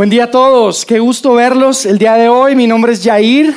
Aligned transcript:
Buen 0.00 0.08
día 0.08 0.24
a 0.24 0.30
todos, 0.30 0.86
qué 0.86 0.98
gusto 0.98 1.34
verlos 1.34 1.84
el 1.84 1.98
día 1.98 2.14
de 2.14 2.26
hoy. 2.26 2.56
Mi 2.56 2.66
nombre 2.66 2.94
es 2.94 3.04
Jair, 3.04 3.54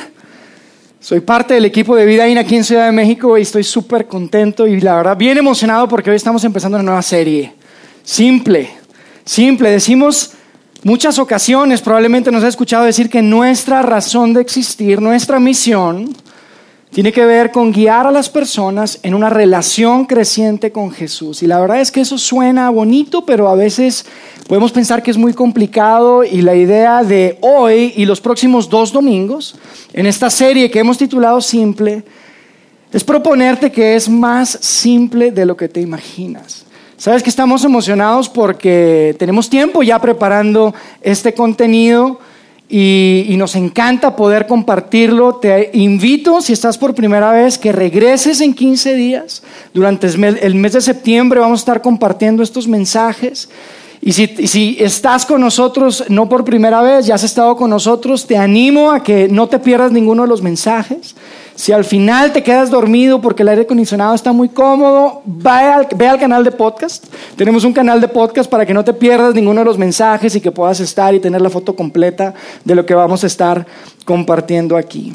soy 1.00 1.20
parte 1.20 1.54
del 1.54 1.64
equipo 1.64 1.96
de 1.96 2.04
Vida 2.04 2.24
aquí 2.38 2.56
en 2.56 2.64
Ciudad 2.64 2.84
de 2.84 2.92
México 2.92 3.38
y 3.38 3.40
estoy 3.40 3.64
súper 3.64 4.06
contento 4.06 4.66
y 4.66 4.78
la 4.78 4.96
verdad 4.96 5.16
bien 5.16 5.38
emocionado 5.38 5.88
porque 5.88 6.10
hoy 6.10 6.16
estamos 6.16 6.44
empezando 6.44 6.76
una 6.76 6.84
nueva 6.84 7.00
serie. 7.00 7.54
Simple, 8.02 8.68
simple. 9.24 9.70
Decimos 9.70 10.32
muchas 10.82 11.18
ocasiones, 11.18 11.80
probablemente 11.80 12.30
nos 12.30 12.44
ha 12.44 12.48
escuchado 12.48 12.84
decir 12.84 13.08
que 13.08 13.22
nuestra 13.22 13.80
razón 13.80 14.34
de 14.34 14.42
existir, 14.42 15.00
nuestra 15.00 15.40
misión, 15.40 16.14
tiene 16.94 17.10
que 17.10 17.26
ver 17.26 17.50
con 17.50 17.72
guiar 17.72 18.06
a 18.06 18.12
las 18.12 18.28
personas 18.28 19.00
en 19.02 19.14
una 19.14 19.28
relación 19.28 20.04
creciente 20.04 20.70
con 20.70 20.92
Jesús. 20.92 21.42
Y 21.42 21.48
la 21.48 21.58
verdad 21.58 21.80
es 21.80 21.90
que 21.90 22.00
eso 22.00 22.16
suena 22.18 22.70
bonito, 22.70 23.26
pero 23.26 23.48
a 23.48 23.56
veces 23.56 24.06
podemos 24.46 24.70
pensar 24.70 25.02
que 25.02 25.10
es 25.10 25.18
muy 25.18 25.32
complicado 25.32 26.22
y 26.22 26.40
la 26.40 26.54
idea 26.54 27.02
de 27.02 27.36
hoy 27.40 27.94
y 27.96 28.04
los 28.04 28.20
próximos 28.20 28.70
dos 28.70 28.92
domingos, 28.92 29.56
en 29.92 30.06
esta 30.06 30.30
serie 30.30 30.70
que 30.70 30.78
hemos 30.78 30.96
titulado 30.96 31.40
Simple, 31.40 32.04
es 32.92 33.02
proponerte 33.02 33.72
que 33.72 33.96
es 33.96 34.08
más 34.08 34.50
simple 34.60 35.32
de 35.32 35.46
lo 35.46 35.56
que 35.56 35.68
te 35.68 35.80
imaginas. 35.80 36.64
Sabes 36.96 37.24
que 37.24 37.30
estamos 37.30 37.64
emocionados 37.64 38.28
porque 38.28 39.16
tenemos 39.18 39.50
tiempo 39.50 39.82
ya 39.82 39.98
preparando 39.98 40.72
este 41.02 41.34
contenido 41.34 42.20
y, 42.76 43.36
nos 43.36 43.54
encanta 43.54 44.16
poder 44.16 44.48
compartirlo. 44.48 45.36
Te 45.36 45.70
invito, 45.74 46.40
si 46.40 46.52
estás 46.52 46.76
por 46.76 46.92
primera 46.92 47.30
vez, 47.30 47.56
que 47.56 47.70
regreses 47.70 48.40
en 48.40 48.52
15 48.52 48.94
días. 48.94 49.44
Durante 49.72 50.08
el 50.08 50.54
mes 50.56 50.72
de 50.72 50.80
septiembre 50.80 51.38
vamos 51.38 51.60
a 51.60 51.62
estar 51.62 51.82
compartiendo 51.82 52.42
estos 52.42 52.66
mensajes. 52.66 53.48
Y 54.00 54.12
si, 54.12 54.26
si, 54.48 54.76
estás 54.80 55.24
con 55.24 55.40
nosotros, 55.40 56.04
no 56.08 56.28
por 56.28 56.44
primera 56.44 56.82
vez, 56.82 57.06
ya 57.06 57.14
has 57.14 57.22
estado 57.22 57.54
con 57.54 57.70
nosotros, 57.70 58.26
te 58.26 58.36
animo 58.36 58.90
a 58.90 59.04
que 59.04 59.28
no 59.28 59.46
te 59.46 59.60
pierdas 59.60 59.92
ninguno 59.92 60.24
de 60.24 60.28
los 60.28 60.42
mensajes. 60.42 61.14
Si 61.56 61.70
al 61.70 61.84
final 61.84 62.32
te 62.32 62.42
quedas 62.42 62.68
dormido 62.68 63.20
porque 63.20 63.42
el 63.42 63.48
aire 63.48 63.62
acondicionado 63.62 64.14
está 64.14 64.32
muy 64.32 64.48
cómodo, 64.48 65.22
ve 65.24 65.50
al, 66.08 66.18
canal 66.18 66.42
de 66.42 66.50
podcast. 66.50 67.06
Tenemos 67.36 67.62
un 67.62 67.72
canal 67.72 68.00
de 68.00 68.08
podcast 68.08 68.50
para 68.50 68.66
que 68.66 68.74
no 68.74 68.84
te 68.84 68.92
pierdas 68.92 69.34
ninguno 69.34 69.60
de 69.60 69.64
los 69.64 69.78
mensajes 69.78 70.34
y 70.34 70.40
que 70.40 70.50
puedas 70.50 70.80
estar 70.80 71.14
y 71.14 71.20
tener 71.20 71.40
la 71.40 71.50
foto 71.50 71.76
completa 71.76 72.34
de 72.64 72.74
lo 72.74 72.84
que 72.84 72.94
vamos 72.94 73.22
a 73.22 73.28
estar 73.28 73.64
compartiendo 74.04 74.76
aquí. 74.76 75.14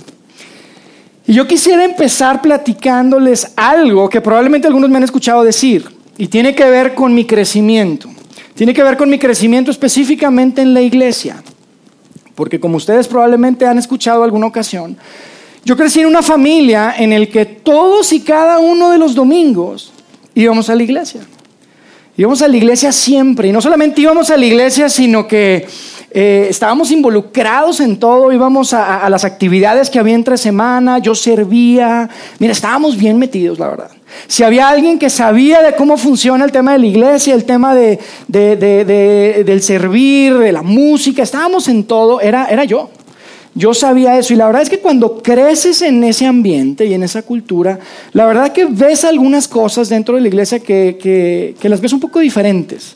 Y 1.28 1.34
yo 1.34 1.46
quisiera 1.46 1.84
empezar 1.84 2.42
platicándoles 2.42 3.52
algo 3.58 4.08
que 4.08 4.22
probablemente 4.22 4.68
algunos 4.68 4.90
me 4.90 4.98
han 4.98 5.04
escuchado 5.04 5.44
decir 5.44 5.94
y 6.18 6.28
tiene 6.28 6.56
que 6.56 6.70
ver 6.70 6.96
con 6.96 7.14
mi 7.14 7.26
crecimiento. 7.26 8.10
Tiene 8.56 8.74
que 8.74 8.84
ver 8.84 8.96
con 8.96 9.10
mi 9.10 9.20
crecimiento 9.20 9.72
específicamente 9.72 10.62
en 10.62 10.74
la 10.74 10.82
iglesia. 10.82 11.44
Porque 12.34 12.60
como 12.62 12.78
ustedes 12.78 13.10
probablemente 13.10 13.66
han 13.66 13.78
escuchado 13.78 14.24
alguna 14.24 14.48
ocasión, 14.48 14.98
yo 15.66 15.76
crecí 15.76 16.00
en 16.00 16.08
una 16.08 16.22
familia 16.22 16.96
en 16.98 17.14
el 17.14 17.30
que 17.30 17.46
todos 17.46 18.12
y 18.14 18.22
cada 18.22 18.60
uno 18.60 18.90
de 18.90 18.98
los 18.98 19.14
domingos 19.14 19.92
íbamos 20.34 20.70
a 20.70 20.76
la 20.76 20.84
iglesia. 20.84 21.22
Íbamos 22.20 22.42
a 22.42 22.48
la 22.48 22.58
iglesia 22.58 22.92
siempre. 22.92 23.48
Y 23.48 23.52
no 23.52 23.62
solamente 23.62 24.02
íbamos 24.02 24.30
a 24.30 24.36
la 24.36 24.46
iglesia, 24.46 24.90
sino 24.90 25.26
que 25.26 25.66
eh, 26.12 26.48
estábamos 26.50 26.92
involucrados 26.92 27.80
en 27.80 27.98
todo. 27.98 28.32
Íbamos 28.34 28.74
a, 28.74 29.10
las 29.10 29.24
actividades 29.24 29.90
que 29.90 30.00
había 30.00 30.16
entre 30.16 30.38
semana. 30.38 31.00
Yo 31.00 31.16
servía. 31.16 32.10
Mira, 32.40 32.52
estábamos 32.52 32.98
bien 32.98 33.18
metidos, 33.18 33.58
la 33.58 33.70
verdad. 33.70 33.92
Si 34.28 34.44
había 34.44 34.68
alguien 34.68 35.00
que 35.00 35.10
sabía 35.10 35.62
de 35.62 35.76
cómo 35.76 35.98
funciona 35.98 36.44
el 36.44 36.52
tema 36.52 36.74
de 36.74 36.80
la 36.80 36.88
iglesia, 36.88 37.36
el 37.36 37.46
tema 37.46 37.74
de, 37.74 38.00
de, 38.28 39.44
del 39.46 39.62
servir, 39.62 40.38
de 40.38 40.52
la 40.52 40.62
música, 40.62 41.24
estábamos 41.24 41.68
en 41.68 41.86
todo, 41.86 42.20
era, 42.20 42.48
era 42.48 42.66
yo. 42.66 42.90
Yo 43.60 43.74
sabía 43.74 44.18
eso 44.18 44.34
y 44.34 44.38
la 44.38 44.46
verdad 44.46 44.62
es 44.62 44.70
que 44.70 44.80
cuando 44.80 45.22
creces 45.22 45.82
en 45.82 46.02
ese 46.06 46.26
ambiente 46.26 46.86
y 46.86 46.94
en 46.94 47.04
esa 47.04 47.24
cultura, 47.24 47.78
la 48.14 48.26
verdad 48.26 48.54
que 48.54 48.64
ves 48.64 49.04
algunas 49.04 49.50
cosas 49.50 49.90
dentro 49.90 50.16
de 50.16 50.22
la 50.22 50.30
iglesia 50.30 50.60
que, 50.62 50.98
que, 51.60 51.68
las 51.68 51.82
ves 51.82 51.92
un 51.92 52.00
poco 52.00 52.20
diferentes. 52.20 52.96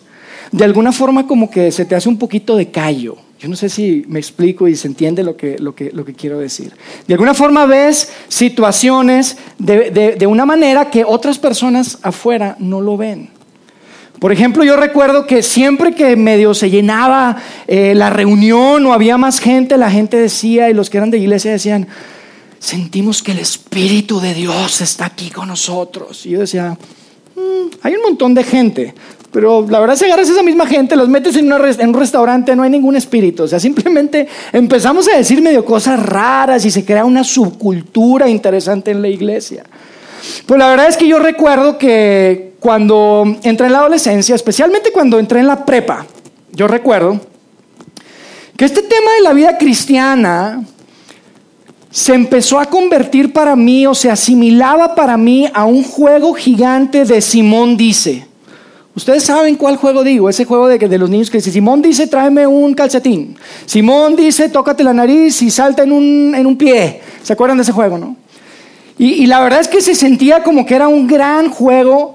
De 0.54 0.64
alguna 0.64 0.94
forma 0.94 1.28
como 1.28 1.52
que 1.52 1.70
se 1.70 1.84
te 1.84 1.96
hace 1.96 2.08
un 2.08 2.18
poquito 2.18 2.56
de 2.56 2.72
callo. 2.72 3.18
Yo 3.40 3.50
no 3.50 3.58
sé 3.58 3.68
si 3.68 4.06
me 4.08 4.20
explico 4.20 4.66
y 4.70 4.78
se 4.78 4.88
entiende 4.88 5.22
lo 5.22 5.36
que, 5.36 5.60
lo 5.60 5.76
que, 5.76 5.92
lo 5.92 6.06
que 6.06 6.14
quiero 6.14 6.40
decir. 6.40 6.72
De 7.10 7.16
alguna 7.16 7.34
forma 7.34 7.66
ves 7.66 8.10
situaciones 8.30 9.36
de, 9.60 9.92
de, 9.92 10.16
de 10.16 10.28
una 10.28 10.46
manera 10.46 10.90
que 10.90 11.04
otras 11.04 11.40
personas 11.40 12.00
afuera 12.04 12.56
no 12.58 12.80
lo 12.80 12.96
ven. 12.96 13.28
Por 14.20 14.32
ejemplo, 14.32 14.64
yo 14.64 14.78
recuerdo 14.78 15.28
que 15.28 15.44
siempre 15.44 15.94
que 15.94 16.16
medio 16.16 16.54
se 16.54 16.70
llenaba 16.70 17.38
eh, 17.68 17.94
la 17.96 18.10
reunión 18.10 18.86
o 18.86 18.94
había 18.94 19.18
más 19.18 19.40
gente, 19.40 19.78
la 19.78 19.92
gente 19.92 20.18
decía, 20.18 20.70
y 20.70 20.74
los 20.74 20.90
que 20.90 20.98
eran 20.98 21.12
de 21.12 21.18
iglesia 21.18 21.52
decían, 21.52 21.88
sentimos 22.60 23.22
que 23.22 23.34
el 23.34 23.40
Espíritu 23.40 24.22
de 24.22 24.34
Dios 24.34 24.80
está 24.80 25.08
aquí 25.08 25.30
con 25.30 25.50
nosotros. 25.50 26.26
Y 26.26 26.30
yo 26.30 26.40
decía, 26.40 26.78
mm, 27.36 27.76
hay 27.82 27.96
un 27.96 28.02
montón 28.02 28.34
de 28.34 28.44
gente, 28.44 28.94
pero 29.34 29.66
la 29.68 29.80
verdad 29.80 29.98
que 29.98 30.06
agarras 30.06 30.30
a 30.30 30.34
esa 30.34 30.44
misma 30.44 30.68
gente, 30.68 30.96
los 30.96 31.10
metes 31.10 31.36
en, 31.36 31.52
en, 31.52 31.90
un 31.90 31.94
restaurante, 31.96 32.56
no 32.56 32.64
hay 32.64 32.70
ningún 32.70 32.96
espíritu. 32.96 33.44
O 33.44 33.48
sea, 33.48 33.60
simplemente 33.60 34.28
empezamos 34.54 35.10
a 35.10 35.18
decir 35.18 35.42
medio 35.42 35.66
cosas 35.66 36.00
raras 36.00 36.64
y 36.64 36.72
se 36.72 36.86
crea 36.86 37.04
una 37.04 37.24
subcultura 37.24 38.30
interesante 38.30 38.92
en 38.92 39.02
la 39.02 39.10
iglesia. 39.10 39.66
Pues 40.46 40.58
la 40.58 40.70
verdad 40.70 40.88
es 40.88 40.96
que 40.96 41.08
yo 41.08 41.20
recuerdo 41.20 41.78
que 41.78 42.53
cuando 42.64 43.26
entré 43.44 43.68
en 43.68 43.74
la 43.74 43.80
adolescencia, 43.80 44.36
especialmente 44.36 44.94
cuando 44.94 45.20
entré 45.20 45.42
en 45.42 45.48
la 45.48 45.66
prepa, 45.66 46.06
yo 46.54 46.66
recuerdo 46.66 47.20
que 48.56 48.64
este 48.64 48.82
tema 48.84 49.12
de 49.18 49.24
la 49.24 49.34
vida 49.34 49.58
cristiana 49.58 50.64
se 51.92 52.14
empezó 52.14 52.62
a 52.62 52.66
convertir 52.66 53.34
para 53.34 53.58
mí 53.58 53.86
o 53.86 53.94
se 53.94 54.10
asimilaba 54.10 54.96
para 54.96 55.18
mí 55.18 55.46
a 55.54 55.66
un 55.66 55.84
juego 55.84 56.34
gigante 56.34 57.04
de 57.04 57.20
Simón 57.20 57.76
dice. 57.76 58.26
Ustedes 58.96 59.24
saben 59.24 59.58
cuál 59.58 59.76
juego 59.76 60.02
digo, 60.02 60.30
ese 60.30 60.46
juego 60.46 60.70
de, 60.70 60.78
de 60.78 60.98
los 60.98 61.10
niños 61.10 61.30
que 61.30 61.40
dice, 61.40 61.52
Simón 61.52 61.82
dice, 61.82 62.08
tráeme 62.08 62.48
un 62.48 62.74
calcetín. 62.74 63.36
Simón 63.66 64.16
dice, 64.16 64.48
tócate 64.48 64.86
la 64.86 64.94
nariz 64.94 65.42
y 65.42 65.52
salta 65.52 65.84
en 65.84 65.92
un, 65.92 66.34
en 66.34 66.46
un 66.46 66.56
pie. 66.56 67.02
¿Se 67.24 67.34
acuerdan 67.34 67.58
de 67.58 67.64
ese 67.64 67.74
juego, 67.74 67.98
no? 67.98 68.24
Y, 68.98 69.26
la 69.26 69.42
verdad 69.42 69.60
es 69.60 69.68
que 69.68 69.82
se 69.82 69.96
sentía 69.96 70.44
como 70.44 70.66
que 70.66 70.76
era 70.76 70.88
un 70.88 71.08
gran 71.08 71.50
juego, 71.50 72.13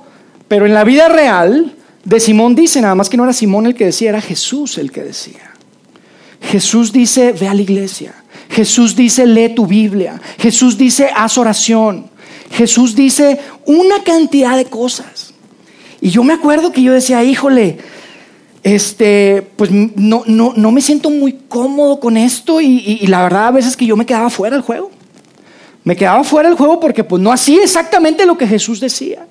pero 0.48 0.66
en 0.66 0.74
la 0.74 0.84
vida 0.84 1.08
real 1.08 1.74
de 2.04 2.20
Simón 2.20 2.54
dice, 2.54 2.80
nada 2.80 2.94
más 2.94 3.08
que 3.08 3.16
no 3.16 3.24
era 3.24 3.32
Simón 3.32 3.66
el 3.66 3.74
que 3.74 3.84
decía, 3.84 4.08
era 4.08 4.20
Jesús 4.20 4.78
el 4.78 4.90
que 4.90 5.02
decía. 5.02 5.52
Jesús 6.40 6.92
dice, 6.92 7.32
ve 7.32 7.48
a 7.48 7.54
la 7.54 7.62
iglesia. 7.62 8.14
Jesús 8.48 8.96
dice, 8.96 9.26
lee 9.26 9.54
tu 9.54 9.66
Biblia. 9.66 10.20
Jesús 10.38 10.78
dice, 10.78 11.10
haz 11.14 11.36
oración. 11.36 12.06
Jesús 12.50 12.94
dice 12.94 13.38
una 13.66 14.02
cantidad 14.02 14.56
de 14.56 14.64
cosas. 14.64 15.34
Y 16.00 16.10
yo 16.10 16.24
me 16.24 16.32
acuerdo 16.32 16.72
que 16.72 16.82
yo 16.82 16.92
decía, 16.94 17.22
híjole, 17.22 17.78
este, 18.62 19.46
pues 19.56 19.70
no, 19.70 20.22
no, 20.26 20.54
no 20.56 20.72
me 20.72 20.80
siento 20.80 21.10
muy 21.10 21.32
cómodo 21.48 22.00
con 22.00 22.16
esto 22.16 22.60
y, 22.60 22.98
y 23.00 23.06
la 23.08 23.22
verdad 23.22 23.48
a 23.48 23.50
veces 23.50 23.76
que 23.76 23.86
yo 23.86 23.96
me 23.96 24.06
quedaba 24.06 24.30
fuera 24.30 24.56
del 24.56 24.64
juego. 24.64 24.90
Me 25.84 25.96
quedaba 25.96 26.24
fuera 26.24 26.48
del 26.48 26.56
juego 26.56 26.80
porque 26.80 27.04
pues 27.04 27.20
no 27.20 27.32
hacía 27.32 27.62
exactamente 27.62 28.24
lo 28.24 28.38
que 28.38 28.46
Jesús 28.46 28.80
decía. 28.80 29.26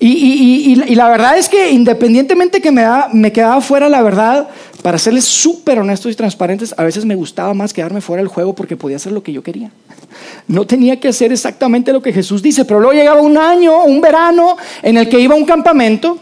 Y, 0.00 0.74
la 0.94 1.08
verdad 1.08 1.38
es 1.38 1.48
que 1.48 1.70
independientemente 1.70 2.60
que 2.60 2.70
me, 2.70 2.84
me 3.12 3.32
quedaba 3.32 3.60
fuera, 3.60 3.88
la 3.88 4.02
verdad, 4.02 4.48
para 4.82 4.98
serles 4.98 5.24
súper 5.24 5.78
honestos 5.78 6.12
y 6.12 6.14
transparentes, 6.14 6.74
a 6.76 6.84
veces 6.84 7.04
me 7.04 7.14
gustaba 7.14 7.54
más 7.54 7.72
quedarme 7.72 8.00
fuera 8.00 8.22
del 8.22 8.28
juego 8.28 8.54
porque 8.54 8.76
podía 8.76 8.96
hacer 8.96 9.12
lo 9.12 9.22
que 9.22 9.32
yo 9.32 9.42
quería. 9.42 9.70
No 10.46 10.66
tenía 10.66 11.00
que 11.00 11.08
hacer 11.08 11.32
exactamente 11.32 11.92
lo 11.92 12.02
que 12.02 12.12
Jesús 12.12 12.42
dice, 12.42 12.64
pero 12.64 12.80
luego 12.80 12.92
llegaba 12.92 13.20
un 13.20 13.38
año, 13.38 13.84
un 13.84 14.00
verano, 14.00 14.56
en 14.82 14.96
el 14.96 15.08
que 15.08 15.20
iba 15.20 15.34
a 15.34 15.38
un 15.38 15.46
campamento 15.46 16.18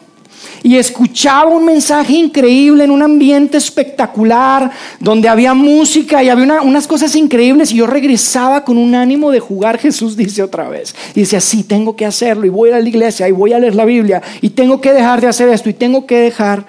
y 0.62 0.76
escuchaba 0.76 1.50
un 1.50 1.64
mensaje 1.64 2.12
increíble 2.12 2.84
en 2.84 2.90
un 2.90 3.02
ambiente 3.02 3.58
espectacular, 3.58 4.70
donde 5.00 5.28
había 5.28 5.54
música 5.54 6.22
y 6.22 6.28
había 6.28 6.62
unas 6.62 6.86
cosas 6.86 7.14
increíbles 7.16 7.72
y 7.72 7.76
yo 7.76 7.86
regresaba 7.86 8.64
con 8.64 8.78
un 8.78 8.94
ánimo 8.94 9.30
de 9.30 9.40
jugar, 9.40 9.78
Jesús 9.78 10.16
dice 10.16 10.42
otra 10.42 10.68
vez. 10.68 10.94
Y 11.14 11.20
decía, 11.20 11.40
sí, 11.40 11.64
tengo 11.64 11.96
que 11.96 12.06
hacerlo 12.06 12.46
y 12.46 12.50
voy 12.50 12.70
a 12.70 12.78
la 12.78 12.88
iglesia 12.88 13.28
y 13.28 13.32
voy 13.32 13.52
a 13.52 13.58
leer 13.58 13.74
la 13.74 13.84
Biblia 13.84 14.22
y 14.40 14.50
tengo 14.50 14.80
que 14.80 14.92
dejar 14.92 15.20
de 15.20 15.28
hacer 15.28 15.48
esto 15.48 15.68
y 15.68 15.74
tengo 15.74 16.06
que 16.06 16.18
dejar 16.18 16.66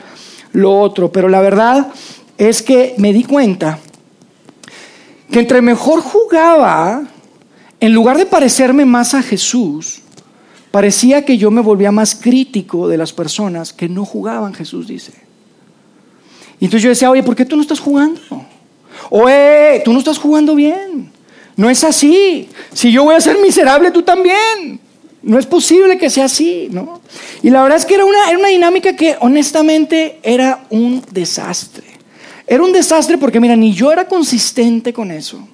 lo 0.52 0.80
otro. 0.80 1.12
Pero 1.12 1.30
la 1.30 1.42
verdad 1.42 1.88
es 2.38 2.62
que 2.62 2.96
me 2.98 3.14
di 3.14 3.24
cuenta 3.24 3.80
que 5.32 5.40
entre 5.40 5.62
mejor 5.62 6.02
jugaba, 6.02 7.04
en 7.80 7.94
lugar 7.94 8.18
de 8.18 8.26
parecerme 8.26 8.86
más 8.86 9.14
a 9.14 9.22
Jesús, 9.22 10.03
parecía 10.74 11.24
que 11.24 11.38
yo 11.38 11.52
me 11.52 11.62
volvía 11.62 11.92
más 11.92 12.16
crítico 12.16 12.88
de 12.88 12.98
las 12.98 13.14
personas 13.14 13.72
que 13.72 13.88
no 13.88 14.06
jugaban, 14.06 14.56
Jesús 14.56 14.88
dice. 14.88 15.14
Y 16.60 16.66
entonces 16.66 16.82
yo 16.82 16.90
decía, 16.90 17.12
oye, 17.12 17.22
¿por 17.22 17.36
qué 17.36 17.46
tú 17.46 17.56
no 17.56 17.62
estás 17.62 17.80
jugando? 17.80 18.20
Oye, 19.12 19.84
tú 19.86 19.94
no 19.94 20.00
estás 20.00 20.18
jugando 20.18 20.56
bien. 20.56 21.12
No 21.56 21.70
es 21.70 21.84
así. 21.84 22.50
Si 22.74 22.92
yo 22.92 23.04
voy 23.04 23.14
a 23.14 23.22
ser 23.22 23.38
miserable, 23.38 23.92
tú 23.92 24.02
también. 24.02 24.80
No 25.22 25.38
es 25.38 25.46
posible 25.46 26.00
que 26.00 26.10
sea 26.10 26.26
así, 26.26 26.70
¿no? 26.72 27.02
Y 27.44 27.52
la 27.52 27.62
verdad 27.62 27.78
es 27.78 27.86
que 27.86 27.94
era 27.94 28.06
una, 28.06 28.28
era 28.28 28.40
una 28.40 28.48
dinámica 28.48 28.96
que 28.96 29.16
honestamente 29.20 30.18
era 30.24 30.66
un 30.72 31.04
desastre. 31.12 31.86
Era 32.48 32.64
un 32.64 32.72
desastre 32.72 33.20
porque, 33.20 33.40
mira, 33.40 33.56
ni 33.56 33.76
yo 33.76 33.92
era 33.92 34.08
consistente 34.08 34.92
con 34.92 35.12
eso. 35.12 35.48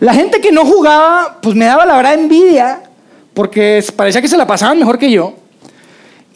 La 0.00 0.12
gente 0.12 0.40
que 0.40 0.50
no 0.50 0.64
jugaba, 0.64 1.38
pues 1.40 1.54
me 1.54 1.66
daba 1.66 1.86
la 1.86 1.98
verdad 1.98 2.14
envidia, 2.14 2.85
porque 3.36 3.84
parecía 3.94 4.22
que 4.22 4.28
se 4.28 4.36
la 4.38 4.46
pasaban 4.46 4.78
mejor 4.78 4.98
que 4.98 5.10
yo. 5.10 5.34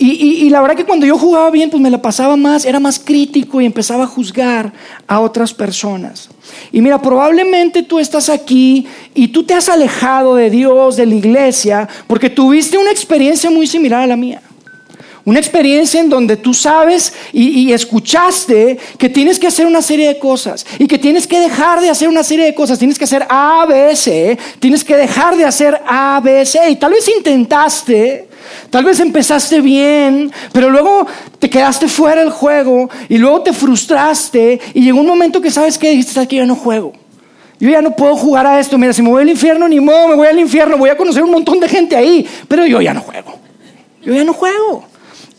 Y, 0.03 0.49
la 0.49 0.63
verdad 0.63 0.77
que 0.77 0.85
cuando 0.85 1.05
yo 1.05 1.19
jugaba 1.19 1.51
bien, 1.51 1.69
pues 1.69 1.83
me 1.83 1.91
la 1.91 2.01
pasaba 2.01 2.35
más, 2.35 2.65
era 2.65 2.81
más 2.81 2.99
crítico 2.99 3.61
y 3.61 3.67
empezaba 3.67 4.05
a 4.05 4.07
juzgar 4.07 4.73
a 5.07 5.21
otras 5.21 5.53
personas. 5.53 6.31
Y 6.73 6.81
mira, 6.81 7.01
probablemente 7.01 7.83
tú 7.83 7.99
estás 7.99 8.31
aquí 8.31 8.87
y 9.15 9.29
tú 9.29 9.45
te 9.45 9.53
has 9.53 9.69
alejado 9.69 10.37
de 10.37 10.49
Dios, 10.49 10.97
de 10.97 11.05
la 11.05 11.15
iglesia, 11.15 11.89
porque 12.07 12.31
tuviste 12.31 12.79
una 12.79 12.91
experiencia 12.91 13.51
muy 13.51 13.67
similar 13.67 14.03
a 14.03 14.07
la 14.07 14.17
mía. 14.17 14.41
Una 15.31 15.39
experiencia 15.39 16.01
en 16.01 16.09
donde 16.09 16.37
tú 16.37 16.53
sabes 16.53 17.13
y, 17.33 17.73
escuchaste 17.73 18.77
que 18.99 19.09
tienes 19.09 19.39
que 19.39 19.47
hacer 19.47 19.65
una 19.65 19.81
serie 19.81 20.09
de 20.09 20.19
cosas 20.19 20.67
y 20.77 20.89
que 20.89 20.99
tienes 20.99 21.25
que 21.25 21.39
dejar 21.39 21.81
de 21.81 21.89
hacer 21.89 22.09
una 22.09 22.25
serie 22.25 22.47
de 22.47 22.53
cosas. 22.53 22.81
Tienes 22.81 22.99
que 22.99 23.05
hacer 23.05 23.25
A, 23.29 23.65
B, 23.65 23.95
C. 23.95 24.37
Tienes 24.59 24.83
que 24.83 24.97
dejar 24.97 25.37
de 25.37 25.45
hacer 25.45 25.81
A, 25.87 26.21
B, 26.21 26.45
C. 26.45 26.71
Y 26.71 26.75
tal 26.75 26.91
vez 26.91 27.09
intentaste, 27.17 28.27
tal 28.71 28.85
vez 28.85 28.99
empezaste 28.99 29.61
bien, 29.61 30.33
pero 30.51 30.69
luego 30.69 31.07
te 31.39 31.49
quedaste 31.49 31.87
fuera 31.87 32.23
del 32.23 32.31
juego 32.31 32.91
y 33.09 33.17
luego 33.17 33.43
te 33.43 33.53
frustraste 33.53 34.61
y 34.75 34.83
llegó 34.83 34.99
un 34.99 35.07
momento 35.07 35.41
que 35.41 35.53
sabes 35.53 35.79
que 35.79 35.91
dijiste, 35.91 36.27
que 36.27 36.35
yo 36.35 36.47
no 36.47 36.57
juego. 36.57 36.93
Yo 37.61 37.71
ya 37.71 37.81
no 37.81 37.95
puedo 37.95 38.17
jugar 38.17 38.49
a 38.49 38.59
esto. 38.59 38.77
Mira, 38.79 38.93
si 38.93 39.01
me 39.01 39.11
voy 39.11 39.23
al 39.23 39.31
infierno, 39.31 39.69
ni 39.69 39.79
modo, 39.79 40.09
me 40.09 40.17
voy 40.17 40.27
al 40.27 40.41
infierno. 40.41 40.77
Voy 40.77 40.91
a 40.91 40.97
conocer 40.97 41.23
un 41.23 41.31
montón 41.31 41.61
de 41.61 41.69
gente 41.69 41.95
ahí, 41.95 42.27
pero 42.49 42.67
yo 42.67 42.81
ya 42.81 42.93
no 42.93 43.01
juego. 43.01 43.39
Yo 44.03 44.13
ya 44.13 44.25
no 44.25 44.33
juego 44.33 44.90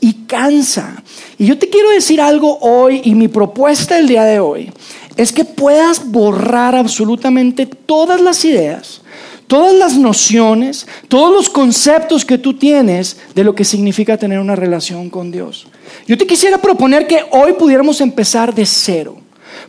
y 0.01 0.25
cansa. 0.25 1.01
Y 1.37 1.45
yo 1.45 1.57
te 1.57 1.69
quiero 1.69 1.91
decir 1.91 2.19
algo 2.19 2.57
hoy 2.59 3.01
y 3.05 3.15
mi 3.15 3.29
propuesta 3.29 3.97
el 3.97 4.07
día 4.07 4.25
de 4.25 4.41
hoy 4.41 4.71
es 5.15 5.31
que 5.31 5.45
puedas 5.45 6.11
borrar 6.11 6.75
absolutamente 6.75 7.65
todas 7.65 8.19
las 8.19 8.43
ideas, 8.43 9.01
todas 9.47 9.73
las 9.73 9.97
nociones, 9.97 10.87
todos 11.07 11.31
los 11.31 11.49
conceptos 11.49 12.25
que 12.25 12.37
tú 12.37 12.55
tienes 12.57 13.17
de 13.35 13.43
lo 13.43 13.53
que 13.53 13.63
significa 13.63 14.17
tener 14.17 14.39
una 14.39 14.55
relación 14.55 15.09
con 15.09 15.31
Dios. 15.31 15.67
Yo 16.07 16.17
te 16.17 16.27
quisiera 16.27 16.57
proponer 16.57 17.07
que 17.07 17.23
hoy 17.31 17.53
pudiéramos 17.53 18.01
empezar 18.01 18.53
de 18.53 18.65
cero. 18.65 19.17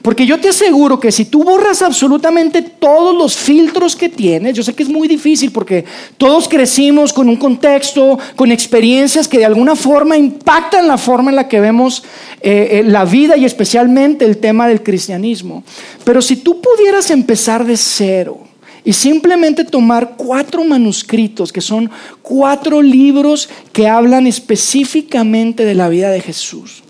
Porque 0.02 0.26
yo 0.26 0.40
te 0.40 0.48
aseguro 0.48 0.98
que 0.98 1.12
si 1.12 1.26
tú 1.26 1.44
borras 1.44 1.80
absolutamente 1.80 2.60
todos 2.60 3.16
los 3.16 3.36
filtros 3.36 3.94
que 3.94 4.08
tienes, 4.08 4.54
yo 4.54 4.64
sé 4.64 4.74
que 4.74 4.82
es 4.82 4.88
muy 4.88 5.06
difícil 5.06 5.52
porque 5.52 5.84
todos 6.18 6.48
crecimos 6.48 7.12
con 7.12 7.28
un 7.28 7.36
contexto, 7.36 8.18
con 8.34 8.50
experiencias 8.50 9.28
que 9.28 9.38
de 9.38 9.44
alguna 9.44 9.76
forma 9.76 10.16
impactan 10.16 10.88
la 10.88 10.98
forma 10.98 11.30
en 11.30 11.36
la 11.36 11.46
que 11.46 11.60
vemos 11.60 12.02
eh, 12.40 12.80
eh, 12.80 12.82
la 12.84 13.04
vida 13.04 13.36
y 13.36 13.44
especialmente 13.44 14.24
el 14.24 14.38
tema 14.38 14.66
del 14.66 14.82
cristianismo. 14.82 15.62
Pero 16.02 16.20
si 16.20 16.36
tú 16.36 16.60
pudieras 16.60 17.10
empezar 17.12 17.64
de 17.64 17.76
cero, 17.76 18.40
y 18.84 18.92
simplemente 18.92 19.64
tomar 19.64 20.14
cuatro 20.16 20.64
manuscritos, 20.64 21.52
que 21.52 21.60
son 21.60 21.88
cuatro 22.20 22.82
libros 22.82 23.48
que 23.72 23.86
hablan 23.86 24.26
específicamente 24.26 25.64
de 25.64 25.74
la 25.74 25.88
vida 25.88 26.10
de 26.10 26.20
Jesús. 26.20 26.82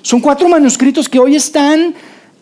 Son 0.00 0.20
cuatro 0.20 0.48
manuscritos 0.48 1.06
que 1.06 1.18
hoy 1.18 1.36
están 1.36 1.94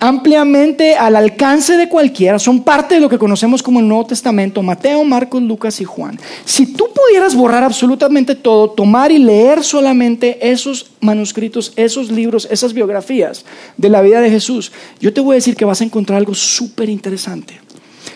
ampliamente 0.03 0.97
al 0.97 1.15
alcance 1.15 1.77
de 1.77 1.89
cualquiera, 1.89 2.41
son 2.41 2.65
parte 2.65 2.97
de 2.97 3.01
lo 3.01 3.09
que 3.09 3.21
conocemos 3.21 3.63
como 3.63 3.79
el 3.79 3.87
Nuevo 3.87 4.07
Testamento, 4.07 4.61
Mateo, 4.61 5.05
Marcos, 5.05 5.41
Lucas 5.41 5.81
y 5.81 5.85
Juan. 5.85 6.19
Si 6.45 6.67
tú 6.67 6.87
pudieras 6.93 7.37
borrar 7.37 7.63
absolutamente 7.63 8.35
todo, 8.35 8.71
tomar 8.71 9.13
y 9.13 9.19
leer 9.19 9.63
solamente 9.63 10.51
esos 10.51 10.91
manuscritos, 11.01 11.73
esos 11.77 12.11
libros, 12.11 12.49
esas 12.51 12.73
biografías 12.73 13.45
de 13.77 13.89
la 13.91 14.03
vida 14.03 14.21
de 14.21 14.29
Jesús, 14.29 14.73
yo 14.99 15.13
te 15.13 15.21
voy 15.21 15.35
a 15.35 15.37
decir 15.37 15.55
que 15.55 15.65
vas 15.65 15.81
a 15.81 15.85
encontrar 15.85 16.19
algo 16.19 16.35
súper 16.35 16.89
interesante, 16.89 17.61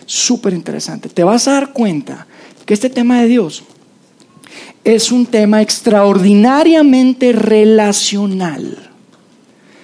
súper 0.06 0.54
interesante. 0.54 1.08
Te 1.08 1.22
vas 1.22 1.46
a 1.46 1.52
dar 1.52 1.72
cuenta 1.72 2.26
que 2.64 2.74
este 2.74 2.90
tema 2.90 3.20
de 3.20 3.28
Dios 3.28 3.62
es 4.82 5.12
un 5.12 5.24
tema 5.24 5.62
extraordinariamente 5.62 7.30
relacional 7.30 8.85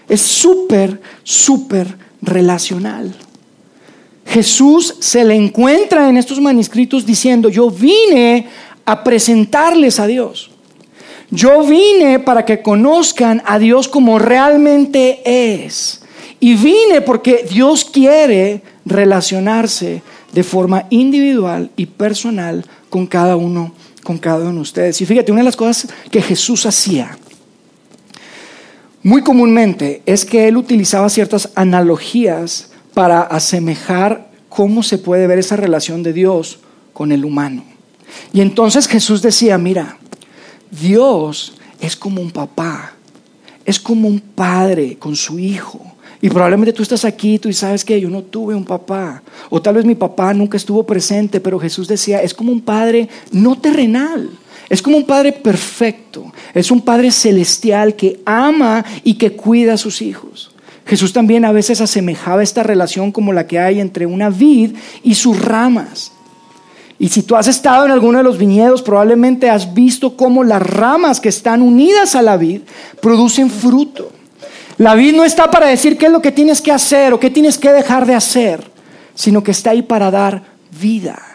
es 0.09 0.21
súper, 0.21 1.01
súper 1.23 1.97
relacional. 2.21 3.15
Jesús 4.27 4.97
se 5.01 5.25
le 5.25 5.35
encuentra 5.35 6.09
en 6.09 6.17
estos 6.17 6.41
manuscritos 6.41 7.05
diciendo, 7.05 7.49
yo 7.49 7.71
vine 7.71 8.47
a 8.85 9.05
presentarles 9.05 10.01
a 10.01 10.07
Dios. 10.07 10.51
Yo 11.31 11.65
vine 11.65 12.19
para 12.19 12.45
que 12.45 12.63
conozcan 12.63 13.43
a 13.47 13.59
Dios 13.59 13.89
como 13.89 14.19
realmente 14.19 15.23
es. 15.25 16.03
Y 16.41 16.55
vine 16.55 17.01
porque 17.01 17.47
Dios 17.51 17.85
quiere 17.85 18.63
relacionarse 18.85 20.03
de 20.33 20.43
forma 20.43 20.87
individual 20.91 21.71
y 21.77 21.87
personal 21.87 22.65
con 22.91 23.07
cada 23.07 23.37
uno, 23.37 23.73
con 24.03 24.19
cada 24.19 24.45
uno 24.45 24.57
de 24.57 24.61
ustedes. 24.61 25.01
Y 25.01 25.07
fíjate, 25.07 25.33
una 25.33 25.41
de 25.41 25.47
las 25.47 25.57
cosas 25.57 25.91
que 26.11 26.21
Jesús 26.21 26.67
hacía 26.67 27.17
muy 29.03 29.23
comúnmente 29.23 30.03
es 30.07 30.25
que 30.25 30.49
él 30.49 30.57
utilizaba 30.57 31.09
ciertas 31.09 31.51
analogías 31.55 32.71
para 32.95 33.23
asemejar 33.23 34.31
cómo 34.49 34.83
se 34.83 34.99
puede 34.99 35.27
ver 35.27 35.39
esa 35.39 35.57
relación 35.57 36.03
de 36.03 36.13
Dios 36.13 36.61
con 36.93 37.11
el 37.11 37.25
humano. 37.25 37.65
Y 38.33 38.41
entonces 38.41 38.87
Jesús 38.87 39.23
decía, 39.23 39.59
mira, 39.59 39.99
Dios 40.71 41.55
es 41.81 41.97
como 41.97 42.21
un 42.21 42.31
papá, 42.31 42.93
es 43.65 43.81
como 43.81 44.09
un 44.09 44.21
padre 44.21 44.97
con 44.99 45.17
su 45.17 45.39
hijo. 45.39 45.81
Y 46.21 46.29
probablemente 46.29 46.73
tú 46.73 46.85
estás 46.85 47.05
aquí 47.05 47.41
tú 47.41 47.49
y 47.49 47.53
sabes 47.53 47.85
que 47.85 48.01
yo 48.01 48.09
no 48.09 48.23
tuve 48.23 48.55
un 48.55 48.65
papá. 48.65 49.23
O 49.51 49.61
tal 49.61 49.75
vez 49.75 49.85
mi 49.85 49.97
papá 49.97 50.33
nunca 50.33 50.57
estuvo 50.57 50.87
presente, 50.87 51.41
pero 51.41 51.59
Jesús 51.59 51.89
decía, 51.89 52.23
es 52.23 52.33
como 52.33 52.53
un 52.53 52.61
padre 52.61 53.09
no 53.33 53.59
terrenal. 53.59 54.31
Es 54.73 54.81
como 54.81 54.97
un 54.97 55.05
padre 55.05 55.33
perfecto, 55.33 56.33
es 56.55 56.71
un 56.71 56.81
padre 56.81 57.11
celestial 57.11 57.95
que 57.95 58.23
ama 58.25 58.83
y 59.05 59.17
que 59.17 59.33
cuida 59.33 59.75
a 59.75 59.77
sus 59.77 60.01
hijos. 60.01 60.51
Jesús 60.87 61.13
también 61.13 61.45
a 61.45 61.53
veces 61.53 61.83
asemejaba 61.83 62.43
esta 62.43 62.63
relación 62.63 63.13
como 63.13 63.35
la 63.35 63.47
que 63.47 63.59
hay 63.59 63.81
entre 63.81 64.07
una 64.07 64.31
vid 64.31 64.75
y 65.03 65.15
sus 65.15 65.39
ramas. 65.45 66.13
Y 66.99 67.11
si 67.11 67.23
tú 67.23 67.37
has 67.37 67.49
estado 67.49 67.85
en 67.85 67.91
alguno 67.91 68.17
de 68.17 68.25
los 68.25 68.39
viñedos, 68.39 68.81
probablemente 68.81 69.51
has 69.51 69.75
visto 69.75 70.17
cómo 70.17 70.43
las 70.43 70.63
ramas 70.63 71.21
que 71.21 71.29
están 71.29 71.61
unidas 71.61 72.15
a 72.15 72.23
la 72.23 72.39
vid 72.39 72.63
producen 73.03 73.51
fruto. 73.51 74.11
La 74.79 74.95
vid 74.95 75.15
no 75.15 75.27
está 75.27 75.51
para 75.51 75.67
decir 75.67 75.99
qué 75.99 76.07
es 76.07 76.13
lo 76.13 76.23
que 76.23 76.33
tienes 76.33 76.63
que 76.63 76.73
hacer 76.73 77.13
o 77.13 77.21
qué 77.21 77.29
tienes 77.29 77.59
que 77.59 77.71
dejar 77.71 78.07
de 78.07 78.15
hacer, 78.15 78.71
sino 79.15 79.45
que 79.45 79.51
está 79.51 79.73
ahí 79.73 79.83
para 79.83 80.11
dar 80.11 80.45
vida. 80.81 81.32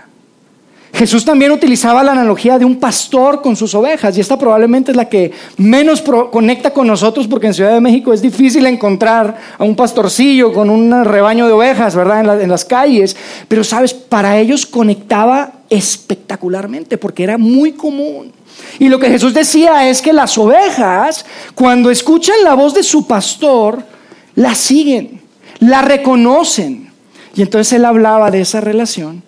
Jesús 0.94 1.26
también 1.26 1.52
utilizaba 1.52 2.04
la 2.04 2.14
analogía 2.14 2.58
de 2.58 2.66
un 2.66 2.80
pastor 2.80 3.42
con 3.42 3.56
sus 3.56 3.76
ovejas 3.76 4.18
y 4.18 4.22
esta 4.22 4.40
probablemente 4.40 4.92
es 4.92 4.98
la 4.98 5.10
que 5.10 5.32
menos 5.58 6.02
conecta 6.32 6.72
con 6.72 6.88
nosotros 6.88 7.28
porque 7.28 7.48
en 7.48 7.54
Ciudad 7.54 7.74
de 7.74 7.82
México 7.82 8.14
es 8.14 8.22
difícil 8.22 8.66
encontrar 8.66 9.38
a 9.58 9.64
un 9.64 9.76
pastorcillo 9.76 10.54
con 10.54 10.70
un 10.70 11.06
rebaño 11.06 11.46
de 11.46 11.54
ovejas, 11.54 11.96
¿verdad? 11.96 12.42
En, 12.42 12.50
las 12.50 12.66
calles. 12.66 13.16
Pero, 13.48 13.64
¿sabes? 13.64 13.94
Para 13.94 14.40
ellos 14.40 14.66
conectaba 14.66 15.52
espectacularmente 15.70 16.98
porque 16.98 17.24
era 17.24 17.38
muy 17.38 17.74
común. 17.74 18.32
Y 18.80 18.88
lo 18.90 18.98
que 18.98 19.10
Jesús 19.10 19.34
decía 19.34 19.90
es 19.90 20.02
que 20.02 20.14
las 20.14 20.38
ovejas, 20.38 21.26
cuando 21.54 21.92
escuchan 21.92 22.38
la 22.44 22.56
voz 22.56 22.74
de 22.74 22.84
su 22.84 23.06
pastor, 23.06 23.84
la 24.36 24.56
siguen, 24.56 25.22
la 25.60 25.82
reconocen. 25.82 26.90
Y 27.36 27.42
entonces 27.44 27.74
él 27.74 27.86
hablaba 27.86 28.32
de 28.32 28.42
esa 28.42 28.62
relación 28.62 29.22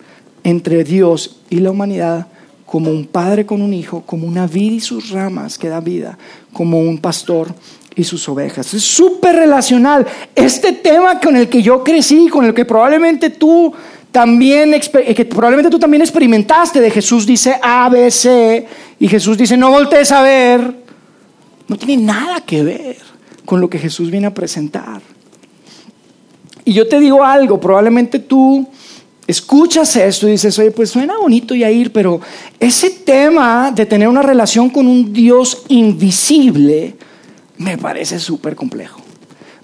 entre 0.43 0.83
Dios 0.83 1.37
y 1.49 1.57
la 1.57 1.71
humanidad 1.71 2.27
como 2.65 2.91
un 2.91 3.05
padre 3.05 3.45
con 3.45 3.61
un 3.61 3.73
hijo, 3.73 4.03
como 4.05 4.27
una 4.27 4.45
vid 4.45 4.73
y 4.73 4.79
sus 4.79 5.09
ramas 5.09 5.57
que 5.57 5.69
da 5.69 5.79
vida, 5.79 6.17
como 6.53 6.79
un 6.79 6.99
pastor 6.99 7.53
y 7.95 8.03
sus 8.03 8.29
ovejas. 8.29 8.73
Es 8.73 8.83
súper 8.83 9.35
relacional. 9.35 10.05
Este 10.35 10.73
tema 10.73 11.19
con 11.19 11.35
el 11.35 11.49
que 11.49 11.63
yo 11.63 11.83
crecí, 11.83 12.27
con 12.27 12.45
el 12.45 12.53
que 12.53 12.65
probablemente 12.65 13.31
tú 13.31 13.73
también, 14.11 14.73
eh, 14.73 15.15
que 15.15 15.25
probablemente 15.25 15.71
tú 15.71 15.79
también 15.79 16.01
experimentaste, 16.01 16.79
de 16.79 16.91
Jesús 16.91 17.25
dice 17.25 17.59
A, 17.61 17.89
B, 17.89 18.11
C, 18.11 18.67
y 18.99 19.07
Jesús 19.07 19.37
dice 19.37 19.57
no 19.57 19.71
voltees 19.71 20.11
a 20.11 20.21
ver, 20.21 20.75
no 21.67 21.75
tiene 21.75 22.03
nada 22.03 22.41
que 22.41 22.63
ver 22.63 22.97
con 23.45 23.59
lo 23.59 23.69
que 23.69 23.79
Jesús 23.79 24.11
viene 24.11 24.27
a 24.27 24.33
presentar. 24.33 25.01
Y 26.65 26.73
yo 26.73 26.87
te 26.87 26.99
digo 26.99 27.23
algo, 27.23 27.59
probablemente 27.59 28.19
tú 28.19 28.67
escuchas 29.29 29.95
esto 29.95 30.27
y 30.27 30.31
dices, 30.31 30.57
oye, 30.57 30.71
pues 30.71 30.89
suena 30.89 31.17
bonito 31.17 31.53
ir, 31.53 31.93
pero 31.93 32.19
ese 32.59 32.89
tema 32.89 33.71
de 33.71 33.85
tener 33.85 34.07
una 34.07 34.23
relación 34.23 34.71
con 34.71 34.87
un 34.87 35.13
Dios 35.13 35.65
invisible 35.67 36.95
me 37.57 37.77
parece 37.77 38.19
súper 38.19 38.55
complejo. 38.55 39.01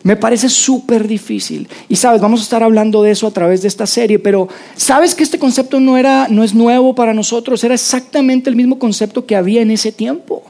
Me 0.03 0.15
parece 0.15 0.49
súper 0.49 1.07
difícil. 1.07 1.67
Y 1.89 1.95
sabes, 1.95 2.21
vamos 2.21 2.41
a 2.41 2.43
estar 2.43 2.61
hablando 2.61 3.01
de 3.01 3.09
eso 3.09 3.25
a 3.25 3.31
través 3.31 3.63
de 3.63 3.67
esta 3.67 3.87
serie, 3.87 4.19
pero 4.19 4.47
sabes 4.75 5.15
que 5.15 5.23
este 5.23 5.39
concepto 5.39 5.79
no, 5.79 5.97
era, 5.97 6.27
no 6.29 6.43
es 6.43 6.53
nuevo 6.53 6.93
para 6.93 7.15
nosotros, 7.15 7.63
era 7.63 7.73
exactamente 7.73 8.51
el 8.51 8.55
mismo 8.55 8.77
concepto 8.77 9.25
que 9.25 9.35
había 9.35 9.63
en 9.63 9.71
ese 9.71 9.91
tiempo. 9.91 10.43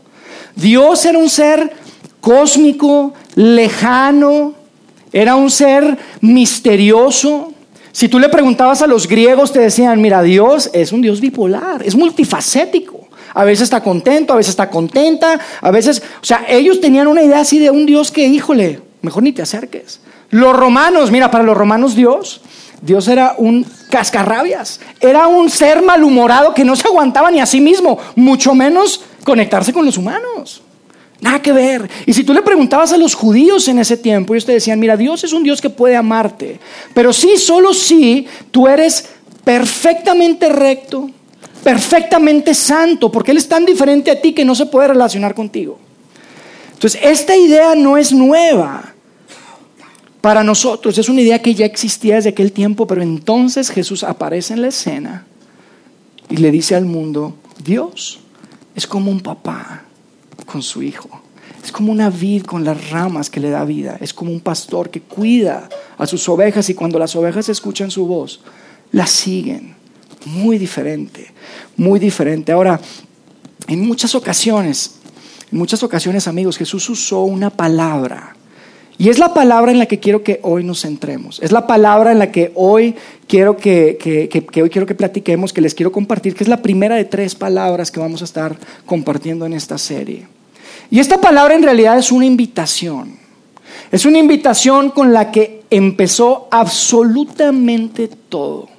Dios 0.58 1.06
era 1.06 1.18
un 1.18 1.30
ser 1.30 1.72
cósmico, 2.20 3.14
lejano, 3.36 4.56
Era 5.14 5.38
un 5.38 5.50
ser 5.50 5.98
misterioso. 6.20 7.55
Si 7.96 8.10
tú 8.10 8.20
le 8.20 8.28
preguntabas 8.28 8.82
a 8.82 8.88
los 8.88 9.08
griegos, 9.08 9.54
te 9.54 9.62
decían, 9.62 10.02
mira, 10.02 10.22
Dios 10.22 10.70
es 10.74 10.92
un 10.92 11.00
Dios 11.00 11.22
bipolar, 11.22 11.82
es 11.82 11.96
multifacético. 11.96 13.08
A 13.34 13.46
veces 13.46 13.64
está 13.64 13.82
contento, 13.82 14.34
a 14.34 14.36
veces 14.36 14.50
está 14.50 14.70
contenta, 14.70 15.40
a 15.62 15.72
veces, 15.72 16.04
o 16.22 16.26
sea, 16.26 16.44
ellos 16.50 16.82
tenían 16.82 17.08
una 17.08 17.24
idea 17.24 17.40
así 17.40 17.58
de 17.58 17.70
un 17.70 17.86
Dios 17.86 18.12
que, 18.12 18.28
híjole, 18.28 18.82
mejor 19.02 19.24
ni 19.24 19.32
te 19.32 19.44
acerques. 19.44 20.02
Los 20.30 20.54
romanos, 20.58 21.10
mira, 21.10 21.32
para 21.32 21.46
los 21.46 21.56
romanos 21.56 21.96
Dios, 21.96 22.42
Dios 22.82 23.08
era 23.08 23.36
un 23.38 23.66
cascarrabias, 23.90 24.82
era 25.00 25.28
un 25.28 25.50
ser 25.50 25.82
malhumorado 25.82 26.54
que 26.54 26.66
no 26.66 26.76
se 26.76 26.90
aguantaba 26.90 27.32
ni 27.32 27.40
a 27.40 27.46
sí 27.46 27.62
mismo, 27.62 27.98
mucho 28.18 28.54
menos 28.54 29.06
conectarse 29.24 29.72
con 29.72 29.86
los 29.86 29.98
humanos. 29.98 30.65
Nada 31.22 31.42
que 31.42 31.52
ver. 31.52 31.90
Y 32.06 32.14
si 32.14 32.24
tú 32.24 32.34
le 32.34 32.42
preguntabas 32.42 32.92
a 32.92 32.98
los 32.98 33.14
judíos 33.14 33.68
en 33.68 33.80
ese 33.80 33.98
tiempo, 33.98 34.34
ellos 34.34 34.46
te 34.46 34.52
decían, 34.52 34.80
mira, 34.80 34.98
Dios 34.98 35.24
es 35.24 35.34
un 35.34 35.44
Dios 35.44 35.62
que 35.62 35.70
puede 35.70 35.96
amarte, 35.96 36.60
pero 36.94 37.14
sí, 37.14 37.38
solo 37.38 37.74
si 37.74 38.28
tú 38.52 38.68
eres 38.68 39.10
perfectamente 39.44 40.50
recto, 40.50 41.10
perfectamente 41.64 42.54
santo, 42.54 43.12
porque 43.12 43.32
Él 43.32 43.38
es 43.38 43.48
tan 43.48 43.66
diferente 43.66 44.12
a 44.12 44.22
ti 44.22 44.34
que 44.34 44.46
no 44.46 44.56
se 44.56 44.66
puede 44.66 44.90
relacionar 44.90 45.34
contigo. 45.34 45.80
Entonces, 46.74 47.00
esta 47.02 47.36
idea 47.36 47.74
no 47.76 47.98
es 47.98 48.12
nueva 48.12 48.94
para 50.20 50.44
nosotros, 50.44 50.98
es 50.98 51.08
una 51.08 51.22
idea 51.22 51.42
que 51.42 51.56
ya 51.56 51.66
existía 51.66 52.16
desde 52.16 52.30
aquel 52.30 52.52
tiempo, 52.52 52.86
pero 52.88 53.02
entonces 53.02 53.70
Jesús 53.70 54.04
aparece 54.04 54.54
en 54.54 54.62
la 54.62 54.68
escena 54.68 55.26
y 56.30 56.38
le 56.38 56.52
dice 56.52 56.76
al 56.76 56.86
mundo, 56.86 57.36
Dios 57.64 58.20
es 58.76 58.86
como 58.86 59.12
un 59.12 59.22
papá 59.22 59.85
con 60.46 60.62
su 60.62 60.82
hijo. 60.82 61.10
Es 61.64 61.72
como 61.72 61.92
una 61.92 62.10
vid 62.10 62.44
con 62.44 62.64
las 62.64 62.92
ramas 62.92 63.30
que 63.30 63.40
le 63.40 63.50
da 63.50 63.66
vida. 63.66 63.98
Es 64.00 64.14
como 64.14 64.32
un 64.32 64.40
pastor 64.40 64.90
que 64.92 65.02
cuida 65.02 65.68
a 65.98 66.06
sus 66.06 66.30
ovejas 66.30 66.70
y 66.70 66.76
cuando 66.76 67.00
las 67.00 67.16
ovejas 67.16 67.50
escuchan 67.50 67.90
su 67.90 68.06
voz, 68.06 68.42
las 68.92 69.10
siguen. 69.10 69.76
Muy 70.26 70.58
diferente, 70.58 71.34
muy 71.78 72.00
diferente. 72.00 72.52
Ahora, 72.52 72.80
en 73.68 73.86
muchas 73.86 74.14
ocasiones, 74.16 74.96
en 75.52 75.58
muchas 75.58 75.82
ocasiones, 75.84 76.28
amigos, 76.28 76.58
Jesús 76.58 76.90
usó 76.90 77.24
una 77.24 77.50
palabra. 77.50 78.36
Y 78.98 79.10
es 79.10 79.20
la 79.20 79.34
palabra 79.34 79.72
en 79.72 79.80
la 79.80 79.88
que 79.88 80.00
quiero 80.00 80.24
que 80.24 80.40
hoy 80.42 80.64
nos 80.64 80.82
centremos. 80.82 81.40
Es 81.42 81.52
la 81.52 81.68
palabra 81.68 82.14
en 82.14 82.20
la 82.20 82.32
que 82.32 82.52
hoy 82.56 82.96
quiero 83.28 83.58
que, 83.58 83.98
que, 84.00 84.62
hoy 84.64 84.70
quiero 84.70 84.88
que 84.88 84.96
platiquemos, 84.96 85.52
que 85.52 85.62
les 85.62 85.76
quiero 85.76 85.92
compartir, 85.92 86.34
que 86.34 86.44
es 86.44 86.48
la 86.48 86.62
primera 86.62 86.96
de 86.96 87.04
tres 87.04 87.36
palabras 87.36 87.92
que 87.92 88.00
vamos 88.00 88.22
a 88.22 88.26
estar 88.26 88.56
compartiendo 88.86 89.46
en 89.46 89.54
esta 89.54 89.78
serie. 89.78 90.28
Y 90.90 91.00
esta 91.00 91.20
palabra 91.20 91.56
en 91.56 91.64
realidad 91.64 91.98
es 91.98 92.12
una 92.12 92.26
invitación. 92.26 93.18
Es 93.92 94.06
una 94.06 94.18
invitación 94.18 94.92
con 94.92 95.12
la 95.12 95.30
que 95.32 95.64
empezó 95.70 96.48
absolutamente 96.50 98.10
todo. 98.30 98.70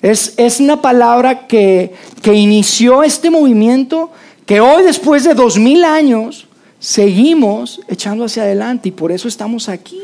Es, 0.00 0.58
una 0.58 0.82
palabra 0.82 1.46
que, 1.46 1.94
que 2.20 2.34
inició 2.34 3.04
este 3.04 3.30
movimiento 3.30 4.10
que 4.44 4.60
hoy, 4.60 4.82
después 4.82 5.22
de 5.22 5.34
dos 5.34 5.56
mil 5.56 5.84
años, 5.84 6.48
seguimos 6.82 7.80
echando 7.86 8.24
hacia 8.24 8.42
adelante 8.42 8.88
y 8.88 8.92
por 8.92 9.12
eso 9.12 9.28
estamos 9.28 9.68
aquí 9.68 10.00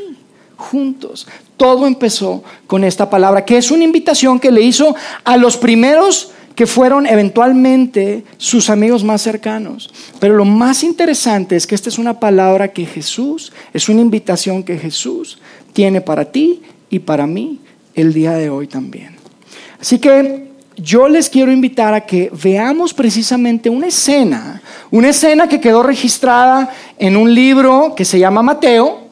juntos. 0.56 1.26
Todo 1.56 1.88
empezó 1.88 2.44
con 2.68 2.85
esta 2.85 3.11
palabra, 3.11 3.44
que 3.44 3.56
es 3.56 3.73
una 3.73 3.82
invitación 3.82 4.38
que 4.38 4.52
le 4.52 4.62
hizo 4.62 4.94
a 5.25 5.37
los 5.37 5.56
primeros 5.56 6.30
que 6.54 6.66
fueron 6.66 7.06
eventualmente 7.06 8.25
sus 8.37 8.70
amigos 8.70 9.02
más 9.02 9.23
cercanos. 9.23 9.90
Pero 10.20 10.37
lo 10.37 10.44
más 10.44 10.85
interesante 10.85 11.56
es 11.56 11.66
que 11.66 11.75
esta 11.75 11.88
es 11.88 11.99
una 11.99 12.20
palabra 12.20 12.68
que 12.68 12.87
Jesús, 12.87 13.52
es 13.73 13.88
una 13.88 14.00
invitación 14.00 14.62
que 14.62 14.78
Jesús 14.78 15.38
tiene 15.73 16.00
para 16.00 16.26
ti 16.26 16.62
y 16.90 17.00
para 17.00 17.26
mí 17.26 17.58
el 17.94 18.12
día 18.12 18.32
de 18.32 18.50
hoy 18.50 18.68
también. 18.68 19.16
Así 19.80 19.99
que 19.99 20.49
yo 20.78 21.08
les 21.08 21.28
quiero 21.28 21.50
invitar 21.50 21.92
a 21.92 22.06
que 22.06 22.30
veamos 22.42 22.94
precisamente 22.94 23.68
una 23.68 23.88
escena, 23.88 24.62
una 24.90 25.08
escena 25.08 25.49
que 25.49 25.61
quedó 25.61 25.82
registrada 25.82 26.70
en 26.99 27.16
un 27.16 27.35
libro 27.35 27.94
que 27.97 28.04
se 28.04 28.18
llama 28.18 28.42
Mateo, 28.42 29.08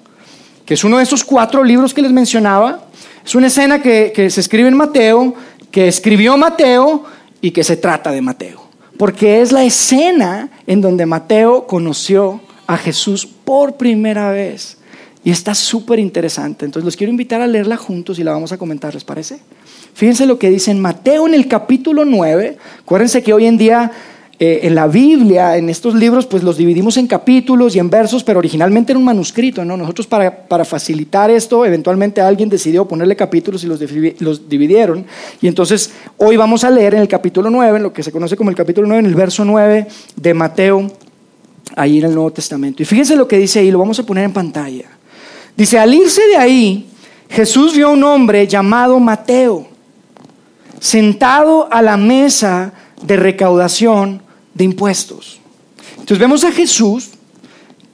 que 0.65 0.75
es 0.75 0.85
uno 0.85 0.99
de 0.99 1.03
esos 1.03 1.25
cuatro 1.25 1.65
libros 1.65 1.93
que 1.93 2.03
les 2.03 2.13
mencionaba. 2.13 2.85
Es 3.25 3.35
una 3.35 3.49
escena 3.49 3.83
que, 3.83 4.31
se 4.31 4.41
escribe 4.41 4.69
en 4.69 4.77
Mateo, 4.77 5.35
que 5.71 5.89
escribió 5.89 6.37
Mateo 6.37 7.05
y 7.41 7.51
que 7.51 7.65
se 7.65 7.77
trata 7.77 8.13
de 8.13 8.23
Mateo. 8.23 8.67
Porque 8.97 9.41
es 9.41 9.53
la 9.53 9.65
escena 9.65 10.49
en 10.67 10.81
donde 10.81 11.05
Mateo 11.05 11.67
conoció 11.67 12.41
a 12.67 12.77
Jesús 12.77 13.27
por 13.27 13.77
primera 13.77 14.31
vez. 14.31 14.79
Y 15.27 15.31
está 15.33 15.57
súper 15.57 15.99
interesante. 15.99 16.65
Entonces 16.65 16.85
los 16.85 16.95
quiero 16.95 17.11
invitar 17.11 17.41
a 17.41 17.49
leerla 17.49 17.77
juntos 17.77 18.21
y 18.21 18.23
la 18.23 18.31
vamos 18.31 18.53
a 18.53 18.59
comentar, 18.59 18.95
¿les 18.95 19.03
parece? 19.03 19.41
Fíjense 19.93 20.25
lo 20.25 20.39
que 20.39 20.51
dice 20.51 20.71
en 20.71 20.79
Mateo 20.79 21.27
en 21.27 21.35
el 21.35 21.49
capítulo 21.49 22.05
9. 22.05 22.57
Acuérdense 22.83 23.25
que 23.25 23.33
hoy 23.33 23.47
en 23.47 23.59
día 23.59 23.91
eh, 24.39 24.61
en 24.63 24.77
la 24.77 24.87
Biblia, 24.87 25.57
en 25.57 25.69
estos 25.69 25.97
libros, 25.97 26.27
pues 26.27 26.45
los 26.45 26.57
dividimos 26.57 26.97
en 26.97 27.09
capítulos 27.09 27.75
y 27.75 27.81
en 27.81 27.91
versos, 27.91 28.23
pero 28.23 28.39
originalmente 28.39 28.93
era 28.93 29.01
un 29.01 29.05
manuscrito, 29.05 29.65
¿no? 29.65 29.77
Nosotros 29.77 30.07
para, 30.07 30.65
facilitar 30.65 31.29
esto, 31.29 31.67
eventualmente 31.67 32.21
alguien 32.21 32.49
decidió 32.49 32.87
ponerle 32.87 33.17
capítulos 33.17 33.65
y 33.65 33.67
los, 33.67 33.81
los 34.21 34.49
dividieron. 34.49 35.07
Y 35.43 35.49
entonces 35.49 35.91
hoy 36.19 36.37
vamos 36.37 36.63
a 36.63 36.71
leer 36.71 36.95
en 36.95 37.01
el 37.01 37.09
capítulo 37.09 37.51
9, 37.51 37.79
en 37.79 37.83
lo 37.83 37.93
que 37.93 38.05
se 38.05 38.13
conoce 38.13 38.37
como 38.37 38.51
el 38.51 38.55
capítulo 38.55 38.87
9, 38.87 39.01
en 39.01 39.07
el 39.07 39.17
verso 39.17 39.45
9 39.45 39.89
de 40.15 40.35
Mateo, 40.35 40.89
ahí 41.75 41.99
en 41.99 42.05
el 42.05 42.15
Nuevo 42.15 42.31
Testamento. 42.31 42.81
Y 42.81 42.87
fíjense 42.87 43.17
lo 43.17 43.27
que 43.27 43.39
dice 43.39 43.59
ahí, 43.59 43.73
lo 43.73 43.81
vamos 43.81 43.99
a 43.99 44.07
poner 44.07 44.23
en 44.23 44.33
pantalla. 44.33 44.96
Dice, 45.57 45.79
al 45.79 45.95
irse 45.95 46.21
de 46.27 46.37
ahí, 46.37 46.87
Jesús 47.31 47.75
vio 47.75 47.89
a 47.89 47.93
un 47.93 48.05
hombre 48.05 48.47
llamado 48.47 49.01
Mateo 49.01 49.69
sentado 50.81 51.69
a 51.73 51.83
la 51.83 51.97
mesa 51.97 52.73
de 53.03 53.17
recaudación 53.17 54.23
de 54.55 54.65
impuestos. 54.65 55.41
Entonces 55.93 56.19
vemos 56.19 56.45
a 56.45 56.53
Jesús 56.53 57.11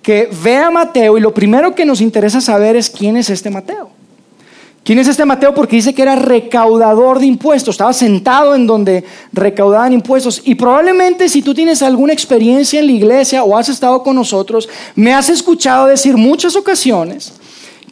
que 0.03 0.29
ve 0.43 0.57
a 0.57 0.71
Mateo 0.71 1.17
y 1.17 1.21
lo 1.21 1.33
primero 1.33 1.75
que 1.75 1.85
nos 1.85 2.01
interesa 2.01 2.41
saber 2.41 2.77
es 2.77 2.91
quién 2.91 3.17
es 3.17 3.31
este 3.31 3.51
Mateo. 3.51 3.91
¿Quién 4.85 4.99
es 4.99 5.07
este 5.07 5.25
Mateo? 5.25 5.55
Porque 5.55 5.77
dice 5.77 5.95
que 5.95 6.03
era 6.03 6.17
recaudador 6.17 7.21
de 7.21 7.27
impuestos, 7.27 7.75
estaba 7.75 7.93
sentado 7.93 8.57
en 8.57 8.67
donde 8.67 9.05
recaudaban 9.33 9.93
impuestos. 9.93 10.43
Y 10.45 10.57
probablemente 10.57 11.29
si 11.29 11.41
tú 11.41 11.55
tienes 11.55 11.83
alguna 11.83 12.13
experiencia 12.13 12.81
en 12.81 12.87
la 12.87 12.93
iglesia 12.93 13.45
o 13.45 13.57
has 13.57 13.69
estado 13.69 14.03
con 14.03 14.17
nosotros, 14.17 14.69
me 14.97 15.15
has 15.15 15.29
escuchado 15.29 15.87
decir 15.87 16.17
muchas 16.17 16.57
ocasiones 16.57 17.33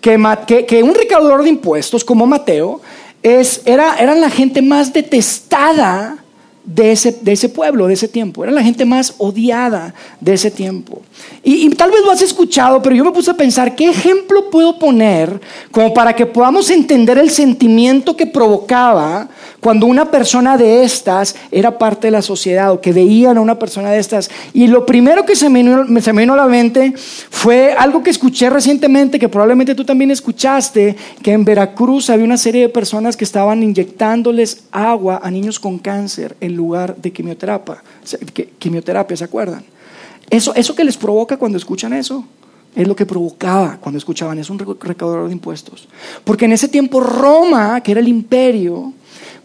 que, 0.01 0.83
un 0.83 0.95
recaudador 0.95 1.43
de 1.43 1.51
impuestos 1.51 2.05
como 2.05 2.27
Mateo 2.27 2.81
es, 3.23 3.63
era, 3.65 3.97
eran 3.99 4.21
la 4.21 4.31
gente 4.31 4.63
más 4.63 4.93
detestada 4.93 6.17
de 6.65 6.93
ese, 6.93 7.19
de 7.21 7.33
ese, 7.33 7.49
pueblo, 7.49 7.87
de 7.87 7.95
ese 7.95 8.09
tiempo. 8.09 8.45
Era 8.45 8.53
la 8.53 8.63
gente 8.63 8.85
más 8.85 9.15
odiada 9.19 9.95
de 10.21 10.35
ese 10.35 10.51
tiempo. 10.51 11.03
Y, 11.43 11.67
y, 11.67 11.71
tal 11.71 11.91
vez 11.91 12.01
lo 12.05 12.11
has 12.11 12.23
escuchado, 12.23 12.81
pero 12.83 12.95
yo 12.95 13.05
me 13.05 13.13
puse 13.13 13.31
a 13.31 13.35
pensar, 13.35 13.75
¿qué 13.75 13.89
ejemplo 13.91 14.51
puedo 14.51 14.79
poner 14.79 15.41
como 15.71 15.93
para 15.93 16.15
que 16.15 16.27
podamos 16.27 16.71
entender 16.71 17.19
el 17.19 17.31
sentimiento 17.31 18.17
que 18.17 18.27
provocaba 18.27 19.29
cuando 19.61 19.87
una 19.87 20.11
persona 20.11 20.57
de 20.57 20.83
estas 20.85 21.37
era 21.51 21.79
parte 21.79 22.07
de 22.07 22.13
la 22.13 22.23
sociedad 22.23 22.73
o 22.73 22.81
que 22.81 22.93
veían 22.93 23.37
a 23.37 23.41
una 23.41 23.59
persona 23.59 23.91
de 23.91 23.99
estas. 23.99 24.31
Y 24.53 24.67
lo 24.67 24.87
primero 24.87 25.25
que 25.27 25.37
se 25.37 25.49
me, 25.49 25.63
vino, 25.63 26.01
se 26.01 26.13
me 26.13 26.23
vino 26.23 26.33
a 26.33 26.37
la 26.37 26.47
mente 26.47 26.95
fue 26.97 27.73
algo 27.73 28.03
que 28.03 28.11
escuché 28.11 28.49
recientemente, 28.49 29.19
que 29.19 29.29
probablemente 29.29 29.75
tú 29.75 29.85
también 29.85 30.11
escuchaste, 30.11 30.97
que 31.23 31.33
en 31.33 31.45
Veracruz 31.45 32.11
había 32.11 32.25
una 32.25 32.39
serie 32.39 32.63
de 32.63 32.69
personas 32.71 33.17
que 33.17 33.25
estaban 33.25 33.63
inyectándoles 33.63 34.65
agua 34.73 35.21
a 35.23 35.31
niños 35.31 35.61
con 35.61 35.79
cáncer 35.79 36.37
en 36.41 36.57
lugar 36.57 36.97
de 36.97 37.13
quimioterapia. 37.13 37.83
Quimioterapia, 38.59 39.17
¿se 39.17 39.25
acuerdan? 39.25 39.63
Eso, 40.31 40.55
eso 40.55 40.75
que 40.75 40.85
les 40.85 40.97
provoca 40.97 41.37
cuando 41.37 41.59
escuchan 41.59 41.93
eso. 41.93 42.25
Es 42.75 42.87
lo 42.87 42.95
que 42.95 43.05
provocaba 43.05 43.79
cuando 43.81 43.99
escuchaban, 43.99 44.39
es 44.39 44.49
un 44.49 44.59
recaudador 44.59 45.27
de 45.27 45.33
impuestos. 45.33 45.89
Porque 46.23 46.45
en 46.45 46.53
ese 46.53 46.69
tiempo 46.69 47.01
Roma, 47.01 47.81
que 47.81 47.91
era 47.91 48.01
el 48.01 48.07
imperio, 48.07 48.93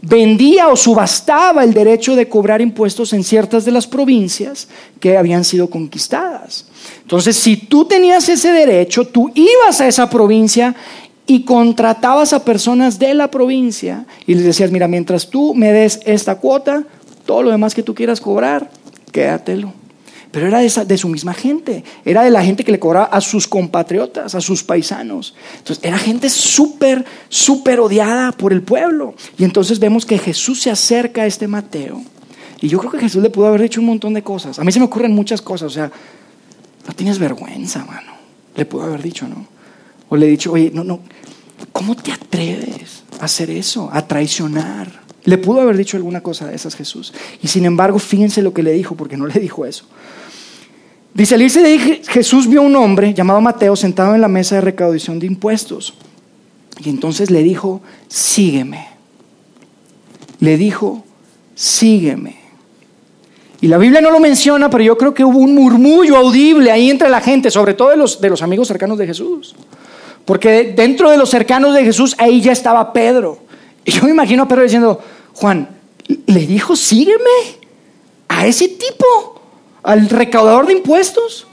vendía 0.01 0.67
o 0.67 0.75
subastaba 0.75 1.63
el 1.63 1.73
derecho 1.73 2.15
de 2.15 2.29
cobrar 2.29 2.61
impuestos 2.61 3.13
en 3.13 3.23
ciertas 3.23 3.65
de 3.65 3.71
las 3.71 3.87
provincias 3.87 4.67
que 4.99 5.17
habían 5.17 5.43
sido 5.43 5.69
conquistadas. 5.69 6.65
Entonces, 7.01 7.35
si 7.35 7.57
tú 7.57 7.85
tenías 7.85 8.27
ese 8.29 8.51
derecho, 8.51 9.05
tú 9.05 9.31
ibas 9.33 9.81
a 9.81 9.87
esa 9.87 10.09
provincia 10.09 10.75
y 11.27 11.43
contratabas 11.43 12.33
a 12.33 12.45
personas 12.45 12.99
de 12.99 13.13
la 13.13 13.31
provincia 13.31 14.05
y 14.27 14.35
les 14.35 14.43
decías, 14.43 14.71
mira, 14.71 14.87
mientras 14.87 15.29
tú 15.29 15.55
me 15.55 15.71
des 15.71 15.99
esta 16.05 16.35
cuota, 16.39 16.83
todo 17.25 17.41
lo 17.41 17.51
demás 17.51 17.73
que 17.73 17.83
tú 17.83 17.95
quieras 17.95 18.21
cobrar, 18.21 18.69
quédatelo 19.11 19.84
pero 20.35 20.47
era 20.47 20.59
de, 20.59 20.97
su 20.97 21.07
misma 21.07 21.33
gente, 21.33 21.85
era 22.03 22.21
de 22.21 22.29
la 22.29 22.43
gente 22.43 22.65
que 22.65 22.71
le 22.73 22.77
cobraba 22.77 23.05
a 23.05 23.21
sus 23.21 23.47
compatriotas, 23.47 24.35
a 24.35 24.41
sus 24.41 24.65
paisanos. 24.65 25.33
Entonces 25.59 25.81
era 25.81 25.97
gente 25.97 26.29
súper, 26.29 27.05
súper 27.29 27.79
odiada 27.79 28.33
por 28.33 28.51
el 28.51 28.61
pueblo. 28.61 29.15
Y 29.37 29.45
entonces 29.45 29.79
vemos 29.79 30.05
que 30.05 30.17
Jesús 30.17 30.61
se 30.61 30.69
acerca 30.69 31.21
a 31.21 31.25
este 31.25 31.47
Mateo. 31.47 32.03
Y 32.59 32.67
yo 32.67 32.79
creo 32.79 32.91
que 32.91 32.99
Jesús 32.99 33.23
le 33.23 33.29
pudo 33.29 33.47
haber 33.47 33.61
dicho 33.61 33.79
un 33.79 33.87
montón 33.87 34.13
de 34.13 34.23
cosas. 34.23 34.59
A 34.59 34.65
mí 34.65 34.73
se 34.73 34.79
me 34.79 34.87
ocurren 34.87 35.13
muchas 35.13 35.41
cosas. 35.41 35.67
O 35.67 35.73
sea, 35.73 35.89
no 36.85 36.93
tienes 36.93 37.17
vergüenza, 37.17 37.85
mano. 37.85 38.11
Le 38.57 38.65
pudo 38.65 38.83
haber 38.83 39.01
dicho, 39.01 39.29
¿no? 39.29 39.47
O 40.09 40.17
le 40.17 40.25
he 40.25 40.29
dicho, 40.31 40.51
oye, 40.51 40.69
no, 40.73 40.83
no, 40.83 40.99
¿cómo 41.71 41.95
te 41.95 42.11
atreves 42.11 43.03
a 43.21 43.23
hacer 43.23 43.49
eso? 43.51 43.89
A 43.89 44.05
traicionar. 44.05 44.99
Le 45.23 45.37
pudo 45.37 45.61
haber 45.61 45.77
dicho 45.77 45.95
alguna 45.95 46.19
cosa 46.19 46.45
de 46.47 46.55
esas 46.55 46.75
Jesús. 46.75 47.13
Y 47.41 47.47
sin 47.47 47.63
embargo, 47.63 47.99
fíjense 47.99 48.41
lo 48.41 48.53
que 48.53 48.63
le 48.63 48.73
dijo, 48.73 48.95
porque 48.95 49.15
no 49.15 49.27
le 49.27 49.39
dijo 49.39 49.65
eso. 49.65 49.85
Dice, 51.15 51.37
dice 51.37 51.61
de 51.61 51.79
Jesús 52.09 52.49
vio 52.49 52.59
a 52.59 52.65
un 52.65 52.75
hombre 52.75 53.13
llamado 53.13 53.39
Mateo 53.39 53.77
sentado 53.77 54.15
en 54.15 54.21
la 54.21 54.27
mesa 54.27 54.55
de 54.55 54.61
recaudación 54.61 55.17
de 55.17 55.27
impuestos. 55.27 55.93
Y 56.83 56.89
entonces 56.89 57.31
le 57.31 57.41
dijo, 57.41 57.81
sígueme. 58.09 58.89
Le 60.41 60.57
dijo, 60.57 61.05
sígueme. 61.55 62.35
Y 63.61 63.69
la 63.69 63.77
Biblia 63.77 64.01
no 64.01 64.11
lo 64.11 64.19
menciona, 64.19 64.69
pero 64.69 64.83
yo 64.83 64.97
creo 64.97 65.13
que 65.13 65.23
hubo 65.23 65.37
un 65.37 65.55
murmullo 65.55 66.17
audible 66.17 66.69
ahí 66.69 66.89
entre 66.89 67.07
la 67.07 67.21
gente, 67.21 67.49
sobre 67.49 67.75
todo 67.75 67.91
de 67.91 67.95
los, 67.95 68.19
de 68.19 68.29
los 68.29 68.41
amigos 68.41 68.67
cercanos 68.67 68.97
de 68.97 69.07
Jesús. 69.07 69.55
Porque 70.25 70.73
dentro 70.75 71.09
de 71.09 71.17
los 71.17 71.29
cercanos 71.29 71.73
de 71.73 71.85
Jesús, 71.85 72.13
ahí 72.17 72.41
ya 72.41 72.51
estaba 72.51 72.91
Pedro. 72.91 73.39
Y 73.85 73.91
yo 73.91 74.03
me 74.03 74.09
imagino 74.09 74.43
a 74.43 74.47
Pedro 74.49 74.63
diciendo, 74.63 74.99
Juan, 75.31 75.69
le 76.25 76.45
dijo, 76.45 76.75
sígueme 76.75 77.23
a 78.27 78.45
ese 78.45 78.67
tipo 78.67 79.34
al 79.85 80.09
recaudador 80.09 80.67
de 80.67 80.73
impuestos. 80.73 81.47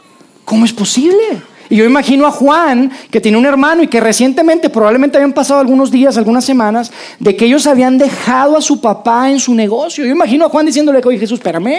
¿Cómo 0.45 0.65
es 0.65 0.73
posible? 0.73 1.43
Y 1.71 1.77
yo 1.77 1.85
imagino 1.85 2.27
a 2.27 2.31
Juan, 2.31 2.91
que 3.11 3.21
tiene 3.21 3.39
un 3.39 3.47
hermano 3.47 3.83
y 3.83 3.87
que 3.87 4.01
recientemente, 4.01 4.69
probablemente 4.69 5.17
habían 5.17 5.33
pasado 5.33 5.61
algunos 5.61 5.91
días, 5.91 6.19
algunas 6.19 6.45
semanas, 6.45 6.93
de 7.19 7.35
que 7.35 7.47
ellos 7.47 7.67
habían 7.67 7.97
dejado 7.97 8.59
a 8.59 8.61
su 8.61 8.81
papá 8.81 9.31
en 9.31 9.41
su 9.41 9.55
negocio. 9.55 10.05
Yo 10.05 10.11
imagino 10.11 10.45
a 10.45 10.49
Juan 10.51 10.67
diciéndole, 10.67 11.01
oye 11.03 11.19
Jesús, 11.19 11.39
espérame, 11.39 11.79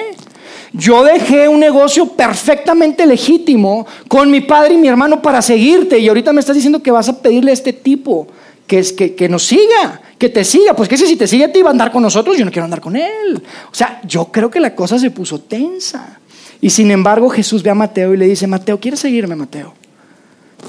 yo 0.71 1.03
dejé 1.03 1.47
un 1.47 1.59
negocio 1.59 2.07
perfectamente 2.07 3.05
legítimo 3.05 3.85
con 4.07 4.31
mi 4.31 4.41
padre 4.41 4.73
y 4.73 4.77
mi 4.77 4.87
hermano 4.87 5.21
para 5.21 5.41
seguirte 5.43 5.99
y 5.99 6.07
ahorita 6.07 6.33
me 6.33 6.39
estás 6.39 6.55
diciendo 6.55 6.81
que 6.81 6.89
vas 6.89 7.09
a 7.09 7.21
pedirle 7.21 7.51
a 7.51 7.53
este 7.53 7.73
tipo 7.73 8.27
que, 8.65 8.79
es, 8.79 8.93
que, 8.93 9.13
que 9.13 9.29
nos 9.29 9.43
siga, 9.45 10.01
que 10.17 10.29
te 10.29 10.43
siga. 10.43 10.73
Pues 10.73 10.89
que 10.89 10.97
si 10.97 11.15
te 11.15 11.27
sigue 11.27 11.45
a 11.45 11.51
ti 11.51 11.61
a 11.63 11.69
andar 11.69 11.91
con 11.91 12.01
nosotros, 12.01 12.35
yo 12.35 12.45
no 12.45 12.51
quiero 12.51 12.65
andar 12.65 12.81
con 12.81 12.95
él. 12.95 13.43
O 13.71 13.75
sea, 13.75 14.01
yo 14.07 14.25
creo 14.25 14.49
que 14.49 14.59
la 14.59 14.73
cosa 14.73 14.97
se 14.97 15.11
puso 15.11 15.39
tensa. 15.41 16.19
Y 16.63 16.69
sin 16.69 16.91
embargo 16.91 17.29
Jesús 17.29 17.61
ve 17.61 17.71
a 17.71 17.75
Mateo 17.75 18.13
y 18.13 18.17
le 18.17 18.25
dice, 18.25 18.47
Mateo, 18.47 18.79
¿quieres 18.79 19.01
seguirme, 19.01 19.35
Mateo? 19.35 19.73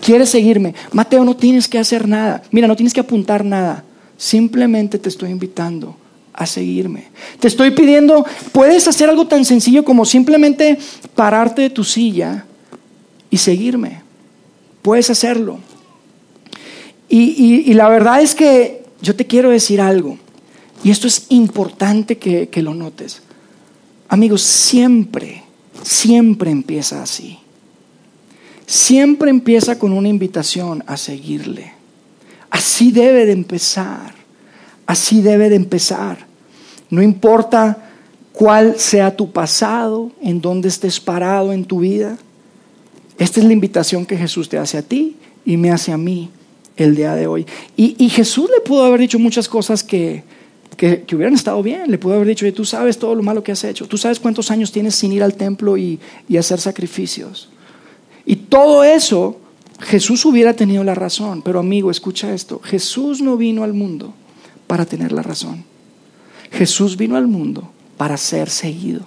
¿Quieres 0.02 0.28
seguirme? 0.28 0.74
Mateo, 0.90 1.24
no 1.24 1.36
tienes 1.36 1.68
que 1.68 1.78
hacer 1.78 2.08
nada. 2.08 2.42
Mira, 2.50 2.66
no 2.66 2.74
tienes 2.74 2.92
que 2.92 2.98
apuntar 2.98 3.44
nada. 3.44 3.84
Simplemente 4.16 4.98
te 4.98 5.08
estoy 5.08 5.30
invitando 5.30 5.96
a 6.32 6.46
seguirme. 6.46 7.06
Te 7.38 7.46
estoy 7.46 7.70
pidiendo, 7.70 8.26
puedes 8.50 8.88
hacer 8.88 9.08
algo 9.08 9.28
tan 9.28 9.44
sencillo 9.44 9.84
como 9.84 10.04
simplemente 10.04 10.76
pararte 11.14 11.62
de 11.62 11.70
tu 11.70 11.84
silla 11.84 12.44
y 13.30 13.36
seguirme. 13.36 14.02
Puedes 14.82 15.10
hacerlo. 15.10 15.60
Y, 17.08 17.72
la 17.74 17.88
verdad 17.88 18.20
es 18.20 18.34
que 18.34 18.82
yo 19.00 19.14
te 19.14 19.28
quiero 19.28 19.50
decir 19.50 19.80
algo. 19.80 20.18
Y 20.82 20.90
esto 20.90 21.06
es 21.06 21.26
importante 21.28 22.18
que, 22.18 22.62
lo 22.62 22.74
notes. 22.74 23.22
Amigos, 24.08 24.42
siempre 24.42 25.43
siempre 25.84 26.50
empieza 26.50 27.02
así. 27.02 27.38
Siempre 28.66 29.30
empieza 29.30 29.78
con 29.78 29.92
una 29.92 30.08
invitación 30.08 30.82
a 30.86 30.96
seguirle. 30.96 31.72
Así 32.50 32.90
debe 32.90 33.26
de 33.26 33.32
empezar. 33.32 34.14
Así 34.86 35.20
debe 35.20 35.50
de 35.50 35.56
empezar. 35.56 36.26
No 36.90 37.02
importa 37.02 37.90
cuál 38.32 38.80
sea 38.80 39.14
tu 39.14 39.30
pasado, 39.30 40.10
en 40.20 40.40
dónde 40.40 40.68
estés 40.68 40.98
parado 40.98 41.52
en 41.52 41.64
tu 41.64 41.80
vida. 41.80 42.16
Esta 43.18 43.40
es 43.40 43.46
la 43.46 43.52
invitación 43.52 44.06
que 44.06 44.16
Jesús 44.16 44.48
te 44.48 44.58
hace 44.58 44.78
a 44.78 44.82
ti 44.82 45.16
y 45.44 45.56
me 45.56 45.70
hace 45.70 45.92
a 45.92 45.98
mí 45.98 46.30
el 46.76 46.96
día 46.96 47.14
de 47.14 47.26
hoy. 47.26 47.46
Y, 47.76 47.94
y 48.02 48.08
Jesús 48.08 48.50
le 48.50 48.60
pudo 48.60 48.84
haber 48.84 49.00
dicho 49.00 49.18
muchas 49.18 49.48
cosas 49.48 49.84
que, 49.84 50.24
que, 50.76 51.04
hubieran 51.14 51.34
estado 51.34 51.62
bien. 51.62 51.90
Le 51.90 51.98
pudo 51.98 52.14
haber 52.14 52.28
dicho, 52.28 52.52
tú 52.52 52.64
sabes 52.64 52.98
todo 52.98 53.14
lo 53.14 53.22
malo 53.22 53.42
que 53.42 53.52
has 53.52 53.64
hecho, 53.64 53.86
tú 53.86 53.96
sabes 53.96 54.20
cuántos 54.20 54.50
años 54.50 54.72
tienes 54.72 54.94
sin 54.94 55.12
ir 55.12 55.22
al 55.22 55.34
templo 55.34 55.76
y, 55.76 55.98
y 56.28 56.36
hacer 56.36 56.60
sacrificios. 56.60 57.48
Y 58.26 58.36
todo 58.36 58.84
eso, 58.84 59.38
Jesús 59.80 60.24
hubiera 60.24 60.54
tenido 60.54 60.84
la 60.84 60.94
razón. 60.94 61.42
Pero 61.42 61.58
amigo, 61.58 61.90
escucha 61.90 62.32
esto, 62.32 62.60
Jesús 62.62 63.20
no 63.20 63.36
vino 63.36 63.64
al 63.64 63.74
mundo 63.74 64.14
para 64.66 64.86
tener 64.86 65.12
la 65.12 65.22
razón. 65.22 65.64
Jesús 66.50 66.96
vino 66.96 67.16
al 67.16 67.26
mundo 67.26 67.70
para 67.96 68.16
ser 68.16 68.48
seguido. 68.50 69.04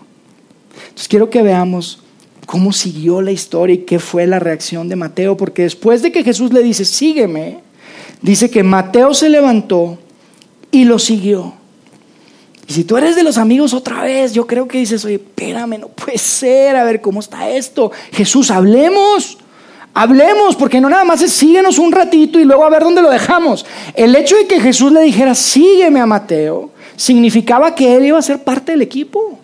Entonces 0.73 1.07
quiero 1.07 1.29
que 1.29 1.41
veamos 1.41 1.99
cómo 2.45 2.71
siguió 2.71 3.21
la 3.21 3.31
historia 3.31 3.75
y 3.75 3.79
qué 3.79 3.99
fue 3.99 4.25
la 4.25 4.39
reacción 4.39 4.87
de 4.87 4.95
Mateo, 4.95 5.35
porque 5.35 5.63
después 5.63 6.01
de 6.01 6.11
que 6.11 6.23
Jesús 6.23 6.53
le 6.53 6.63
dice, 6.63 6.85
sígueme, 6.85 7.59
dice 8.21 8.49
que 8.49 8.63
Mateo 8.63 9.13
se 9.13 9.29
levantó 9.29 9.97
y 10.71 10.85
lo 10.85 10.99
siguió. 10.99 11.53
Y 12.67 12.73
si 12.73 12.83
tú 12.83 12.97
eres 12.97 13.15
de 13.15 13.23
los 13.23 13.37
amigos 13.37 13.73
otra 13.73 14.03
vez, 14.03 14.33
yo 14.33 14.45
creo 14.45 14.67
que 14.67 14.77
dices, 14.77 15.05
oye, 15.05 15.15
espérame, 15.15 15.79
no 15.79 15.87
puede 15.87 16.17
ser, 16.17 16.75
a 16.75 16.83
ver 16.83 16.99
cómo 16.99 17.21
está 17.21 17.49
esto. 17.49 17.91
Jesús, 18.11 18.51
hablemos, 18.51 19.37
hablemos, 19.93 20.57
porque 20.57 20.81
no 20.81 20.89
nada 20.89 21.05
más 21.05 21.21
es 21.21 21.31
síguenos 21.31 21.79
un 21.79 21.93
ratito 21.93 22.39
y 22.39 22.43
luego 22.43 22.65
a 22.65 22.69
ver 22.69 22.83
dónde 22.83 23.01
lo 23.01 23.09
dejamos. 23.09 23.65
El 23.95 24.13
hecho 24.17 24.35
de 24.35 24.47
que 24.47 24.59
Jesús 24.59 24.91
le 24.91 25.01
dijera, 25.01 25.33
sígueme 25.33 26.01
a 26.01 26.05
Mateo, 26.05 26.71
significaba 26.97 27.73
que 27.73 27.95
él 27.95 28.07
iba 28.07 28.19
a 28.19 28.21
ser 28.21 28.43
parte 28.43 28.73
del 28.73 28.81
equipo. 28.81 29.39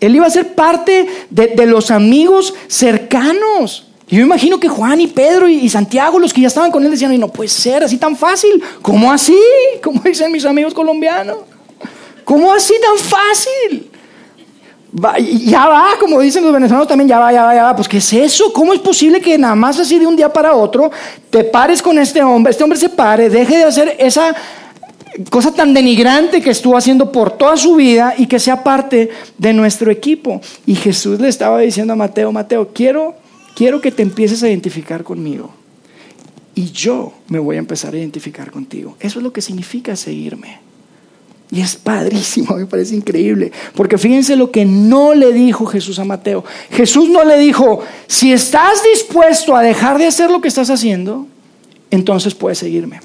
Él 0.00 0.16
iba 0.16 0.26
a 0.26 0.30
ser 0.30 0.54
parte 0.54 1.06
de, 1.30 1.48
de 1.48 1.66
los 1.66 1.92
amigos 1.92 2.52
cercanos. 2.66 3.86
Y 4.08 4.16
yo 4.16 4.22
imagino 4.22 4.58
que 4.58 4.68
Juan 4.68 5.00
y 5.00 5.06
Pedro 5.06 5.48
y, 5.48 5.68
Santiago, 5.68 6.18
los 6.18 6.32
que 6.32 6.40
ya 6.40 6.48
estaban 6.48 6.72
con 6.72 6.84
él, 6.84 6.90
decían, 6.90 7.16
no 7.20 7.28
puede 7.28 7.48
ser 7.48 7.84
así 7.84 7.96
tan 7.96 8.16
fácil. 8.16 8.60
¿Cómo 8.82 9.12
así? 9.12 9.38
Como 9.84 10.00
dicen 10.00 10.32
mis 10.32 10.44
amigos 10.44 10.74
colombianos. 10.74 11.49
¿Cómo 12.30 12.52
así 12.52 12.74
tan 12.80 12.96
fácil? 12.96 13.90
ya 15.44 15.66
va, 15.66 15.88
como 15.98 16.20
dicen 16.20 16.44
los 16.44 16.52
venezolanos 16.52 16.86
también, 16.86 17.08
ya 17.08 17.18
va, 17.18 17.32
ya 17.32 17.42
va, 17.42 17.54
ya 17.56 17.64
va. 17.64 17.74
Pues, 17.74 17.88
¿qué 17.88 17.96
es 17.96 18.12
eso? 18.12 18.52
¿Cómo 18.52 18.72
es 18.72 18.78
posible 18.78 19.20
que 19.20 19.36
nada 19.36 19.56
más 19.56 19.80
así 19.80 19.98
de 19.98 20.06
un 20.06 20.14
día 20.14 20.32
para 20.32 20.54
otro 20.54 20.92
te 21.28 21.42
pares 21.42 21.82
con 21.82 21.98
este 21.98 22.22
hombre, 22.22 22.52
este 22.52 22.62
hombre 22.62 22.78
se 22.78 22.88
pare, 22.88 23.28
deje 23.28 23.56
de 23.56 23.64
hacer 23.64 23.96
esa 23.98 24.32
cosa 25.28 25.52
tan 25.52 25.74
denigrante 25.74 26.40
que 26.40 26.50
estuvo 26.50 26.76
haciendo 26.76 27.10
por 27.10 27.32
toda 27.32 27.56
su 27.56 27.74
vida 27.74 28.14
y 28.16 28.26
que 28.26 28.38
sea 28.38 28.62
parte 28.62 29.10
de 29.36 29.52
nuestro 29.52 29.90
equipo? 29.90 30.40
Y 30.66 30.76
Jesús 30.76 31.18
le 31.18 31.26
estaba 31.26 31.58
diciendo 31.58 31.94
a 31.94 31.96
Mateo, 31.96 32.30
Mateo, 32.30 32.68
quiero 32.72 33.16
quiero 33.56 33.80
que 33.80 33.90
te 33.90 34.02
empieces 34.02 34.40
a 34.44 34.48
identificar 34.48 35.02
conmigo. 35.02 35.50
Y 36.54 36.70
yo 36.70 37.12
me 37.26 37.40
voy 37.40 37.56
a 37.56 37.58
empezar 37.58 37.92
a 37.92 37.98
identificar 37.98 38.52
contigo. 38.52 38.96
Eso 39.00 39.18
es 39.18 39.24
lo 39.24 39.32
que 39.32 39.42
significa 39.42 39.96
seguirme. 39.96 40.69
Y 41.52 41.60
es 41.60 41.74
padrísimo, 41.74 42.56
me 42.56 42.66
parece 42.66 42.94
increíble. 42.94 43.50
Porque 43.74 43.98
fíjense 43.98 44.36
lo 44.36 44.52
que 44.52 44.64
no 44.64 45.14
le 45.14 45.32
dijo 45.32 45.66
Jesús 45.66 45.98
a 45.98 46.04
Mateo. 46.04 46.44
Jesús 46.70 47.08
no 47.08 47.24
le 47.24 47.38
dijo, 47.38 47.80
si 48.06 48.32
estás 48.32 48.84
dispuesto 48.84 49.56
a 49.56 49.62
dejar 49.62 49.98
de 49.98 50.06
hacer 50.06 50.30
lo 50.30 50.40
que 50.40 50.48
estás 50.48 50.70
haciendo, 50.70 51.26
entonces 51.90 52.34
puedes 52.34 52.58
seguirme. 52.58 53.00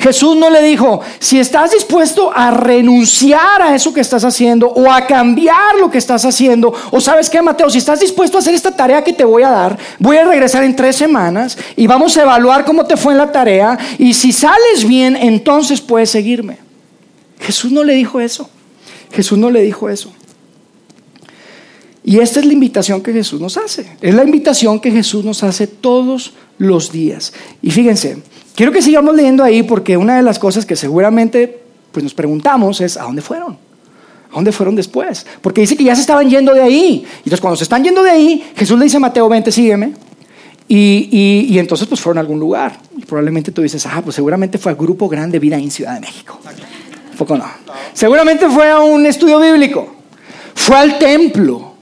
Jesús 0.00 0.36
no 0.36 0.48
le 0.48 0.62
dijo, 0.62 1.00
si 1.18 1.38
estás 1.38 1.72
dispuesto 1.72 2.30
a 2.34 2.50
renunciar 2.52 3.60
a 3.60 3.74
eso 3.74 3.92
que 3.92 4.00
estás 4.00 4.24
haciendo 4.24 4.68
o 4.68 4.90
a 4.90 5.06
cambiar 5.06 5.76
lo 5.80 5.90
que 5.90 5.98
estás 5.98 6.24
haciendo, 6.24 6.72
o 6.90 7.00
sabes 7.00 7.28
qué, 7.28 7.42
Mateo, 7.42 7.68
si 7.68 7.78
estás 7.78 8.00
dispuesto 8.00 8.38
a 8.38 8.40
hacer 8.40 8.54
esta 8.54 8.70
tarea 8.70 9.02
que 9.02 9.12
te 9.12 9.24
voy 9.24 9.42
a 9.42 9.50
dar, 9.50 9.76
voy 9.98 10.16
a 10.16 10.24
regresar 10.24 10.62
en 10.62 10.76
tres 10.76 10.96
semanas 10.96 11.58
y 11.76 11.86
vamos 11.86 12.16
a 12.16 12.22
evaluar 12.22 12.64
cómo 12.64 12.86
te 12.86 12.96
fue 12.96 13.12
en 13.12 13.18
la 13.18 13.32
tarea 13.32 13.76
y 13.98 14.14
si 14.14 14.32
sales 14.32 14.86
bien, 14.86 15.16
entonces 15.16 15.80
puedes 15.80 16.10
seguirme. 16.10 16.67
Jesús 17.40 17.72
no 17.72 17.84
le 17.84 17.94
dijo 17.94 18.20
eso. 18.20 18.48
Jesús 19.12 19.38
no 19.38 19.50
le 19.50 19.62
dijo 19.62 19.88
eso. 19.88 20.12
Y 22.04 22.18
esta 22.18 22.40
es 22.40 22.46
la 22.46 22.52
invitación 22.52 23.02
que 23.02 23.12
Jesús 23.12 23.40
nos 23.40 23.56
hace. 23.56 23.96
Es 24.00 24.14
la 24.14 24.24
invitación 24.24 24.80
que 24.80 24.90
Jesús 24.90 25.24
nos 25.24 25.42
hace 25.42 25.66
todos 25.66 26.32
los 26.58 26.90
días. 26.90 27.32
Y 27.60 27.70
fíjense, 27.70 28.22
Quiero 28.58 28.72
que 28.72 28.82
sigamos 28.82 29.14
leyendo 29.14 29.44
ahí 29.44 29.62
porque 29.62 29.96
una 29.96 30.16
de 30.16 30.22
las 30.24 30.40
cosas 30.40 30.66
que 30.66 30.74
seguramente 30.74 31.60
pues 31.92 32.02
nos 32.02 32.12
preguntamos 32.12 32.80
es 32.80 32.96
¿a 32.96 33.04
dónde 33.04 33.22
fueron? 33.22 33.52
¿A 33.52 34.34
dónde 34.34 34.50
fueron 34.50 34.74
después? 34.74 35.24
Porque 35.40 35.60
dice 35.60 35.76
que 35.76 35.84
ya 35.84 35.94
se 35.94 36.00
estaban 36.00 36.28
yendo 36.28 36.52
de 36.52 36.62
ahí. 36.62 37.04
Y 37.04 37.18
entonces 37.18 37.40
cuando 37.40 37.56
se 37.56 37.62
están 37.62 37.84
yendo 37.84 38.02
de 38.02 38.10
ahí, 38.10 38.50
Jesús 38.56 38.76
le 38.76 38.86
dice 38.86 38.96
a 38.96 39.00
Mateo, 39.00 39.28
vente, 39.28 39.52
sígueme. 39.52 39.92
Y, 40.66 41.46
y, 41.48 41.56
entonces 41.60 41.86
pues 41.86 42.00
fueron 42.00 42.18
a 42.18 42.20
algún 42.22 42.40
lugar. 42.40 42.80
Y 42.96 43.02
probablemente 43.02 43.52
tú 43.52 43.62
dices, 43.62 43.86
ah, 43.86 44.02
pues 44.02 44.16
seguramente 44.16 44.58
fue 44.58 44.72
al 44.72 44.76
grupo 44.76 45.08
grande 45.08 45.38
Vida 45.38 45.56
en 45.56 45.70
Ciudad 45.70 45.94
de 45.94 46.00
México. 46.00 46.40
No. 47.66 47.72
Seguramente 47.92 48.48
fue 48.48 48.70
a 48.70 48.80
un 48.80 49.06
estudio 49.06 49.40
bíblico. 49.40 49.94
Fue 50.54 50.76
al 50.76 50.98
templo 50.98 51.72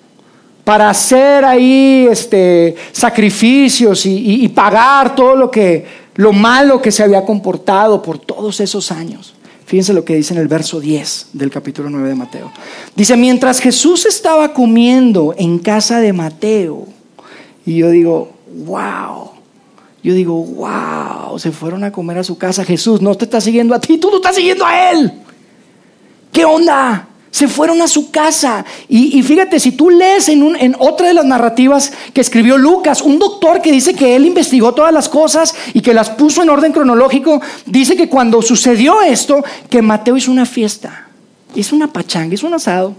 para 0.64 0.90
hacer 0.90 1.44
ahí 1.44 2.06
este, 2.10 2.74
sacrificios 2.92 4.04
y, 4.06 4.44
y 4.44 4.48
pagar 4.48 5.14
todo 5.14 5.36
lo 5.36 5.50
que 5.50 6.06
lo 6.16 6.32
malo 6.32 6.80
que 6.80 6.90
se 6.90 7.02
había 7.02 7.24
comportado 7.24 8.02
por 8.02 8.18
todos 8.18 8.60
esos 8.60 8.90
años. 8.90 9.34
Fíjense 9.66 9.92
lo 9.92 10.04
que 10.04 10.14
dice 10.14 10.32
en 10.32 10.40
el 10.40 10.48
verso 10.48 10.80
10 10.80 11.30
del 11.32 11.50
capítulo 11.50 11.90
9 11.90 12.08
de 12.08 12.14
Mateo. 12.14 12.52
Dice, 12.94 13.16
mientras 13.16 13.60
Jesús 13.60 14.06
estaba 14.06 14.54
comiendo 14.54 15.34
en 15.36 15.58
casa 15.58 16.00
de 16.00 16.12
Mateo, 16.12 16.86
y 17.64 17.76
yo 17.76 17.90
digo, 17.90 18.32
wow, 18.64 19.32
Yo 20.02 20.14
digo, 20.14 20.34
wow, 20.34 21.36
se 21.36 21.50
fueron 21.50 21.82
a 21.82 21.90
comer 21.90 22.18
a 22.18 22.22
su 22.22 22.38
casa. 22.38 22.64
Jesús 22.64 23.02
no 23.02 23.16
te 23.16 23.24
está 23.24 23.40
siguiendo 23.40 23.74
a 23.74 23.80
ti, 23.80 23.98
tú 23.98 24.08
lo 24.08 24.16
estás 24.16 24.36
siguiendo 24.36 24.64
a 24.64 24.92
él. 24.92 25.12
¿Qué 26.36 26.44
onda? 26.44 27.08
Se 27.30 27.48
fueron 27.48 27.80
a 27.80 27.88
su 27.88 28.10
casa. 28.10 28.62
Y, 28.90 29.22
fíjate, 29.22 29.58
si 29.58 29.72
tú 29.72 29.88
lees 29.88 30.28
en, 30.28 30.76
otra 30.78 31.08
de 31.08 31.14
las 31.14 31.24
narrativas 31.24 31.94
que 32.12 32.20
escribió 32.20 32.58
Lucas, 32.58 33.00
un 33.00 33.18
doctor 33.18 33.62
que 33.62 33.72
dice 33.72 33.94
que 33.94 34.14
él 34.14 34.26
investigó 34.26 34.74
todas 34.74 34.92
las 34.92 35.08
cosas 35.08 35.54
y 35.72 35.80
que 35.80 35.94
las 35.94 36.10
puso 36.10 36.42
en 36.42 36.50
orden 36.50 36.72
cronológico, 36.72 37.40
dice 37.64 37.96
que 37.96 38.10
cuando 38.10 38.42
sucedió 38.42 39.00
esto, 39.00 39.42
que 39.70 39.80
Mateo 39.80 40.18
hizo 40.18 40.30
una 40.30 40.44
fiesta. 40.44 41.08
Hizo 41.54 41.74
una 41.74 41.90
pachanga, 41.90 42.34
hizo 42.34 42.46
un 42.46 42.52
asado. 42.52 42.94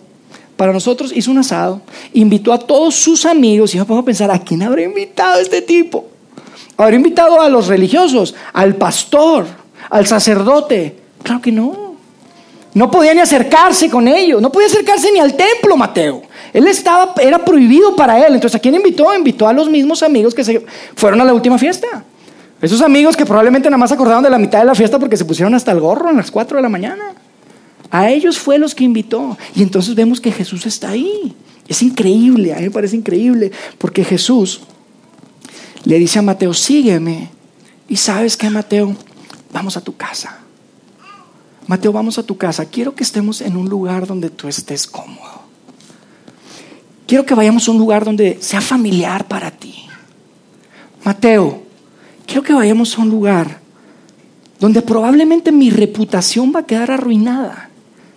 Para 0.55 0.73
nosotros 0.73 1.11
hizo 1.15 1.29
un 1.29 1.37
asado. 1.37 1.83
Invitó 2.13 2.53
a 2.53 2.57
todos 2.57 2.95
sus 2.95 3.23
amigos. 3.23 3.75
Y 3.75 3.77
yo 3.77 3.85
pongo 3.85 4.01
a 4.01 4.05
pensar, 4.05 4.31
¿a 4.31 4.39
quién 4.39 4.63
habrá 4.63 4.81
invitado 4.81 5.39
este 5.39 5.61
tipo? 5.61 6.07
¿Habrá 6.75 6.95
invitado 6.95 7.39
a 7.39 7.49
los 7.49 7.67
religiosos? 7.67 8.33
¿Al 8.51 8.77
pastor? 8.77 9.45
¿Al 9.91 10.07
sacerdote? 10.07 10.95
Claro 11.21 11.39
que 11.39 11.51
no. 11.51 11.86
No 12.77 12.91
podía 12.91 13.11
ni 13.15 13.21
acercarse 13.21 13.89
con 13.89 14.07
ellos, 14.07 14.39
no 14.39 14.51
podía 14.51 14.67
acercarse 14.67 15.11
ni 15.11 15.17
al 15.17 15.35
templo, 15.35 15.75
Mateo. 15.75 16.21
Él 16.53 16.67
estaba, 16.67 17.15
era 17.19 17.43
prohibido 17.43 17.95
para 17.95 18.23
él. 18.23 18.35
Entonces, 18.35 18.55
¿a 18.55 18.59
quién 18.59 18.75
invitó? 18.75 19.11
Invitó 19.15 19.47
a 19.47 19.53
los 19.53 19.67
mismos 19.67 20.03
amigos 20.03 20.35
que 20.35 20.43
se 20.43 20.63
fueron 20.95 21.19
a 21.21 21.25
la 21.25 21.33
última 21.33 21.57
fiesta. 21.57 21.87
Esos 22.61 22.83
amigos 22.83 23.17
que 23.17 23.25
probablemente 23.25 23.67
nada 23.67 23.79
más 23.79 23.91
acordaron 23.91 24.23
de 24.23 24.29
la 24.29 24.37
mitad 24.37 24.59
de 24.59 24.65
la 24.65 24.75
fiesta 24.75 24.99
porque 24.99 25.17
se 25.17 25.25
pusieron 25.25 25.55
hasta 25.55 25.71
el 25.71 25.79
gorro 25.79 26.11
en 26.11 26.17
las 26.17 26.29
4 26.29 26.57
de 26.57 26.61
la 26.61 26.69
mañana. 26.69 27.13
A 27.89 28.11
ellos 28.11 28.37
fue 28.37 28.59
los 28.59 28.75
que 28.75 28.83
invitó. 28.83 29.35
Y 29.55 29.63
entonces 29.63 29.95
vemos 29.95 30.21
que 30.21 30.31
Jesús 30.31 30.67
está 30.67 30.91
ahí. 30.91 31.33
Es 31.67 31.81
increíble, 31.81 32.53
a 32.53 32.57
mí 32.57 32.65
me 32.65 32.71
parece 32.71 32.95
increíble, 32.95 33.51
porque 33.79 34.03
Jesús 34.03 34.61
le 35.83 35.97
dice 35.97 36.19
a 36.19 36.21
Mateo, 36.21 36.53
sígueme. 36.53 37.29
Y 37.89 37.95
sabes 37.95 38.37
que 38.37 38.47
Mateo, 38.51 38.95
vamos 39.51 39.77
a 39.77 39.81
tu 39.81 39.95
casa. 39.95 40.41
Mateo, 41.67 41.91
vamos 41.91 42.17
a 42.17 42.23
tu 42.23 42.37
casa. 42.37 42.65
Quiero 42.65 42.95
que 42.95 43.03
estemos 43.03 43.41
en 43.41 43.57
un 43.57 43.67
lugar 43.67 44.07
donde 44.07 44.29
tú 44.29 44.47
estés 44.47 44.87
cómodo. 44.87 45.41
Quiero 47.05 47.25
que 47.25 47.35
vayamos 47.35 47.67
a 47.67 47.71
un 47.71 47.77
lugar 47.77 48.05
donde 48.05 48.37
sea 48.41 48.61
familiar 48.61 49.27
para 49.27 49.51
ti. 49.51 49.75
Mateo, 51.03 51.63
quiero 52.25 52.43
que 52.43 52.53
vayamos 52.53 52.97
a 52.97 53.01
un 53.01 53.09
lugar 53.09 53.59
donde 54.59 54.81
probablemente 54.81 55.51
mi 55.51 55.69
reputación 55.69 56.51
va 56.55 56.61
a 56.61 56.65
quedar 56.65 56.89
arruinada, 56.89 57.69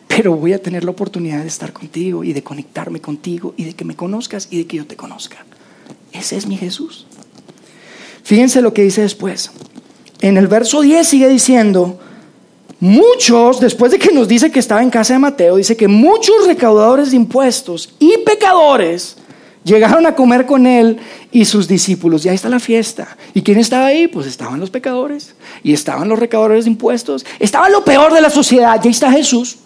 pero 0.09 0.37
voy 0.37 0.53
a 0.53 0.63
tener 0.63 0.85
la 0.85 0.91
oportunidad 0.93 1.43
de 1.43 1.49
estar 1.49 1.73
contigo 1.73 2.25
y 2.25 2.33
de 2.33 2.43
conectarme 2.43 3.01
contigo 3.01 3.55
y 3.57 3.65
de 3.65 3.75
que 3.75 3.85
me 3.85 3.95
conozcas 3.95 4.49
y 4.51 4.59
de 4.59 4.67
que 4.67 4.79
yo 4.79 4.87
te 4.87 4.97
conozca. 4.97 5.45
Ese 6.13 6.37
es 6.37 6.47
mi 6.47 6.57
Jesús. 6.57 7.07
Fíjense 8.23 8.61
lo 8.61 8.73
que 8.73 8.83
dice 8.83 9.03
después. 9.03 9.51
En 10.21 10.37
el 10.37 10.49
verso 10.49 10.83
10 10.83 11.07
sigue 11.07 11.29
diciendo, 11.29 12.01
Muchos, 12.81 13.61
después 13.61 13.93
de 13.93 13.99
que 13.99 14.11
nos 14.11 14.27
dice 14.27 14.51
que 14.51 14.59
estaba 14.59 14.83
en 14.83 14.89
casa 14.89 15.13
de 15.13 15.19
Mateo, 15.19 15.57
dice 15.57 15.77
que 15.77 15.87
muchos 15.87 16.47
recaudadores 16.47 17.11
de 17.11 17.17
impuestos 17.17 17.95
y 17.99 18.17
pecadores 18.25 19.19
llegaron 19.65 20.07
a 20.07 20.15
comer 20.15 20.47
con 20.47 20.67
él 20.67 20.99
y 21.31 21.45
sus 21.45 21.69
discípulos. 21.69 22.25
Y 22.25 22.31
ahí 22.31 22.35
está 22.35 22.49
la 22.49 22.59
fiesta. 22.59 23.17
¿Y 23.35 23.43
quién 23.43 23.59
estaba 23.59 23.87
ahí? 23.87 24.09
Pues 24.09 24.27
estaban 24.27 24.59
los 24.59 24.71
pecadores 24.71 25.35
y 25.63 25.75
estaban 25.75 26.09
los 26.09 26.19
recaudadores 26.19 26.65
de 26.65 26.71
impuestos. 26.71 27.27
Estaba 27.39 27.69
lo 27.69 27.85
peor 27.85 28.15
de 28.15 28.23
la 28.23 28.31
sociedad. 28.31 28.81
Y 28.83 28.89
ahí 28.89 28.93
está 28.93 29.13
Jesús. 29.13 29.59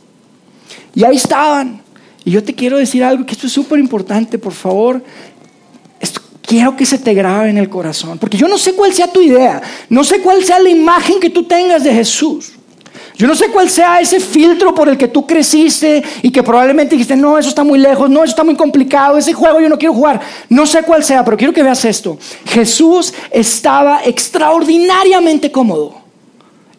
Y 0.92 1.04
ahí 1.04 1.16
estaban. 1.16 1.82
Y 2.24 2.32
yo 2.32 2.42
te 2.42 2.52
quiero 2.52 2.78
decir 2.78 3.04
algo, 3.04 3.24
que 3.24 3.32
esto 3.32 3.46
es 3.46 3.52
súper 3.52 3.78
importante, 3.78 4.38
por 4.38 4.54
favor. 4.54 5.02
Esto 6.00 6.20
quiero 6.42 6.76
que 6.76 6.84
se 6.84 6.98
te 6.98 7.14
grabe 7.14 7.50
en 7.50 7.58
el 7.58 7.68
corazón. 7.68 8.18
Porque 8.18 8.36
yo 8.36 8.48
no 8.48 8.58
sé 8.58 8.72
cuál 8.72 8.92
sea 8.92 9.06
tu 9.06 9.20
idea. 9.20 9.62
No 9.88 10.02
sé 10.02 10.20
cuál 10.20 10.42
sea 10.42 10.58
la 10.58 10.70
imagen 10.70 11.20
que 11.20 11.30
tú 11.30 11.44
tengas 11.44 11.84
de 11.84 11.94
Jesús. 11.94 12.53
Yo 13.16 13.28
no 13.28 13.36
sé 13.36 13.48
cuál 13.48 13.70
sea 13.70 14.00
ese 14.00 14.18
filtro 14.18 14.74
por 14.74 14.88
el 14.88 14.98
que 14.98 15.06
tú 15.06 15.24
creciste 15.24 16.02
y 16.22 16.32
que 16.32 16.42
probablemente 16.42 16.96
dijiste, 16.96 17.14
no, 17.14 17.38
eso 17.38 17.48
está 17.48 17.62
muy 17.62 17.78
lejos, 17.78 18.10
no, 18.10 18.24
eso 18.24 18.30
está 18.30 18.42
muy 18.42 18.56
complicado, 18.56 19.16
ese 19.16 19.32
juego 19.32 19.60
yo 19.60 19.68
no 19.68 19.78
quiero 19.78 19.94
jugar. 19.94 20.20
No 20.48 20.66
sé 20.66 20.82
cuál 20.82 21.04
sea, 21.04 21.24
pero 21.24 21.36
quiero 21.36 21.52
que 21.52 21.62
veas 21.62 21.84
esto. 21.84 22.18
Jesús 22.44 23.14
estaba 23.30 24.02
extraordinariamente 24.04 25.52
cómodo, 25.52 25.94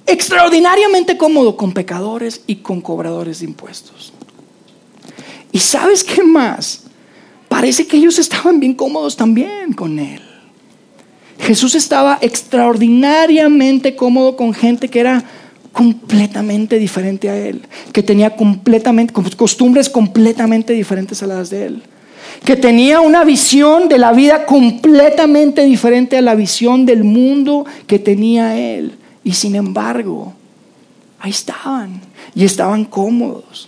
extraordinariamente 0.06 1.18
cómodo 1.18 1.56
con 1.56 1.72
pecadores 1.72 2.42
y 2.48 2.58
con 2.58 2.82
cobradores 2.82 3.40
de 3.40 3.46
impuestos. 3.46 4.12
¿Y 5.54 5.60
sabes 5.60 6.04
qué 6.04 6.22
más? 6.22 6.84
Parece 7.48 7.88
que 7.88 7.96
ellos 7.96 8.20
estaban 8.20 8.60
bien 8.60 8.74
cómodos 8.74 9.16
también 9.16 9.72
con 9.72 10.00
él. 10.00 10.22
Jesús 11.40 11.76
estaba 11.76 12.18
extraordinariamente 12.20 13.96
cómodo 13.96 14.36
con 14.36 14.54
gente 14.54 14.90
que 14.90 15.00
era 15.00 15.24
completamente 15.76 16.80
diferente 16.80 17.30
a 17.30 17.36
él, 17.36 17.62
que 17.92 18.02
tenía 18.02 18.34
completamente 18.34 19.14
costumbres 19.14 19.90
completamente 19.90 20.72
diferentes 20.72 21.22
a 21.22 21.28
las 21.28 21.50
de 21.50 21.66
él, 21.66 21.84
que 22.46 22.56
tenía 22.56 23.02
una 23.02 23.26
visión 23.26 23.90
de 23.90 23.98
la 23.98 24.14
vida 24.14 24.46
completamente 24.46 25.66
diferente 25.66 26.18
a 26.18 26.22
la 26.22 26.34
visión 26.34 26.86
del 26.86 27.04
mundo 27.04 27.66
que 27.88 28.00
tenía 28.00 28.58
él. 28.58 28.94
Y 29.26 29.34
sin 29.34 29.54
embargo, 29.56 30.34
ahí 31.20 31.32
estaban 31.32 32.00
y 32.34 32.46
estaban 32.46 32.86
cómodos. 32.86 33.68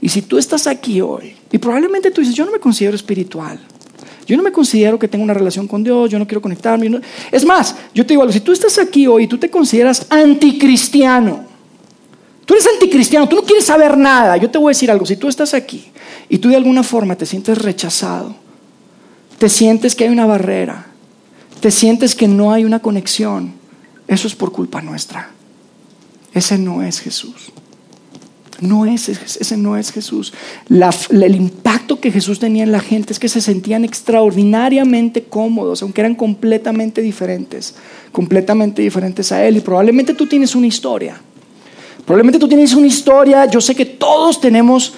Y 0.00 0.08
si 0.08 0.22
tú 0.22 0.38
estás 0.38 0.66
aquí 0.66 1.00
hoy, 1.00 1.36
y 1.52 1.58
probablemente 1.58 2.10
tú 2.10 2.20
dices, 2.20 2.34
yo 2.34 2.44
no 2.44 2.50
me 2.50 2.58
considero 2.58 2.96
espiritual, 2.96 3.60
yo 4.26 4.36
no 4.36 4.42
me 4.42 4.52
considero 4.52 4.98
que 4.98 5.08
tenga 5.08 5.24
una 5.24 5.34
relación 5.34 5.66
con 5.66 5.82
Dios, 5.82 6.10
yo 6.10 6.18
no 6.18 6.26
quiero 6.26 6.40
conectarme. 6.40 7.00
Es 7.30 7.44
más, 7.44 7.74
yo 7.94 8.04
te 8.04 8.12
digo 8.12 8.22
algo, 8.22 8.32
si 8.32 8.40
tú 8.40 8.52
estás 8.52 8.78
aquí 8.78 9.06
hoy 9.06 9.24
y 9.24 9.26
tú 9.26 9.38
te 9.38 9.50
consideras 9.50 10.06
anticristiano, 10.10 11.44
tú 12.46 12.54
eres 12.54 12.66
anticristiano, 12.74 13.28
tú 13.28 13.36
no 13.36 13.42
quieres 13.42 13.64
saber 13.64 13.96
nada, 13.96 14.36
yo 14.36 14.50
te 14.50 14.58
voy 14.58 14.70
a 14.70 14.74
decir 14.74 14.90
algo, 14.90 15.06
si 15.06 15.16
tú 15.16 15.28
estás 15.28 15.54
aquí 15.54 15.84
y 16.28 16.38
tú 16.38 16.48
de 16.48 16.56
alguna 16.56 16.82
forma 16.82 17.16
te 17.16 17.26
sientes 17.26 17.58
rechazado, 17.58 18.36
te 19.38 19.48
sientes 19.48 19.94
que 19.94 20.04
hay 20.04 20.10
una 20.10 20.26
barrera, 20.26 20.86
te 21.60 21.70
sientes 21.70 22.14
que 22.14 22.28
no 22.28 22.52
hay 22.52 22.64
una 22.64 22.80
conexión, 22.80 23.54
eso 24.06 24.26
es 24.26 24.34
por 24.34 24.52
culpa 24.52 24.82
nuestra. 24.82 25.30
Ese 26.32 26.58
no 26.58 26.82
es 26.82 27.00
Jesús. 27.00 27.52
No 28.60 28.84
es, 28.84 29.08
ese 29.08 29.56
no 29.56 29.76
es 29.76 29.90
Jesús. 29.90 30.32
el 30.68 31.34
impacto 31.34 31.98
que 31.98 32.12
Jesús 32.12 32.38
tenía 32.38 32.62
en 32.62 32.72
la 32.72 32.80
gente 32.80 33.12
es 33.12 33.18
que 33.18 33.28
se 33.28 33.40
sentían 33.40 33.84
extraordinariamente 33.84 35.24
cómodos, 35.24 35.82
aunque 35.82 36.02
eran 36.02 36.14
completamente 36.14 37.00
diferentes, 37.00 37.74
completamente 38.12 38.82
diferentes 38.82 39.32
a 39.32 39.44
Él. 39.46 39.56
Y 39.56 39.60
probablemente 39.60 40.14
tú 40.14 40.26
tienes 40.26 40.54
una 40.54 40.66
historia. 40.66 41.20
Probablemente 42.04 42.38
tú 42.38 42.48
tienes 42.48 42.74
una 42.74 42.86
historia. 42.86 43.46
Yo 43.46 43.60
sé 43.60 43.74
que 43.74 43.86
todos 43.86 44.40
tenemos 44.40 44.94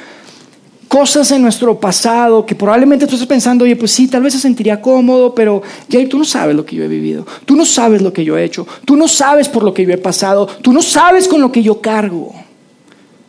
cosas 0.92 1.30
en 1.30 1.40
nuestro 1.40 1.80
pasado 1.80 2.44
que 2.44 2.54
probablemente 2.54 3.06
tú 3.06 3.14
estás 3.14 3.26
pensando, 3.26 3.64
oye, 3.64 3.76
pues 3.76 3.92
sí, 3.92 4.08
tal 4.08 4.22
vez 4.22 4.34
se 4.34 4.38
sentiría 4.38 4.82
cómodo, 4.82 5.34
pero 5.34 5.62
Jay, 5.90 6.06
tú 6.06 6.18
no 6.18 6.24
sabes 6.26 6.54
lo 6.54 6.66
que 6.66 6.76
yo 6.76 6.84
he 6.84 6.88
vivido, 6.88 7.26
tú 7.46 7.56
no 7.56 7.64
sabes 7.64 8.02
lo 8.02 8.12
que 8.12 8.24
yo 8.26 8.36
he 8.36 8.44
hecho, 8.44 8.66
tú 8.84 8.94
no 8.94 9.08
sabes 9.08 9.48
por 9.48 9.62
lo 9.62 9.72
que 9.72 9.86
yo 9.86 9.92
he 9.94 9.96
pasado, 9.96 10.46
tú 10.46 10.70
no 10.70 10.82
sabes 10.82 11.28
con 11.28 11.40
lo 11.40 11.50
que 11.50 11.62
yo 11.62 11.80
cargo. 11.80 12.34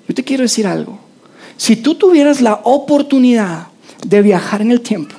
Yo 0.08 0.14
te 0.14 0.24
quiero 0.24 0.44
decir 0.44 0.68
algo. 0.68 1.00
Si 1.58 1.76
tú 1.76 1.96
tuvieras 1.96 2.42
la 2.42 2.62
oportunidad 2.64 3.68
de 4.06 4.22
viajar 4.22 4.62
en 4.62 4.72
el 4.72 4.82
tiempo, 4.82 5.16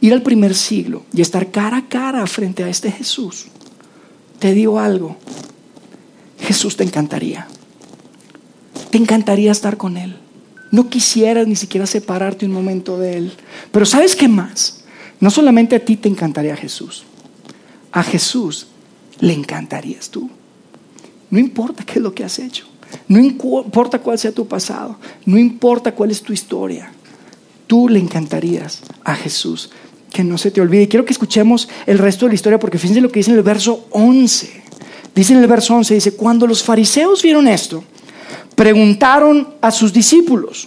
ir 0.00 0.12
al 0.12 0.22
primer 0.22 0.54
siglo 0.54 1.04
y 1.12 1.20
estar 1.20 1.50
cara 1.50 1.78
a 1.78 1.88
cara 1.88 2.26
frente 2.26 2.64
a 2.64 2.68
este 2.68 2.90
Jesús, 2.90 3.46
te 4.38 4.54
digo 4.54 4.78
algo, 4.78 5.16
Jesús 6.40 6.76
te 6.76 6.84
encantaría. 6.84 7.46
Te 8.90 8.98
encantaría 8.98 9.52
estar 9.52 9.76
con 9.76 9.96
Él. 9.96 10.16
No 10.70 10.88
quisieras 10.88 11.46
ni 11.46 11.56
siquiera 11.56 11.86
separarte 11.86 12.46
un 12.46 12.52
momento 12.52 12.98
de 12.98 13.16
Él. 13.16 13.32
Pero 13.72 13.86
¿sabes 13.86 14.14
qué 14.14 14.28
más? 14.28 14.84
No 15.20 15.30
solamente 15.30 15.76
a 15.76 15.84
ti 15.84 15.96
te 15.96 16.08
encantaría 16.08 16.56
Jesús, 16.56 17.04
a 17.90 18.02
Jesús 18.02 18.68
le 19.18 19.32
encantarías 19.32 20.10
tú. 20.10 20.30
No 21.30 21.38
importa 21.38 21.84
qué 21.84 21.94
es 21.94 22.02
lo 22.02 22.14
que 22.14 22.24
has 22.24 22.38
hecho. 22.38 22.67
No 23.06 23.18
importa 23.18 23.98
cuál 23.98 24.18
sea 24.18 24.32
tu 24.32 24.46
pasado, 24.46 24.96
no 25.24 25.38
importa 25.38 25.94
cuál 25.94 26.10
es 26.10 26.22
tu 26.22 26.32
historia, 26.32 26.90
tú 27.66 27.88
le 27.88 27.98
encantarías 27.98 28.80
a 29.04 29.14
Jesús. 29.14 29.70
Que 30.10 30.24
no 30.24 30.38
se 30.38 30.50
te 30.50 30.62
olvide. 30.62 30.88
Quiero 30.88 31.04
que 31.04 31.12
escuchemos 31.12 31.68
el 31.86 31.98
resto 31.98 32.24
de 32.24 32.30
la 32.30 32.34
historia 32.34 32.58
porque 32.58 32.78
fíjense 32.78 33.02
lo 33.02 33.10
que 33.10 33.20
dice 33.20 33.30
en 33.30 33.36
el 33.36 33.42
verso 33.42 33.88
11. 33.90 34.62
Dice 35.14 35.34
en 35.34 35.40
el 35.40 35.46
verso 35.46 35.74
11, 35.74 35.94
dice, 35.94 36.12
cuando 36.12 36.46
los 36.46 36.62
fariseos 36.62 37.22
vieron 37.22 37.46
esto, 37.46 37.84
preguntaron 38.54 39.48
a 39.60 39.70
sus 39.70 39.92
discípulos, 39.92 40.66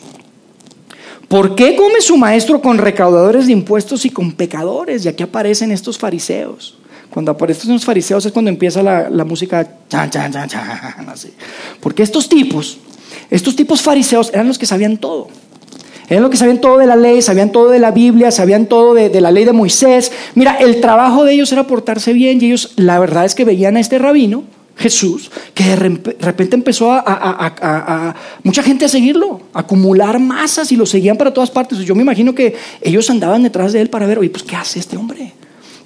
¿por 1.27 1.55
qué 1.55 1.75
come 1.75 2.01
su 2.01 2.17
maestro 2.17 2.62
con 2.62 2.77
recaudadores 2.77 3.47
de 3.47 3.53
impuestos 3.53 4.05
y 4.05 4.12
con 4.12 4.34
pecadores? 4.34 5.05
Y 5.05 5.07
aquí 5.07 5.23
aparecen 5.23 5.71
estos 5.71 5.97
fariseos. 5.97 6.77
Cuando 7.12 7.32
aparecen 7.32 7.74
los 7.74 7.86
fariseos 7.86 8.26
es 8.26 8.32
cuando 8.32 8.50
empieza 8.50 8.82
la, 8.82 9.26
música, 9.26 9.67
chan, 9.89 10.10
chan, 10.10 10.32
chan, 10.32 10.50
chan, 10.50 11.10
así. 11.10 11.34
Porque 11.80 12.04
estos 12.04 12.30
tipos, 12.30 12.80
estos 13.30 13.56
tipos 13.56 13.82
fariseos 13.82 14.32
eran 14.34 14.47
los 14.47 14.58
que 14.58 14.65
sabían 14.65 14.97
todo. 14.97 15.28
Eran 16.10 16.24
los 16.24 16.32
que 16.32 16.38
sabían 16.38 16.60
todo 16.60 16.78
de 16.78 16.88
la 16.88 16.95
ley, 16.95 17.21
sabían 17.21 17.52
todo 17.52 17.69
de 17.69 17.80
la 17.80 17.91
Biblia, 17.91 18.32
sabían 18.32 18.65
todo 18.65 18.93
de, 18.93 19.10
de 19.10 19.21
la 19.21 19.32
ley 19.32 19.45
de 19.45 19.54
Moisés. 19.54 20.12
Mira, 20.36 20.56
el 20.56 20.82
trabajo 20.82 21.24
de 21.24 21.34
ellos 21.34 21.52
era 21.52 21.67
portarse 21.67 22.13
bien 22.13 22.41
y 22.41 22.47
ellos, 22.47 22.74
la 22.76 23.00
verdad 23.00 23.26
es 23.26 23.36
que 23.36 23.45
veían 23.45 23.78
a 23.78 23.80
este 23.80 23.97
rabino, 23.97 24.43
Jesús, 24.82 25.32
que 25.54 25.63
de 25.63 25.76
repente 25.76 26.56
empezó 26.56 26.91
a, 26.91 28.15
mucha 28.43 28.63
gente 28.63 28.86
a 28.86 28.88
seguirlo, 28.88 29.41
a 29.54 29.60
acumular 29.60 30.19
masas 30.19 30.71
y 30.71 30.76
lo 30.76 30.86
seguían 30.86 31.17
para 31.17 31.34
todas 31.34 31.52
partes. 31.52 31.80
Yo 31.80 31.95
me 31.95 32.02
imagino 32.02 32.34
que 32.34 32.56
ellos 32.82 33.10
andaban 33.10 33.43
detrás 33.43 33.74
de 33.74 33.82
él 33.82 33.89
para 33.89 34.08
ver, 34.08 34.19
oye, 34.19 34.30
pues 34.30 34.43
¿qué 34.43 34.56
hace 34.56 34.80
este 34.80 34.97
hombre? 34.97 35.34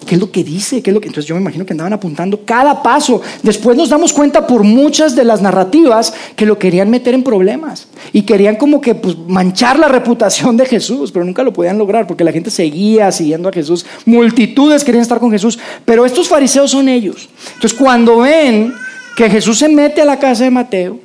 ¿Qué 0.05 0.15
es 0.15 0.21
lo 0.21 0.31
que 0.31 0.43
dice? 0.43 0.81
¿Qué 0.81 0.91
es 0.91 0.93
lo 0.93 1.01
que... 1.01 1.07
Entonces 1.07 1.27
yo 1.27 1.35
me 1.35 1.41
imagino 1.41 1.65
que 1.65 1.73
andaban 1.73 1.93
apuntando 1.93 2.41
cada 2.45 2.83
paso. 2.83 3.21
Después 3.43 3.75
nos 3.75 3.89
damos 3.89 4.13
cuenta 4.13 4.45
por 4.45 4.63
muchas 4.63 5.15
de 5.15 5.25
las 5.25 5.41
narrativas 5.41 6.13
que 6.35 6.45
lo 6.45 6.59
querían 6.59 6.89
meter 6.89 7.13
en 7.13 7.23
problemas 7.23 7.87
y 8.13 8.21
querían 8.21 8.55
como 8.55 8.81
que 8.81 8.95
pues, 8.95 9.17
manchar 9.27 9.79
la 9.79 9.87
reputación 9.87 10.57
de 10.57 10.65
Jesús, 10.65 11.11
pero 11.11 11.25
nunca 11.25 11.43
lo 11.43 11.51
podían 11.51 11.77
lograr 11.77 12.07
porque 12.07 12.23
la 12.23 12.31
gente 12.31 12.51
seguía 12.51 13.11
siguiendo 13.11 13.49
a 13.49 13.51
Jesús. 13.51 13.85
Multitudes 14.05 14.83
querían 14.83 15.01
estar 15.01 15.19
con 15.19 15.31
Jesús, 15.31 15.57
pero 15.83 16.05
estos 16.05 16.27
fariseos 16.27 16.71
son 16.71 16.87
ellos. 16.87 17.27
Entonces 17.55 17.77
cuando 17.77 18.19
ven 18.19 18.73
que 19.17 19.29
Jesús 19.29 19.57
se 19.57 19.69
mete 19.69 20.01
a 20.01 20.05
la 20.05 20.19
casa 20.19 20.43
de 20.43 20.51
Mateo, 20.51 20.99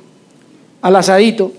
al 0.81 0.95
asadito, 0.95 1.53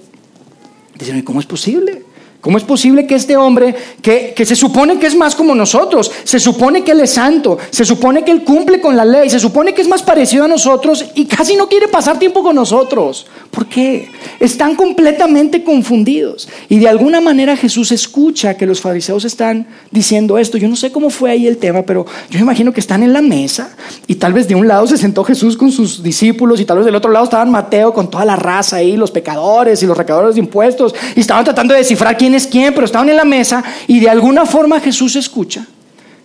dicen, 0.98 1.18
¿y 1.18 1.22
cómo 1.22 1.40
es 1.40 1.46
posible? 1.46 2.04
¿Cómo 2.42 2.58
es 2.58 2.64
posible 2.64 3.06
que 3.06 3.14
este 3.14 3.36
hombre, 3.36 3.72
que, 4.02 4.34
se 4.44 4.56
supone 4.56 4.98
que 4.98 5.06
es 5.06 5.14
más 5.14 5.36
como 5.36 5.54
nosotros, 5.54 6.10
se 6.24 6.40
supone 6.40 6.82
que 6.82 6.90
él 6.90 6.98
es 6.98 7.12
santo, 7.12 7.56
se 7.70 7.84
supone 7.84 8.24
que 8.24 8.32
él 8.32 8.42
cumple 8.42 8.80
con 8.80 8.96
la 8.96 9.04
ley, 9.04 9.30
se 9.30 9.38
supone 9.38 9.72
que 9.72 9.80
es 9.80 9.86
más 9.86 10.02
parecido 10.02 10.46
a 10.46 10.48
nosotros 10.48 11.04
y 11.14 11.26
casi 11.26 11.54
no 11.54 11.68
quiere 11.68 11.86
pasar 11.86 12.18
tiempo 12.18 12.42
con 12.42 12.56
nosotros? 12.56 13.28
¿Por 13.52 13.66
qué? 13.66 14.08
Están 14.40 14.74
completamente 14.74 15.62
confundidos. 15.62 16.48
Y 16.68 16.80
de 16.80 16.88
alguna 16.88 17.20
manera 17.20 17.56
Jesús 17.56 17.92
escucha 17.92 18.56
que 18.56 18.66
los 18.66 18.80
fariseos 18.80 19.24
están 19.24 19.68
diciendo 19.92 20.36
esto. 20.36 20.58
Yo 20.58 20.66
no 20.66 20.74
sé 20.74 20.90
cómo 20.90 21.10
fue 21.10 21.30
ahí 21.30 21.46
el 21.46 21.58
tema, 21.58 21.82
pero 21.82 22.06
yo 22.28 22.40
imagino 22.40 22.72
que 22.72 22.80
están 22.80 23.04
en 23.04 23.12
la 23.12 23.22
mesa 23.22 23.76
y 24.08 24.16
tal 24.16 24.32
vez 24.32 24.48
de 24.48 24.56
un 24.56 24.66
lado 24.66 24.88
se 24.88 24.96
sentó 24.96 25.22
Jesús 25.22 25.56
con 25.56 25.70
sus 25.70 26.02
discípulos 26.02 26.60
y 26.60 26.64
tal 26.64 26.78
vez 26.78 26.86
del 26.86 26.96
otro 26.96 27.12
lado 27.12 27.26
estaban 27.26 27.52
Mateo 27.52 27.94
con 27.94 28.10
toda 28.10 28.24
la 28.24 28.34
raza 28.34 28.78
ahí, 28.78 28.96
los 28.96 29.12
pecadores 29.12 29.80
y 29.84 29.86
los 29.86 29.96
recaudadores 29.96 30.34
de 30.34 30.40
impuestos 30.40 30.92
y 31.14 31.20
estaban 31.20 31.44
tratando 31.44 31.74
de 31.74 31.78
descifrar 31.78 32.16
quién 32.16 32.31
es 32.34 32.46
quién, 32.46 32.74
pero 32.74 32.86
estaban 32.86 33.08
en 33.08 33.16
la 33.16 33.24
mesa 33.24 33.62
y 33.86 34.00
de 34.00 34.10
alguna 34.10 34.46
forma 34.46 34.80
Jesús 34.80 35.16
escucha 35.16 35.66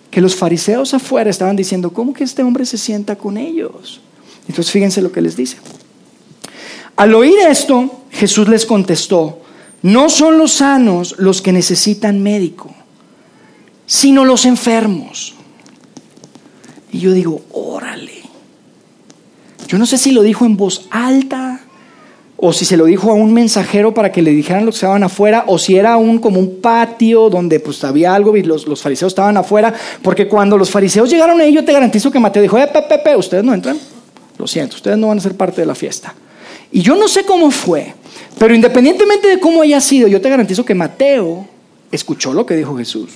que 0.10 0.22
los 0.22 0.36
fariseos 0.36 0.94
afuera 0.94 1.30
estaban 1.30 1.56
diciendo, 1.56 1.92
¿cómo 1.92 2.14
que 2.14 2.24
este 2.24 2.44
hombre 2.44 2.66
se 2.66 2.78
sienta 2.78 3.16
con 3.16 3.38
ellos? 3.38 4.02
Entonces 4.48 4.72
fíjense 4.72 5.02
lo 5.02 5.12
que 5.12 5.22
les 5.22 5.36
dice. 5.36 5.58
Al 6.96 7.14
oír 7.14 7.36
esto, 7.48 8.04
Jesús 8.12 8.48
les 8.48 8.66
contestó, 8.66 9.42
no 9.84 10.10
son 10.10 10.38
los 10.38 10.54
sanos 10.54 11.16
los 11.20 11.42
que 11.42 11.52
necesitan 11.52 12.24
médico, 12.24 12.74
sino 13.86 14.26
los 14.26 14.46
enfermos. 14.46 15.36
Y 16.92 17.00
yo 17.00 17.14
digo, 17.14 17.42
órale. 17.52 18.24
Yo 19.68 19.78
no 19.78 19.86
sé 19.86 19.98
si 19.98 20.12
lo 20.12 20.24
dijo 20.24 20.46
en 20.46 20.58
voz 20.58 20.88
alta 20.90 21.47
o 22.40 22.54
si 22.54 22.66
se 22.66 22.78
lo 22.78 22.86
dijo 22.86 23.10
a 23.10 23.16
un 23.16 23.34
mensajero 23.34 23.94
para 23.94 24.12
que 24.12 24.22
le 24.22 24.30
dijeran 24.32 24.66
lo 24.66 24.72
que 24.72 24.76
estaban 24.76 25.04
afuera, 25.04 25.46
o 25.48 25.58
si 25.58 25.76
era 25.76 25.98
un, 25.98 26.20
como 26.20 26.40
un 26.40 26.62
patio 26.62 27.30
donde 27.30 27.60
pues 27.60 27.84
había 27.84 28.14
algo 28.14 28.38
y 28.38 28.44
los, 28.44 28.68
los 28.68 28.82
fariseos 28.82 29.12
estaban 29.12 29.38
afuera, 29.38 29.74
porque 30.04 30.28
cuando 30.28 30.58
los 30.58 30.70
fariseos 30.70 31.10
llegaron 31.10 31.42
ahí, 31.42 31.52
yo 31.52 31.66
te 31.66 31.74
garantizo 31.74 32.12
que 32.12 32.20
Mateo 32.20 32.44
dijo, 32.44 32.58
eh, 32.60 32.68
pepe, 32.68 33.16
ustedes 33.16 33.44
no 33.44 33.54
entran, 33.54 33.78
lo 34.38 34.46
siento, 34.46 34.76
ustedes 34.76 34.98
no 35.00 35.08
van 35.08 35.18
a 35.18 35.22
ser 35.22 35.36
parte 35.36 35.62
de 35.62 35.68
la 35.68 35.74
fiesta. 35.74 36.14
Y 36.72 36.82
yo 36.82 36.96
no 36.96 37.08
sé 37.08 37.24
cómo 37.24 37.50
fue, 37.50 37.96
pero 38.38 38.54
independientemente 38.54 39.28
de 39.28 39.40
cómo 39.40 39.64
haya 39.64 39.82
sido, 39.82 40.08
yo 40.08 40.22
te 40.22 40.30
garantizo 40.30 40.64
que 40.64 40.76
Mateo 40.76 41.48
escuchó 41.92 42.34
lo 42.34 42.46
que 42.46 42.56
dijo 42.56 42.78
Jesús. 42.78 43.10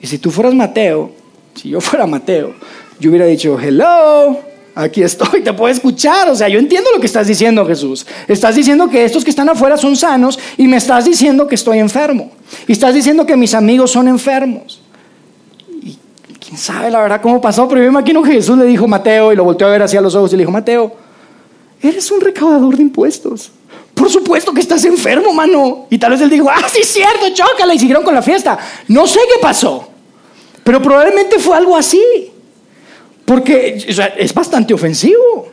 Y 0.00 0.06
si 0.06 0.16
tú 0.18 0.30
fueras 0.30 0.54
Mateo, 0.54 1.12
si 1.54 1.68
yo 1.68 1.80
fuera 1.82 2.06
Mateo, 2.06 2.54
yo 2.98 3.10
hubiera 3.10 3.26
dicho, 3.26 3.58
hello, 3.60 4.51
Aquí 4.74 5.02
estoy, 5.02 5.42
te 5.42 5.52
puedo 5.52 5.72
escuchar. 5.72 6.30
O 6.30 6.34
sea, 6.34 6.48
yo 6.48 6.58
entiendo 6.58 6.90
lo 6.92 7.00
que 7.00 7.06
estás 7.06 7.26
diciendo, 7.26 7.66
Jesús. 7.66 8.06
Estás 8.26 8.54
diciendo 8.54 8.88
que 8.88 9.04
estos 9.04 9.24
que 9.24 9.30
están 9.30 9.48
afuera 9.48 9.76
son 9.76 9.96
sanos 9.96 10.38
y 10.56 10.66
me 10.66 10.78
estás 10.78 11.04
diciendo 11.04 11.46
que 11.46 11.54
estoy 11.54 11.78
enfermo. 11.78 12.30
Y 12.66 12.72
estás 12.72 12.94
diciendo 12.94 13.26
que 13.26 13.36
mis 13.36 13.54
amigos 13.54 13.90
son 13.90 14.08
enfermos. 14.08 14.80
Y 15.82 15.98
quién 16.40 16.56
sabe 16.56 16.90
la 16.90 17.00
verdad 17.00 17.20
cómo 17.20 17.40
pasó, 17.40 17.68
pero 17.68 17.82
yo 17.82 17.92
me 17.92 17.98
imagino 17.98 18.22
que 18.22 18.32
Jesús 18.32 18.56
le 18.56 18.64
dijo 18.64 18.84
a 18.86 18.88
Mateo 18.88 19.32
y 19.32 19.36
lo 19.36 19.44
volteó 19.44 19.66
a 19.66 19.70
ver 19.70 19.82
hacia 19.82 20.00
los 20.00 20.14
ojos 20.14 20.32
y 20.32 20.36
le 20.36 20.42
dijo, 20.42 20.52
Mateo, 20.52 20.94
eres 21.82 22.10
un 22.10 22.20
recaudador 22.20 22.76
de 22.76 22.82
impuestos. 22.82 23.52
Por 23.94 24.10
supuesto 24.10 24.52
que 24.52 24.62
estás 24.62 24.84
enfermo, 24.86 25.34
mano. 25.34 25.86
Y 25.90 25.98
tal 25.98 26.12
vez 26.12 26.20
él 26.22 26.30
dijo, 26.30 26.48
ah, 26.48 26.66
sí, 26.66 26.80
cierto, 26.82 27.28
chócala. 27.34 27.74
Y 27.74 27.78
siguieron 27.78 28.02
con 28.02 28.14
la 28.14 28.22
fiesta. 28.22 28.58
No 28.88 29.06
sé 29.06 29.20
qué 29.32 29.40
pasó, 29.40 29.86
pero 30.64 30.80
probablemente 30.80 31.38
fue 31.38 31.56
algo 31.56 31.76
así. 31.76 32.31
Porque 33.32 33.82
es 34.18 34.34
bastante 34.34 34.74
ofensivo. 34.74 35.48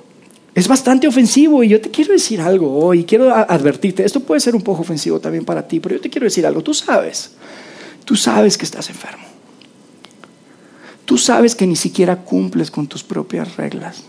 Es 0.53 0.67
bastante 0.67 1.07
ofensivo 1.07 1.63
y 1.63 1.69
yo 1.69 1.79
te 1.79 1.89
quiero 1.89 2.11
decir 2.11 2.41
algo 2.41 2.77
hoy, 2.77 3.05
quiero 3.05 3.33
advertirte, 3.33 4.03
esto 4.03 4.19
puede 4.19 4.41
ser 4.41 4.53
un 4.53 4.61
poco 4.61 4.81
ofensivo 4.81 5.17
también 5.21 5.45
para 5.45 5.65
ti, 5.65 5.79
pero 5.79 5.95
yo 5.95 6.01
te 6.01 6.09
quiero 6.09 6.25
decir 6.25 6.45
algo, 6.45 6.61
tú 6.61 6.73
sabes, 6.73 7.35
tú 8.03 8.17
sabes 8.17 8.57
que 8.57 8.65
estás 8.65 8.89
enfermo. 8.89 9.23
Tú 11.05 11.17
sabes 11.17 11.55
que 11.55 11.65
ni 11.65 11.77
siquiera 11.77 12.17
cumples 12.17 12.69
con 12.69 12.85
tus 12.87 13.01
propias 13.01 13.55
reglas. 13.55 14.03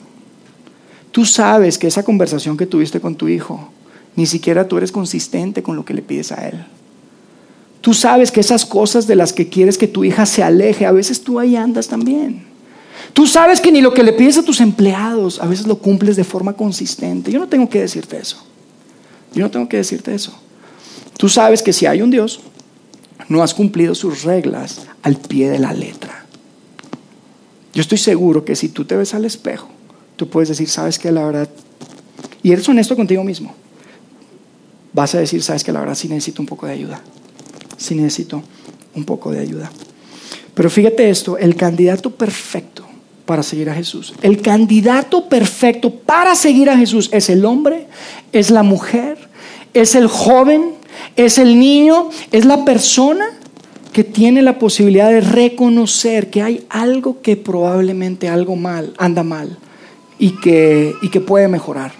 Tú 1.13 1.25
sabes 1.25 1.79
que 1.79 1.87
esa 1.87 2.03
conversación 2.03 2.57
que 2.57 2.67
tuviste 2.67 3.01
con 3.01 3.15
tu 3.15 3.29
hijo, 3.29 3.71
ni 4.17 4.27
siquiera 4.27 4.67
tú 4.67 4.79
eres 4.79 4.91
consistente 4.91 5.63
con 5.63 5.77
lo 5.77 5.85
que 5.85 5.95
le 5.95 6.03
pides 6.03 6.33
a 6.33 6.49
él. 6.49 6.65
Tú 7.83 7.95
sabes 7.95 8.33
que 8.33 8.41
esas 8.41 8.67
cosas 8.67 9.07
de 9.07 9.15
las 9.15 9.33
que 9.33 9.49
quieres 9.49 9.79
que 9.79 9.87
tu 9.87 10.03
hija 10.03 10.27
se 10.27 10.43
aleje, 10.43 10.87
a 10.87 10.93
veces 10.93 11.23
tú 11.23 11.39
ahí 11.39 11.55
andas 11.55 11.87
también. 11.87 12.50
Tú 13.13 13.27
sabes 13.27 13.61
que 13.61 13.73
ni 13.73 13.81
lo 13.81 13.93
que 13.93 14.03
le 14.03 14.13
pides 14.13 14.39
a 14.39 14.43
tus 14.43 14.61
empleados 14.61 15.41
a 15.41 15.47
veces 15.47 15.67
lo 15.67 15.79
cumples 15.79 16.17
de 16.17 16.25
forma 16.25 16.55
consistente. 16.55 17.31
Yo 17.31 17.39
no 17.39 17.49
tengo 17.49 17.69
que 17.69 17.81
decirte 17.81 18.19
eso. 18.19 18.43
Yo 19.35 19.43
no 19.43 19.51
tengo 19.51 19.69
que 19.69 19.77
decirte 19.77 20.15
eso. 20.15 20.33
Tú 21.17 21.29
sabes 21.29 21.63
que 21.63 21.73
si 21.73 21.87
hay 21.87 22.03
un 22.03 22.11
Dios, 22.11 22.41
no 23.29 23.43
has 23.43 23.55
cumplido 23.55 23.95
sus 23.95 24.23
reglas 24.23 24.87
al 25.03 25.17
pie 25.17 25.51
de 25.51 25.59
la 25.59 25.73
letra. 25.73 26.25
Yo 27.73 27.83
estoy 27.83 27.99
seguro 27.99 28.45
que 28.45 28.57
si 28.57 28.69
tú 28.69 28.85
te 28.85 28.97
ves 28.97 29.15
al 29.15 29.25
espejo, 29.25 29.69
tú 30.17 30.29
puedes 30.29 30.49
decir, 30.49 30.69
sabes 30.69 30.99
que 30.99 31.13
la 31.13 31.25
verdad, 31.25 31.49
y 32.43 32.53
eres 32.53 32.69
honesto 32.69 32.97
contigo 32.97 33.23
mismo, 33.23 33.55
vas 34.93 35.15
a 35.15 35.19
decir, 35.19 35.43
sabes 35.43 35.63
que 35.63 35.73
la 35.73 35.81
verdad 35.81 35.95
sí 35.95 36.09
necesito 36.09 36.43
un 36.43 36.47
poco 36.47 36.67
de 36.67 36.73
ayuda. 36.73 37.01
Sí 37.77 37.95
necesito 37.95 38.43
un 38.95 39.05
poco 39.05 39.31
de 39.31 39.41
ayuda. 39.41 39.71
Pero 40.55 40.69
fíjate 40.69 41.09
esto, 41.09 41.39
el 41.39 41.55
candidato 41.55 42.11
perfecto 42.11 42.90
para 43.31 43.45
seguir 43.45 43.71
a 43.71 43.75
Jesús. 43.75 44.13
El 44.23 44.43
candidato 44.43 45.29
perfecto 45.29 45.95
para 45.95 46.35
seguir 46.35 46.69
a 46.69 46.77
Jesús 46.77 47.09
es 47.13 47.31
el 47.31 47.45
hombre, 47.45 47.87
es 48.33 48.51
la 48.51 48.65
mujer, 48.65 49.19
es 49.73 49.95
el 49.95 50.09
joven, 50.09 50.73
es 51.15 51.39
el 51.39 51.57
niño, 51.61 52.11
es 52.33 52.45
la 52.45 52.65
persona 52.65 53.27
que 53.93 54.03
tiene 54.03 54.43
la 54.43 54.59
posibilidad 54.59 55.11
de 55.11 55.21
reconocer 55.21 56.29
que 56.29 56.43
hay 56.43 56.67
algo 56.71 57.23
que 57.23 57.37
probablemente 57.37 58.29
algo 58.29 58.57
mal, 58.57 58.95
anda 58.99 59.23
mal 59.23 59.57
y 60.19 60.31
que, 60.41 60.93
y 61.01 61.09
que 61.11 61.21
puede 61.21 61.47
mejorar. 61.47 61.93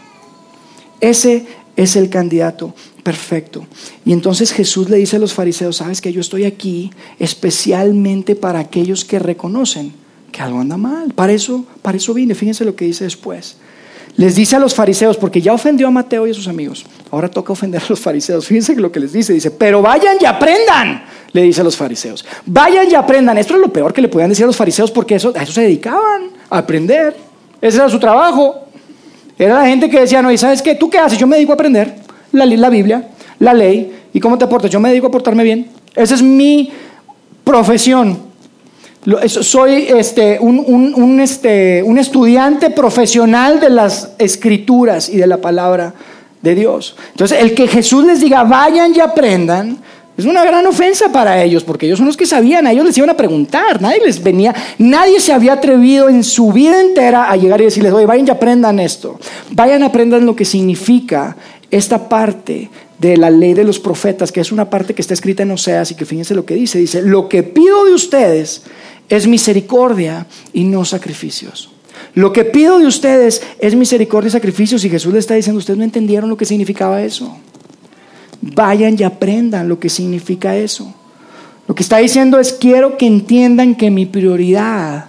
Ese 1.01 1.47
es 1.77 1.95
el 1.95 2.11
candidato 2.11 2.75
perfecto. 3.05 3.69
Y 4.05 4.13
entonces 4.13 4.51
Jesús 4.51 4.91
le 4.91 4.97
dice 4.97 5.15
a 5.15 5.21
los 5.21 5.33
fariseos, 5.33 5.77
sabes 5.77 6.01
que 6.01 6.13
yo 6.13 6.23
estoy 6.23 6.43
aquí 6.43 6.91
especialmente 7.21 8.35
para 8.35 8.59
aquellos 8.59 9.05
que 9.05 9.21
reconocen 9.21 10.00
que 10.31 10.43
algo 10.43 10.61
anda 10.61 10.77
mal. 10.77 11.13
Para 11.15 11.33
eso, 11.33 11.65
para 11.83 11.97
eso 11.97 12.15
vine. 12.15 12.35
Fíjense 12.35 12.65
lo 12.65 12.75
que 12.75 12.85
dice 12.85 13.05
después. 13.05 13.57
Les 14.17 14.35
dice 14.35 14.57
a 14.57 14.59
los 14.59 14.75
fariseos, 14.75 15.17
porque 15.17 15.41
ya 15.41 15.53
ofendió 15.53 15.89
a 15.89 15.91
Mateo 15.91 16.27
y 16.27 16.31
a 16.31 16.35
sus 16.35 16.49
amigos. 16.49 16.85
Ahora 17.11 17.31
toca 17.31 17.53
ofender 17.53 17.83
a 17.83 17.87
los 17.89 18.01
fariseos. 18.01 18.47
Fíjense 18.47 18.75
lo 18.77 18.91
que 18.91 19.01
les 19.01 19.13
dice. 19.13 19.33
Dice, 19.33 19.51
pero 19.51 19.81
vayan 19.83 20.17
y 20.21 20.25
aprendan, 20.25 21.05
le 21.33 21.43
dice 21.43 21.61
a 21.61 21.65
los 21.65 21.77
fariseos. 21.77 22.25
Vayan 22.45 22.91
y 22.91 22.95
aprendan. 22.95 23.39
Esto 23.39 23.55
es 23.55 23.61
lo 23.61 23.73
peor 23.73 23.93
que 23.93 24.03
le 24.03 24.09
podían 24.09 24.29
decir 24.29 24.45
a 24.45 24.47
los 24.47 24.57
fariseos 24.57 24.91
porque 24.91 25.15
eso, 25.15 25.33
a 25.37 25.43
eso 25.43 25.53
se 25.53 25.63
dedicaban, 25.63 26.31
a 26.51 26.59
aprender. 26.59 27.17
Ese 27.61 27.79
era 27.79 27.89
su 27.89 27.99
trabajo. 27.99 28.67
Era 29.39 29.61
la 29.61 29.67
gente 29.67 29.89
que 29.89 30.01
decía, 30.01 30.21
no, 30.21 30.31
¿y 30.31 30.37
sabes 30.37 30.61
qué? 30.61 30.75
¿Tú 30.75 30.91
qué 30.91 30.99
haces? 30.99 31.19
Yo 31.19 31.27
me 31.27 31.37
dedico 31.37 31.53
a 31.53 31.55
aprender 31.55 31.95
la, 32.33 32.45
la 32.45 32.69
Biblia, 32.69 33.09
la 33.39 33.55
ley. 33.55 34.01
¿Y 34.13 34.21
cómo 34.21 34.37
te 34.37 34.47
portas? 34.47 34.71
Yo 34.71 34.81
me 34.81 34.91
dedico 34.91 35.07
a 35.07 35.11
portarme 35.11 35.45
bien. 35.45 35.71
Esa 35.95 36.15
es 36.15 36.23
mi 36.23 36.71
profesión. 37.45 38.30
Soy 39.27 39.87
este, 39.89 40.39
un, 40.41 41.21
este, 41.21 41.83
un 41.83 41.99
estudiante 41.99 42.71
profesional 42.71 43.59
de 43.59 43.71
las 43.71 44.11
escrituras 44.19 45.09
y 45.09 45.17
de 45.17 45.27
la 45.27 45.39
palabra 45.39 45.95
de 46.43 46.55
Dios. 46.55 46.97
Entonces, 47.13 47.41
el 47.41 47.55
que 47.55 47.67
Jesús 47.67 48.05
les 48.05 48.21
diga, 48.21 48.45
vayan 48.45 48.95
y 48.95 49.01
aprendan, 49.01 49.79
es 50.19 50.27
una 50.27 50.45
gran 50.45 50.67
ofensa 50.67 51.11
para 51.11 51.43
ellos, 51.43 51.65
porque 51.65 51.87
ellos 51.87 51.97
son 51.97 52.07
los 52.07 52.17
que 52.17 52.27
sabían, 52.27 52.67
a 52.67 52.73
ellos 52.73 52.85
les 52.85 52.99
iban 52.99 53.09
a 53.09 53.17
preguntar, 53.17 53.81
nadie 53.81 54.01
les 54.05 54.23
venía, 54.23 54.55
nadie 54.77 55.19
se 55.19 55.33
había 55.33 55.55
atrevido 55.55 56.11
en 56.11 56.23
su 56.23 56.53
vida 56.53 56.79
entera 56.79 57.31
a 57.31 57.37
llegar 57.37 57.63
y 57.63 57.65
decirles, 57.65 57.95
oye, 57.95 58.05
vayan 58.05 58.27
y 58.27 58.31
aprendan 58.31 58.81
esto, 58.81 59.19
vayan 59.53 59.83
aprendan 59.83 60.27
lo 60.27 60.37
que 60.37 60.45
significa 60.45 61.37
esta 61.71 62.07
parte 62.07 62.69
de 63.01 63.17
la 63.17 63.31
ley 63.31 63.55
de 63.55 63.65
los 63.65 63.79
profetas, 63.79 64.31
que 64.31 64.41
es 64.41 64.53
una 64.53 64.69
parte 64.69 64.95
que 64.95 65.01
está 65.01 65.15
escrita 65.15 65.43
en 65.43 65.51
Oseas 65.51 65.91
y 65.91 65.95
que 65.95 66.05
fíjense 66.05 66.35
lo 66.35 66.45
que 66.45 66.55
dice, 66.55 66.79
dice, 66.79 67.01
lo 67.01 67.29
que 67.29 67.43
pido 67.43 67.85
de 67.87 67.95
ustedes 67.95 68.63
es 69.09 69.27
misericordia 69.27 70.27
y 70.53 70.65
no 70.65 70.85
sacrificios. 70.85 71.71
Lo 72.15 72.33
que 72.33 72.45
pido 72.45 72.79
de 72.79 72.87
ustedes 72.87 73.43
es 73.59 73.75
misericordia 73.75 74.29
y 74.29 74.33
sacrificios 74.33 74.85
y 74.85 74.91
Jesús 74.91 75.13
le 75.13 75.19
está 75.19 75.35
diciendo, 75.35 75.59
ustedes 75.59 75.79
no 75.79 75.85
entendieron 75.85 76.29
lo 76.29 76.37
que 76.37 76.45
significaba 76.45 77.03
eso. 77.03 77.37
Vayan 78.43 78.97
y 78.99 79.03
aprendan 79.03 79.69
lo 79.69 79.81
que 79.81 79.89
significa 79.89 80.57
eso. 80.57 80.95
Lo 81.69 81.75
que 81.75 81.83
está 81.83 81.99
diciendo 81.99 82.39
es, 82.39 82.53
quiero 82.53 82.99
que 82.99 83.07
entiendan 83.07 83.77
que 83.77 83.91
mi 83.91 84.05
prioridad 84.05 85.07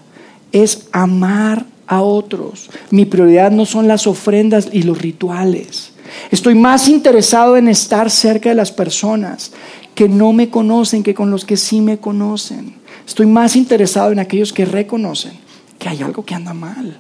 es 0.52 0.88
amar 0.92 1.66
a 1.88 2.02
otros. 2.02 2.70
Mi 2.90 3.06
prioridad 3.06 3.52
no 3.52 3.66
son 3.66 3.88
las 3.88 4.08
ofrendas 4.08 4.70
y 4.72 4.84
los 4.84 4.98
rituales. 4.98 5.91
Estoy 6.30 6.56
más 6.56 6.88
interesado 6.88 7.58
en 7.58 7.68
estar 7.68 8.10
cerca 8.10 8.50
de 8.50 8.56
las 8.56 8.72
personas 8.72 9.52
que 9.96 10.08
no 10.08 10.34
me 10.34 10.50
conocen 10.50 11.04
que 11.04 11.14
con 11.14 11.32
los 11.32 11.46
que 11.46 11.58
sí 11.58 11.82
me 11.82 11.98
conocen. 11.98 12.76
Estoy 13.08 13.26
más 13.26 13.56
interesado 13.56 14.12
en 14.12 14.20
aquellos 14.20 14.54
que 14.54 14.66
reconocen 14.66 15.34
que 15.78 15.90
hay 15.90 16.02
algo 16.04 16.24
que 16.24 16.36
anda 16.36 16.54
mal 16.54 17.00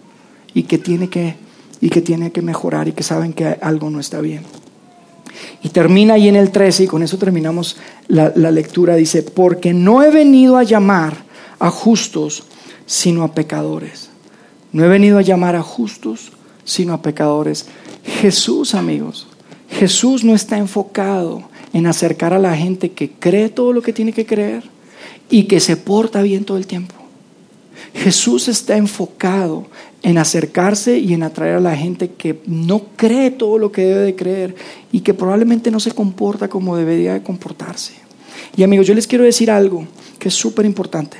y 0.54 0.63
que 0.63 0.78
tiene 0.78 1.08
que, 1.08 1.36
y 1.80 1.89
que, 1.89 2.02
tiene 2.02 2.32
que 2.32 2.41
mejorar 2.41 2.88
y 2.88 2.93
que 2.93 3.04
saben 3.04 3.34
que 3.34 3.45
algo 3.62 3.89
no 3.89 4.00
está 4.00 4.21
bien. 4.21 4.43
Y 5.63 5.69
termina 5.69 6.15
ahí 6.15 6.28
en 6.28 6.36
el 6.36 6.52
13 6.52 6.84
y 6.84 6.88
con 6.88 7.04
eso 7.04 7.17
terminamos 7.17 7.78
la, 8.08 8.34
la 8.36 8.52
lectura. 8.52 8.95
Dice, 8.95 9.21
porque 9.21 9.74
no 9.74 10.02
he 10.02 10.10
venido 10.10 10.58
a 10.58 10.63
llamar 10.63 11.24
a 11.60 11.69
justos, 11.69 12.43
sino 12.88 13.24
a 13.24 13.34
pecadores. 13.34 14.10
No 14.71 14.84
he 14.84 14.88
venido 14.88 15.19
a 15.19 15.21
llamar 15.21 15.56
a 15.56 15.62
justos, 15.62 16.32
sino 16.63 16.93
a 16.93 17.02
pecadores. 17.02 17.67
Jesús, 18.03 18.75
amigos, 18.75 19.27
Jesús 19.69 20.23
no 20.23 20.35
está 20.35 20.57
enfocado 20.57 21.43
en 21.73 21.87
acercar 21.87 22.33
a 22.33 22.39
la 22.39 22.55
gente 22.55 22.91
que 22.91 23.11
cree 23.11 23.49
todo 23.49 23.73
lo 23.73 23.81
que 23.81 23.93
tiene 23.93 24.13
que 24.13 24.25
creer 24.25 24.63
y 25.29 25.43
que 25.43 25.59
se 25.59 25.77
porta 25.77 26.21
bien 26.21 26.43
todo 26.43 26.57
el 26.57 26.67
tiempo. 26.67 26.95
Jesús 27.93 28.47
está 28.47 28.77
enfocado 28.77 29.67
en 30.03 30.17
acercarse 30.17 30.97
y 30.97 31.13
en 31.13 31.23
atraer 31.23 31.55
a 31.55 31.59
la 31.59 31.75
gente 31.75 32.11
que 32.11 32.41
no 32.45 32.83
cree 32.95 33.31
todo 33.31 33.57
lo 33.57 33.71
que 33.71 33.85
debe 33.85 34.01
de 34.01 34.15
creer 34.15 34.55
y 34.91 35.01
que 35.01 35.13
probablemente 35.13 35.71
no 35.71 35.79
se 35.79 35.91
comporta 35.91 36.47
como 36.47 36.75
debería 36.75 37.13
de 37.13 37.23
comportarse. 37.23 37.93
Y 38.55 38.63
amigos, 38.63 38.87
yo 38.87 38.93
les 38.93 39.07
quiero 39.07 39.23
decir 39.23 39.51
algo 39.51 39.85
que 40.19 40.29
es 40.29 40.33
súper 40.33 40.65
importante. 40.65 41.17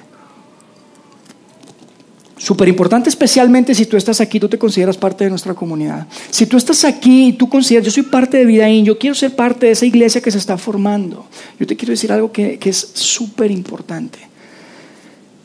Súper 2.42 2.68
importante, 2.68 3.08
especialmente 3.08 3.76
si 3.76 3.86
tú 3.86 3.98
estás 3.98 4.20
aquí, 4.20 4.40
tú 4.40 4.50
te 4.50 4.58
consideras 4.58 4.98
parte 4.98 5.26
de 5.26 5.30
nuestra 5.30 5.54
comunidad. 5.54 6.08
Si 6.32 6.48
tú 6.48 6.58
estás 6.58 6.84
aquí 6.86 7.28
y 7.28 7.34
tú 7.34 7.48
consideras, 7.48 7.86
yo 7.86 7.92
soy 7.92 8.02
parte 8.02 8.38
de 8.38 8.46
Vidaín, 8.46 8.84
yo 8.84 8.98
quiero 8.98 9.14
ser 9.14 9.36
parte 9.36 9.68
de 9.68 9.74
esa 9.74 9.86
iglesia 9.86 10.22
que 10.22 10.32
se 10.32 10.40
está 10.40 10.58
formando. 10.58 11.28
Yo 11.60 11.68
te 11.68 11.76
quiero 11.76 11.92
decir 11.92 12.12
algo 12.12 12.32
que, 12.32 12.58
que 12.58 12.72
es 12.72 12.78
súper 12.96 13.52
importante. 13.52 14.18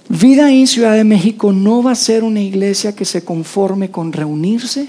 Vidaín, 0.08 0.66
Ciudad 0.66 0.94
de 0.94 1.04
México, 1.04 1.52
no 1.52 1.82
va 1.82 1.90
a 1.90 1.96
ser 1.96 2.24
una 2.24 2.40
iglesia 2.40 2.96
que 2.96 3.04
se 3.04 3.22
conforme 3.22 3.90
con 3.90 4.10
reunirse 4.10 4.88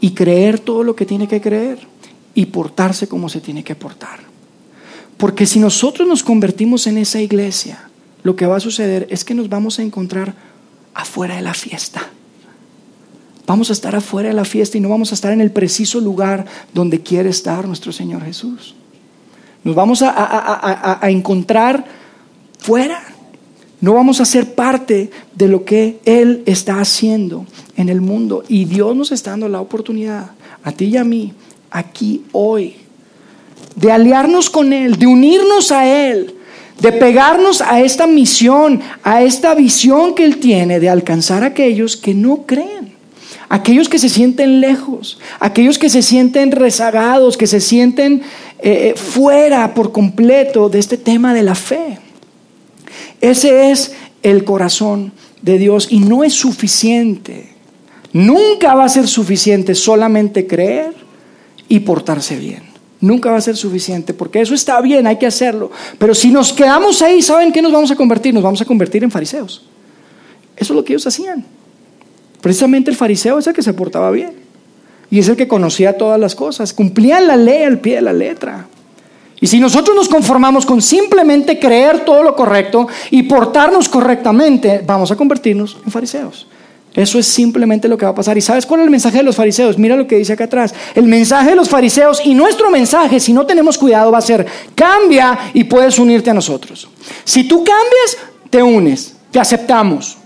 y 0.00 0.12
creer 0.12 0.58
todo 0.58 0.84
lo 0.84 0.96
que 0.96 1.04
tiene 1.04 1.28
que 1.28 1.42
creer 1.42 1.80
y 2.34 2.46
portarse 2.46 3.06
como 3.06 3.28
se 3.28 3.42
tiene 3.42 3.62
que 3.62 3.74
portar. 3.74 4.20
Porque 5.18 5.44
si 5.44 5.58
nosotros 5.58 6.08
nos 6.08 6.22
convertimos 6.22 6.86
en 6.86 6.96
esa 6.96 7.20
iglesia, 7.20 7.90
lo 8.22 8.34
que 8.34 8.46
va 8.46 8.56
a 8.56 8.60
suceder 8.60 9.06
es 9.10 9.22
que 9.22 9.34
nos 9.34 9.50
vamos 9.50 9.78
a 9.78 9.82
encontrar 9.82 10.45
afuera 10.96 11.36
de 11.36 11.42
la 11.42 11.54
fiesta. 11.54 12.10
Vamos 13.46 13.70
a 13.70 13.74
estar 13.74 13.94
afuera 13.94 14.30
de 14.30 14.34
la 14.34 14.44
fiesta 14.44 14.76
y 14.76 14.80
no 14.80 14.88
vamos 14.88 15.12
a 15.12 15.14
estar 15.14 15.32
en 15.32 15.40
el 15.40 15.52
preciso 15.52 16.00
lugar 16.00 16.46
donde 16.74 17.00
quiere 17.00 17.28
estar 17.28 17.66
nuestro 17.68 17.92
Señor 17.92 18.24
Jesús. 18.24 18.74
Nos 19.62 19.74
vamos 19.74 20.02
a, 20.02 20.98
encontrar 21.02 21.84
fuera. 22.58 23.02
No 23.80 23.94
vamos 23.94 24.20
a 24.20 24.24
ser 24.24 24.54
parte 24.54 25.10
de 25.34 25.48
lo 25.48 25.64
que 25.64 26.00
Él 26.06 26.42
está 26.46 26.80
haciendo 26.80 27.46
en 27.76 27.88
el 27.88 28.00
mundo. 28.00 28.42
Y 28.48 28.64
Dios 28.64 28.96
nos 28.96 29.12
está 29.12 29.30
dando 29.30 29.48
la 29.48 29.60
oportunidad, 29.60 30.30
a 30.64 30.72
ti 30.72 30.86
y 30.86 30.96
a 30.96 31.04
mí, 31.04 31.32
aquí, 31.70 32.24
hoy, 32.32 32.76
de 33.76 33.92
aliarnos 33.92 34.48
con 34.50 34.72
Él, 34.72 34.96
de 34.98 35.06
unirnos 35.06 35.70
a 35.70 35.86
Él 35.86 36.35
de 36.80 36.92
pegarnos 36.92 37.62
a 37.62 37.80
esta 37.80 38.06
misión, 38.06 38.80
a 39.02 39.22
esta 39.22 39.54
visión 39.54 40.14
que 40.14 40.24
Él 40.24 40.38
tiene 40.38 40.78
de 40.80 40.88
alcanzar 40.88 41.42
a 41.42 41.48
aquellos 41.48 41.96
que 41.96 42.14
no 42.14 42.44
creen, 42.44 42.94
aquellos 43.48 43.88
que 43.88 43.98
se 43.98 44.08
sienten 44.08 44.60
lejos, 44.60 45.18
aquellos 45.40 45.78
que 45.78 45.88
se 45.88 46.02
sienten 46.02 46.52
rezagados, 46.52 47.36
que 47.36 47.46
se 47.46 47.60
sienten 47.60 48.22
eh, 48.58 48.90
eh, 48.90 48.94
fuera 48.94 49.72
por 49.74 49.92
completo 49.92 50.68
de 50.68 50.78
este 50.78 50.98
tema 50.98 51.32
de 51.32 51.42
la 51.42 51.54
fe. 51.54 51.98
Ese 53.20 53.70
es 53.70 53.94
el 54.22 54.44
corazón 54.44 55.12
de 55.40 55.58
Dios 55.58 55.88
y 55.90 56.00
no 56.00 56.24
es 56.24 56.34
suficiente. 56.34 57.48
Nunca 58.12 58.74
va 58.74 58.84
a 58.84 58.88
ser 58.88 59.08
suficiente 59.08 59.74
solamente 59.74 60.46
creer 60.46 60.94
y 61.68 61.80
portarse 61.80 62.36
bien. 62.36 62.65
Nunca 63.06 63.30
va 63.30 63.36
a 63.36 63.40
ser 63.40 63.56
suficiente, 63.56 64.12
porque 64.12 64.40
eso 64.40 64.52
está 64.52 64.80
bien, 64.80 65.06
hay 65.06 65.16
que 65.16 65.26
hacerlo. 65.26 65.70
Pero 65.96 66.12
si 66.12 66.32
nos 66.32 66.52
quedamos 66.52 67.00
ahí, 67.02 67.22
¿saben 67.22 67.52
qué 67.52 67.62
nos 67.62 67.70
vamos 67.70 67.90
a 67.92 67.94
convertir? 67.94 68.34
Nos 68.34 68.42
vamos 68.42 68.60
a 68.60 68.64
convertir 68.64 69.04
en 69.04 69.12
fariseos. 69.12 69.64
Eso 70.56 70.72
es 70.72 70.76
lo 70.76 70.84
que 70.84 70.92
ellos 70.92 71.06
hacían. 71.06 71.44
Precisamente 72.40 72.90
el 72.90 72.96
fariseo 72.96 73.38
es 73.38 73.46
el 73.46 73.54
que 73.54 73.62
se 73.62 73.72
portaba 73.74 74.10
bien. 74.10 74.32
Y 75.08 75.20
es 75.20 75.28
el 75.28 75.36
que 75.36 75.46
conocía 75.46 75.96
todas 75.96 76.18
las 76.18 76.34
cosas. 76.34 76.72
Cumplían 76.72 77.28
la 77.28 77.36
ley 77.36 77.62
al 77.62 77.78
pie 77.78 77.96
de 77.96 78.02
la 78.02 78.12
letra. 78.12 78.66
Y 79.40 79.46
si 79.46 79.60
nosotros 79.60 79.94
nos 79.94 80.08
conformamos 80.08 80.66
con 80.66 80.82
simplemente 80.82 81.60
creer 81.60 82.04
todo 82.04 82.24
lo 82.24 82.34
correcto 82.34 82.88
y 83.12 83.22
portarnos 83.22 83.88
correctamente, 83.88 84.82
vamos 84.84 85.12
a 85.12 85.16
convertirnos 85.16 85.76
en 85.84 85.92
fariseos. 85.92 86.48
Eso 86.96 87.18
es 87.18 87.26
simplemente 87.26 87.88
lo 87.88 87.98
que 87.98 88.06
va 88.06 88.12
a 88.12 88.14
pasar. 88.14 88.38
¿Y 88.38 88.40
sabes 88.40 88.64
cuál 88.64 88.80
es 88.80 88.84
el 88.86 88.90
mensaje 88.90 89.18
de 89.18 89.22
los 89.22 89.36
fariseos? 89.36 89.76
Mira 89.76 89.96
lo 89.96 90.06
que 90.06 90.16
dice 90.16 90.32
acá 90.32 90.44
atrás. 90.44 90.74
El 90.94 91.04
mensaje 91.04 91.50
de 91.50 91.56
los 91.56 91.68
fariseos 91.68 92.22
y 92.24 92.34
nuestro 92.34 92.70
mensaje, 92.70 93.20
si 93.20 93.34
no 93.34 93.44
tenemos 93.44 93.76
cuidado, 93.76 94.10
va 94.10 94.18
a 94.18 94.22
ser 94.22 94.46
cambia 94.74 95.38
y 95.52 95.64
puedes 95.64 95.98
unirte 95.98 96.30
a 96.30 96.34
nosotros. 96.34 96.88
Si 97.22 97.44
tú 97.46 97.58
cambias, 97.58 98.16
te 98.48 98.62
unes, 98.62 99.14
te 99.30 99.38
aceptamos. 99.38 100.16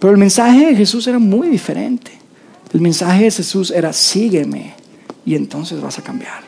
Pero 0.00 0.12
el 0.12 0.18
mensaje 0.18 0.66
de 0.66 0.74
Jesús 0.74 1.06
era 1.06 1.20
muy 1.20 1.48
diferente. 1.48 2.10
El 2.74 2.80
mensaje 2.80 3.22
de 3.22 3.30
Jesús 3.30 3.70
era 3.70 3.92
sígueme 3.92 4.74
y 5.24 5.36
entonces 5.36 5.80
vas 5.80 6.00
a 6.00 6.02
cambiar. 6.02 6.40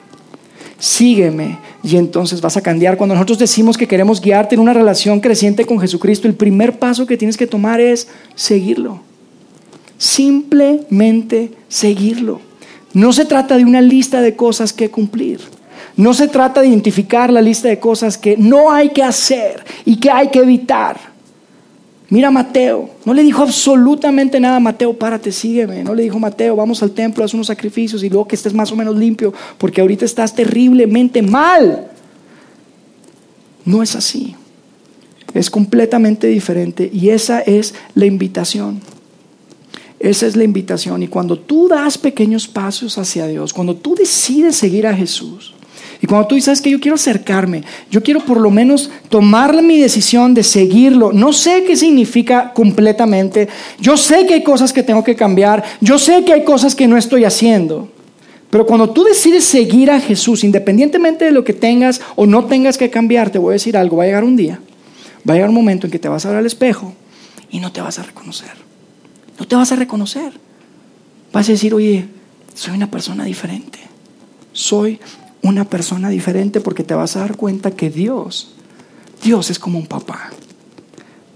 Sígueme 0.81 1.59
y 1.85 1.97
entonces 1.97 2.41
vas 2.41 2.57
a 2.57 2.61
cambiar. 2.61 2.97
Cuando 2.97 3.15
nosotros 3.15 3.39
decimos 3.39 3.79
que 3.79 3.87
queremos 3.87 4.21
guiarte 4.21 4.57
en 4.57 4.61
una 4.61 4.75
relación 4.75 5.21
creciente 5.21 5.65
con 5.65 5.79
Jesucristo, 5.79 6.27
el 6.27 6.35
primer 6.35 6.81
paso 6.81 7.07
que 7.07 7.17
tienes 7.17 7.37
que 7.37 7.47
tomar 7.47 7.81
es 7.81 8.09
seguirlo. 8.35 9.08
Simplemente 9.99 11.53
seguirlo. 11.69 12.41
No 12.95 13.13
se 13.13 13.25
trata 13.25 13.57
de 13.57 13.65
una 13.65 13.83
lista 13.83 14.23
de 14.23 14.35
cosas 14.37 14.73
que 14.73 14.91
cumplir. 14.91 15.41
No 15.97 16.15
se 16.15 16.29
trata 16.29 16.61
de 16.61 16.69
identificar 16.69 17.33
la 17.33 17.43
lista 17.43 17.69
de 17.69 17.81
cosas 17.81 18.17
que 18.17 18.37
no 18.37 18.71
hay 18.71 18.91
que 18.91 19.03
hacer 19.03 19.65
y 19.85 19.97
que 19.97 20.11
hay 20.11 20.29
que 20.29 20.39
evitar. 20.39 20.97
Mira 22.11 22.31
Mateo, 22.31 22.89
no 23.05 23.13
le 23.13 23.23
dijo 23.23 23.43
absolutamente 23.43 24.41
nada 24.41 24.57
a 24.57 24.61
Mateo, 24.61 24.95
párate, 24.95 25.31
sígueme. 25.31 25.85
No 25.85 25.95
le 25.95 26.05
dijo 26.05 26.19
Mateo, 26.19 26.57
vamos 26.57 26.83
al 26.83 26.93
templo, 26.93 27.23
haz 27.23 27.35
unos 27.35 27.49
sacrificios 27.49 28.03
y 28.03 28.09
luego 28.09 28.27
que 28.27 28.37
estés 28.37 28.55
más 28.55 28.73
o 28.73 28.77
menos 28.77 28.97
limpio, 28.97 29.35
porque 29.59 29.83
ahorita 29.83 30.07
estás 30.07 30.35
terriblemente 30.35 31.21
mal. 31.21 31.89
No 33.65 33.83
es 33.83 33.95
así. 33.95 34.37
Es 35.35 35.51
completamente 35.51 36.29
diferente 36.29 36.89
y 36.91 37.11
esa 37.11 37.41
es 37.41 37.75
la 37.95 38.07
invitación. 38.07 38.81
Esa 40.01 40.27
es 40.27 40.37
la 40.37 40.45
invitación. 40.45 41.03
Y 41.03 41.09
cuando 41.09 41.39
tú 41.39 41.69
das 41.69 41.99
pequeños 41.99 42.47
pasos 42.47 42.99
hacia 42.99 43.27
Dios, 43.27 43.53
cuando 43.53 43.75
tú 43.75 43.95
decides 43.95 44.57
seguir 44.57 44.87
a 44.87 44.95
Jesús, 44.95 45.55
y 46.01 46.07
cuando 46.07 46.29
tú 46.29 46.37
dices 46.37 46.61
que 46.61 46.71
yo 46.71 46.79
quiero 46.79 46.95
acercarme, 46.95 47.65
yo 47.91 48.03
quiero 48.03 48.21
por 48.21 48.41
lo 48.41 48.51
menos 48.51 48.89
tomar 49.09 49.61
mi 49.63 49.81
decisión 49.81 50.33
de 50.33 50.45
seguirlo. 50.45 51.13
No 51.13 51.33
sé 51.33 51.65
qué 51.65 51.77
significa 51.77 52.53
completamente. 52.53 53.49
Yo 53.81 53.97
sé 53.97 54.25
que 54.27 54.35
hay 54.35 54.45
cosas 54.45 54.73
que 54.73 54.85
tengo 54.85 55.03
que 55.03 55.17
cambiar. 55.17 55.65
Yo 55.81 55.99
sé 55.99 56.25
que 56.25 56.33
hay 56.33 56.45
cosas 56.45 56.77
que 56.77 56.87
no 56.87 56.97
estoy 56.97 57.25
haciendo. 57.25 57.89
Pero 58.49 58.65
cuando 58.65 58.91
tú 58.91 59.03
decides 59.03 59.45
seguir 59.45 59.91
a 59.91 60.01
Jesús, 60.01 60.45
independientemente 60.45 61.25
de 61.25 61.33
lo 61.33 61.45
que 61.45 61.53
tengas 61.53 62.01
o 62.15 62.27
no 62.27 62.45
tengas 62.45 62.79
que 62.79 62.91
cambiar, 62.91 63.31
te 63.31 63.39
voy 63.39 63.51
a 63.51 63.53
decir 63.55 63.77
algo. 63.77 63.97
Va 63.97 64.05
a 64.05 64.07
llegar 64.07 64.25
un 64.25 64.37
día, 64.37 64.61
va 65.29 65.35
a 65.35 65.37
llegar 65.37 65.49
un 65.49 65.57
momento 65.57 65.89
en 65.89 65.91
que 65.91 65.99
te 65.99 66.09
vas 66.09 66.25
a 66.25 66.29
ver 66.29 66.39
al 66.39 66.47
espejo 66.47 66.95
y 67.51 67.59
no 67.59 67.73
te 67.73 67.81
vas 67.81 67.99
a 67.99 68.05
reconocer. 68.05 68.68
No 69.39 69.47
te 69.47 69.57
vas 69.57 69.73
a 69.73 69.77
reconocer. 69.77 70.33
Vas 71.33 71.49
a 71.49 71.53
decir, 71.53 71.75
oye, 71.75 72.09
soy 72.55 72.75
una 72.75 72.91
persona 72.91 73.25
diferente. 73.25 73.79
Soy 74.53 74.99
una 75.43 75.65
persona 75.65 76.09
diferente 76.09 76.61
porque 76.61 76.85
te 76.85 76.95
vas 76.95 77.17
a 77.17 77.21
dar 77.21 77.37
cuenta 77.37 77.71
que 77.71 77.91
Dios, 77.91 78.55
Dios 79.23 79.51
es 79.51 79.59
como 79.59 79.79
un 79.79 79.87
papá. 79.87 80.31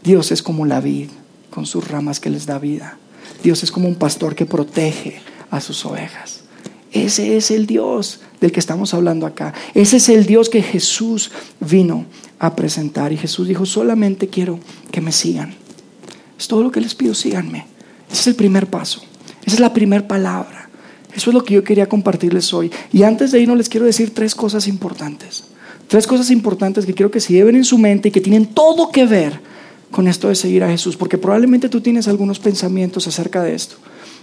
Dios 0.02 0.32
es 0.32 0.42
como 0.42 0.66
la 0.66 0.80
vid 0.80 1.08
con 1.50 1.66
sus 1.66 1.86
ramas 1.88 2.18
que 2.18 2.30
les 2.30 2.46
da 2.46 2.58
vida. 2.58 2.98
Dios 3.42 3.62
es 3.62 3.70
como 3.70 3.88
un 3.88 3.94
pastor 3.94 4.34
que 4.34 4.46
protege 4.46 5.20
a 5.50 5.60
sus 5.60 5.84
ovejas. 5.84 6.40
Ese 6.90 7.36
es 7.36 7.50
el 7.50 7.66
Dios 7.66 8.20
del 8.40 8.52
que 8.52 8.60
estamos 8.60 8.92
hablando 8.92 9.26
acá. 9.26 9.54
Ese 9.74 9.98
es 9.98 10.08
el 10.08 10.26
Dios 10.26 10.50
que 10.50 10.62
Jesús 10.62 11.30
vino 11.60 12.06
a 12.38 12.56
presentar. 12.56 13.12
Y 13.12 13.16
Jesús 13.16 13.48
dijo, 13.48 13.64
solamente 13.64 14.28
quiero 14.28 14.58
que 14.90 15.00
me 15.00 15.12
sigan. 15.12 15.54
Es 16.38 16.48
todo 16.48 16.62
lo 16.62 16.70
que 16.70 16.80
les 16.80 16.94
pido, 16.94 17.14
síganme. 17.14 17.71
Ese 18.12 18.20
es 18.20 18.26
el 18.28 18.34
primer 18.34 18.66
paso. 18.66 19.02
Esa 19.44 19.56
es 19.56 19.60
la 19.60 19.72
primera 19.72 20.06
palabra. 20.06 20.68
Eso 21.14 21.30
es 21.30 21.34
lo 21.34 21.42
que 21.42 21.54
yo 21.54 21.64
quería 21.64 21.88
compartirles 21.88 22.52
hoy. 22.52 22.70
Y 22.92 23.02
antes 23.02 23.32
de 23.32 23.40
irnos 23.40 23.56
les 23.56 23.68
quiero 23.68 23.86
decir 23.86 24.14
tres 24.14 24.34
cosas 24.34 24.68
importantes. 24.68 25.44
Tres 25.88 26.06
cosas 26.06 26.30
importantes 26.30 26.86
que 26.86 26.94
quiero 26.94 27.10
que 27.10 27.20
se 27.20 27.32
lleven 27.32 27.56
en 27.56 27.64
su 27.64 27.78
mente 27.78 28.08
y 28.08 28.12
que 28.12 28.20
tienen 28.20 28.46
todo 28.46 28.90
que 28.90 29.06
ver 29.06 29.40
con 29.90 30.08
esto 30.08 30.28
de 30.28 30.34
seguir 30.34 30.62
a 30.62 30.70
Jesús. 30.70 30.96
Porque 30.96 31.18
probablemente 31.18 31.68
tú 31.68 31.80
tienes 31.80 32.08
algunos 32.08 32.38
pensamientos 32.38 33.06
acerca 33.06 33.42
de 33.42 33.54
esto. 33.54 33.76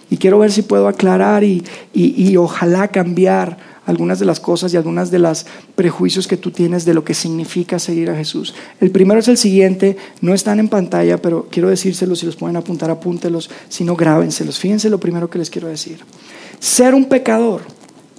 Y 0.09 0.17
quiero 0.17 0.39
ver 0.39 0.51
si 0.51 0.63
puedo 0.63 0.87
aclarar 0.87 1.43
y, 1.43 1.63
y, 1.93 2.35
ojalá 2.37 2.87
cambiar 2.87 3.57
algunas 3.89 4.19
de 4.19 4.25
las 4.25 4.39
cosas 4.39 4.73
y 4.73 4.77
algunas 4.77 5.11
de 5.11 5.19
los 5.19 5.45
prejuicios 5.75 6.27
que 6.27 6.37
tú 6.37 6.51
tienes 6.51 6.85
de 6.85 6.93
lo 6.93 7.03
que 7.03 7.13
significa 7.13 7.79
seguir 7.79 8.09
a 8.09 8.15
Jesús. 8.15 8.53
El 8.79 8.91
primero 8.91 9.19
es 9.19 9.27
el 9.27 9.37
siguiente, 9.37 9.97
no 10.21 10.33
están 10.33 10.59
en 10.59 10.69
pantalla, 10.69 11.21
pero 11.21 11.47
quiero 11.49 11.69
decírselos, 11.69 12.19
si 12.19 12.25
los 12.25 12.35
pueden 12.35 12.55
apuntar, 12.55 12.91
apúntelos, 12.91 13.49
si 13.67 13.83
no, 13.83 13.95
grábenselos. 13.95 14.59
Fíjense 14.59 14.89
lo 14.89 14.99
primero 14.99 15.29
que 15.29 15.39
les 15.39 15.49
quiero 15.49 15.67
decir. 15.67 15.99
Ser 16.59 16.93
un 16.93 17.05
pecador 17.05 17.61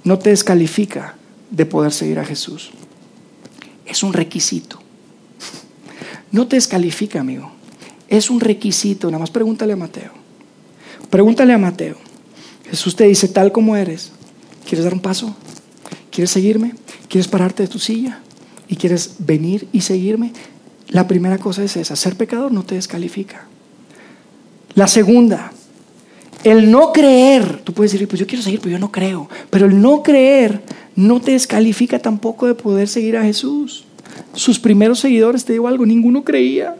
no 0.03 0.19
te 0.19 0.29
descalifica 0.29 1.15
de 1.49 1.65
poder 1.65 1.91
seguir 1.91 2.19
a 2.19 2.25
Jesús. 2.25 2.71
Es 3.85 4.03
un 4.03 4.13
requisito. 4.13 4.79
No 6.31 6.47
te 6.47 6.55
descalifica, 6.55 7.19
amigo. 7.19 7.51
Es 8.07 8.29
un 8.29 8.39
requisito. 8.39 9.07
Nada 9.07 9.19
más 9.19 9.31
pregúntale 9.31 9.73
a 9.73 9.77
Mateo. 9.77 10.11
Pregúntale 11.09 11.53
a 11.53 11.57
Mateo. 11.57 11.97
Jesús 12.69 12.95
te 12.95 13.03
dice, 13.05 13.27
tal 13.27 13.51
como 13.51 13.75
eres, 13.75 14.11
¿quieres 14.65 14.85
dar 14.85 14.93
un 14.93 15.01
paso? 15.01 15.35
¿Quieres 16.11 16.31
seguirme? 16.31 16.73
¿Quieres 17.07 17.27
pararte 17.27 17.63
de 17.63 17.69
tu 17.69 17.79
silla? 17.79 18.19
¿Y 18.67 18.75
quieres 18.75 19.15
venir 19.19 19.67
y 19.71 19.81
seguirme? 19.81 20.33
La 20.89 21.07
primera 21.07 21.37
cosa 21.37 21.63
es 21.63 21.77
esa, 21.77 21.95
ser 21.95 22.15
pecador 22.15 22.51
no 22.51 22.63
te 22.63 22.75
descalifica. 22.75 23.47
La 24.75 24.87
segunda, 24.87 25.51
el 26.43 26.69
no 26.69 26.91
creer, 26.91 27.61
tú 27.63 27.73
puedes 27.73 27.91
decir, 27.91 28.07
pues 28.07 28.19
yo 28.19 28.27
quiero 28.27 28.43
seguir, 28.43 28.59
pero 28.59 28.73
yo 28.73 28.79
no 28.79 28.91
creo. 28.91 29.29
Pero 29.49 29.67
el 29.67 29.81
no 29.81 30.03
creer 30.03 30.61
no 30.95 31.21
te 31.21 31.31
descalifica 31.31 31.99
tampoco 31.99 32.47
de 32.47 32.55
poder 32.55 32.87
seguir 32.87 33.15
a 33.15 33.23
Jesús. 33.23 33.85
Sus 34.33 34.59
primeros 34.59 34.99
seguidores, 34.99 35.45
te 35.45 35.53
digo 35.53 35.67
algo, 35.67 35.85
ninguno 35.85 36.23
creía. 36.23 36.75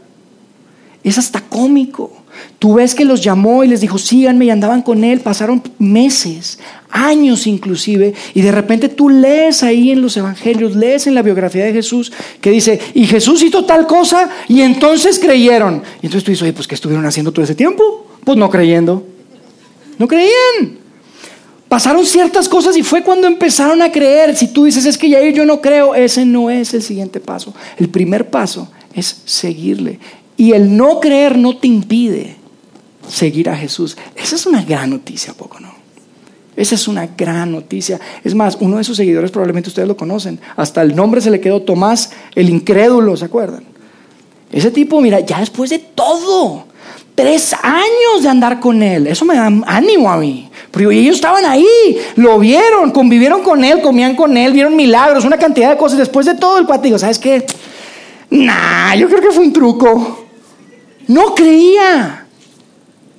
Es 1.04 1.18
hasta 1.18 1.42
cómico. 1.42 2.21
Tú 2.60 2.76
ves 2.76 2.94
que 2.94 3.06
los 3.06 3.24
llamó 3.24 3.64
y 3.64 3.68
les 3.68 3.82
dijo, 3.82 3.98
síganme 3.98 4.46
y 4.46 4.50
andaban 4.50 4.82
con 4.84 5.04
él, 5.04 5.22
pasaron 5.22 5.64
meses, 5.80 6.60
años 6.92 7.48
inclusive, 7.48 8.14
y 8.34 8.42
de 8.42 8.52
repente 8.52 8.90
tú 8.90 9.10
lees 9.10 9.64
ahí 9.64 9.92
en 9.92 10.02
los 10.02 10.16
evangelios, 10.18 10.76
lees 10.76 11.08
en 11.08 11.16
la 11.16 11.22
biografía 11.22 11.66
de 11.66 11.74
Jesús 11.74 12.12
que 12.40 12.52
dice, 12.52 12.80
y 12.94 13.06
Jesús 13.08 13.42
hizo 13.42 13.66
tal 13.66 13.88
cosa 13.88 14.30
y 14.48 14.62
entonces 14.62 15.18
creyeron. 15.18 15.82
Y 16.02 16.06
entonces 16.06 16.24
tú 16.24 16.32
dices, 16.32 16.44
oye, 16.44 16.54
pues 16.54 16.68
¿qué 16.68 16.76
estuvieron 16.76 17.06
haciendo 17.06 17.32
todo 17.32 17.44
ese 17.44 17.56
tiempo? 17.56 18.08
Pues 18.24 18.38
no 18.38 18.50
creyendo. 18.50 19.06
No 19.98 20.08
creían. 20.08 20.80
Pasaron 21.68 22.06
ciertas 22.06 22.50
cosas 22.50 22.76
y 22.76 22.84
fue 22.84 23.02
cuando 23.02 23.28
empezaron 23.28 23.82
a 23.82 23.92
creer. 23.92 24.36
Si 24.36 24.50
tú 24.50 24.66
dices, 24.66 24.86
es 24.86 24.98
que 24.98 25.10
ya 25.10 25.22
yo 25.30 25.46
no 25.46 25.62
creo, 25.62 25.96
ese 25.96 26.26
no 26.26 26.50
es 26.50 26.74
el 26.74 26.82
siguiente 26.82 27.20
paso. 27.20 27.54
El 27.78 27.88
primer 27.88 28.30
paso 28.30 28.70
es 28.94 29.22
seguirle. 29.26 29.98
Y 30.42 30.54
el 30.54 30.76
no 30.76 31.00
creer 31.00 31.38
no 31.38 31.56
te 31.56 31.68
impide 31.68 32.36
seguir 33.08 33.48
a 33.48 33.56
Jesús. 33.56 33.96
Esa 34.16 34.36
es 34.36 34.48
una 34.48 34.64
gran 34.64 34.90
noticia, 34.90 35.36
poco 35.36 35.60
no? 35.60 35.72
Esa 36.56 36.74
es 36.74 36.88
una 36.88 37.06
gran 37.16 37.52
noticia. 37.52 38.00
Es 38.24 38.34
más, 38.34 38.58
uno 38.60 38.78
de 38.78 38.84
sus 38.84 38.98
seguidores 38.98 39.30
probablemente 39.30 39.70
ustedes 39.70 39.88
lo 39.88 39.96
conocen. 39.96 40.40
Hasta 40.56 40.82
el 40.82 40.96
nombre 40.96 41.22
se 41.22 41.30
le 41.30 41.40
quedó 41.40 41.62
Tomás 41.62 42.10
el 42.34 42.50
incrédulo, 42.50 43.16
¿se 43.16 43.26
acuerdan? 43.26 43.66
Ese 44.52 44.72
tipo, 44.72 45.00
mira, 45.00 45.20
ya 45.20 45.42
después 45.42 45.70
de 45.70 45.78
todo, 45.78 46.66
tres 47.14 47.54
años 47.62 48.24
de 48.24 48.30
andar 48.30 48.60
con 48.60 48.82
él, 48.82 49.06
eso 49.06 49.26
me 49.26 49.36
da 49.36 49.46
ánimo 49.46 50.12
a 50.12 50.18
mí. 50.18 50.50
Pero 50.72 50.90
ellos 50.90 51.18
estaban 51.18 51.46
ahí, 51.46 52.00
lo 52.16 52.40
vieron, 52.40 52.90
convivieron 52.90 53.44
con 53.44 53.64
él, 53.64 53.80
comían 53.80 54.16
con 54.16 54.36
él, 54.36 54.54
vieron 54.54 54.76
milagros, 54.76 55.24
una 55.24 55.38
cantidad 55.38 55.70
de 55.70 55.78
cosas. 55.78 56.00
Después 56.00 56.26
de 56.26 56.34
todo, 56.34 56.58
el 56.58 56.66
cuate 56.66 56.86
digo, 56.86 56.98
¿sabes 56.98 57.20
qué? 57.20 57.46
Nah, 58.32 58.96
yo 58.96 59.08
creo 59.08 59.22
que 59.22 59.30
fue 59.30 59.46
un 59.46 59.54
truco. 59.54 60.21
No 61.08 61.36
creía. 61.36 62.28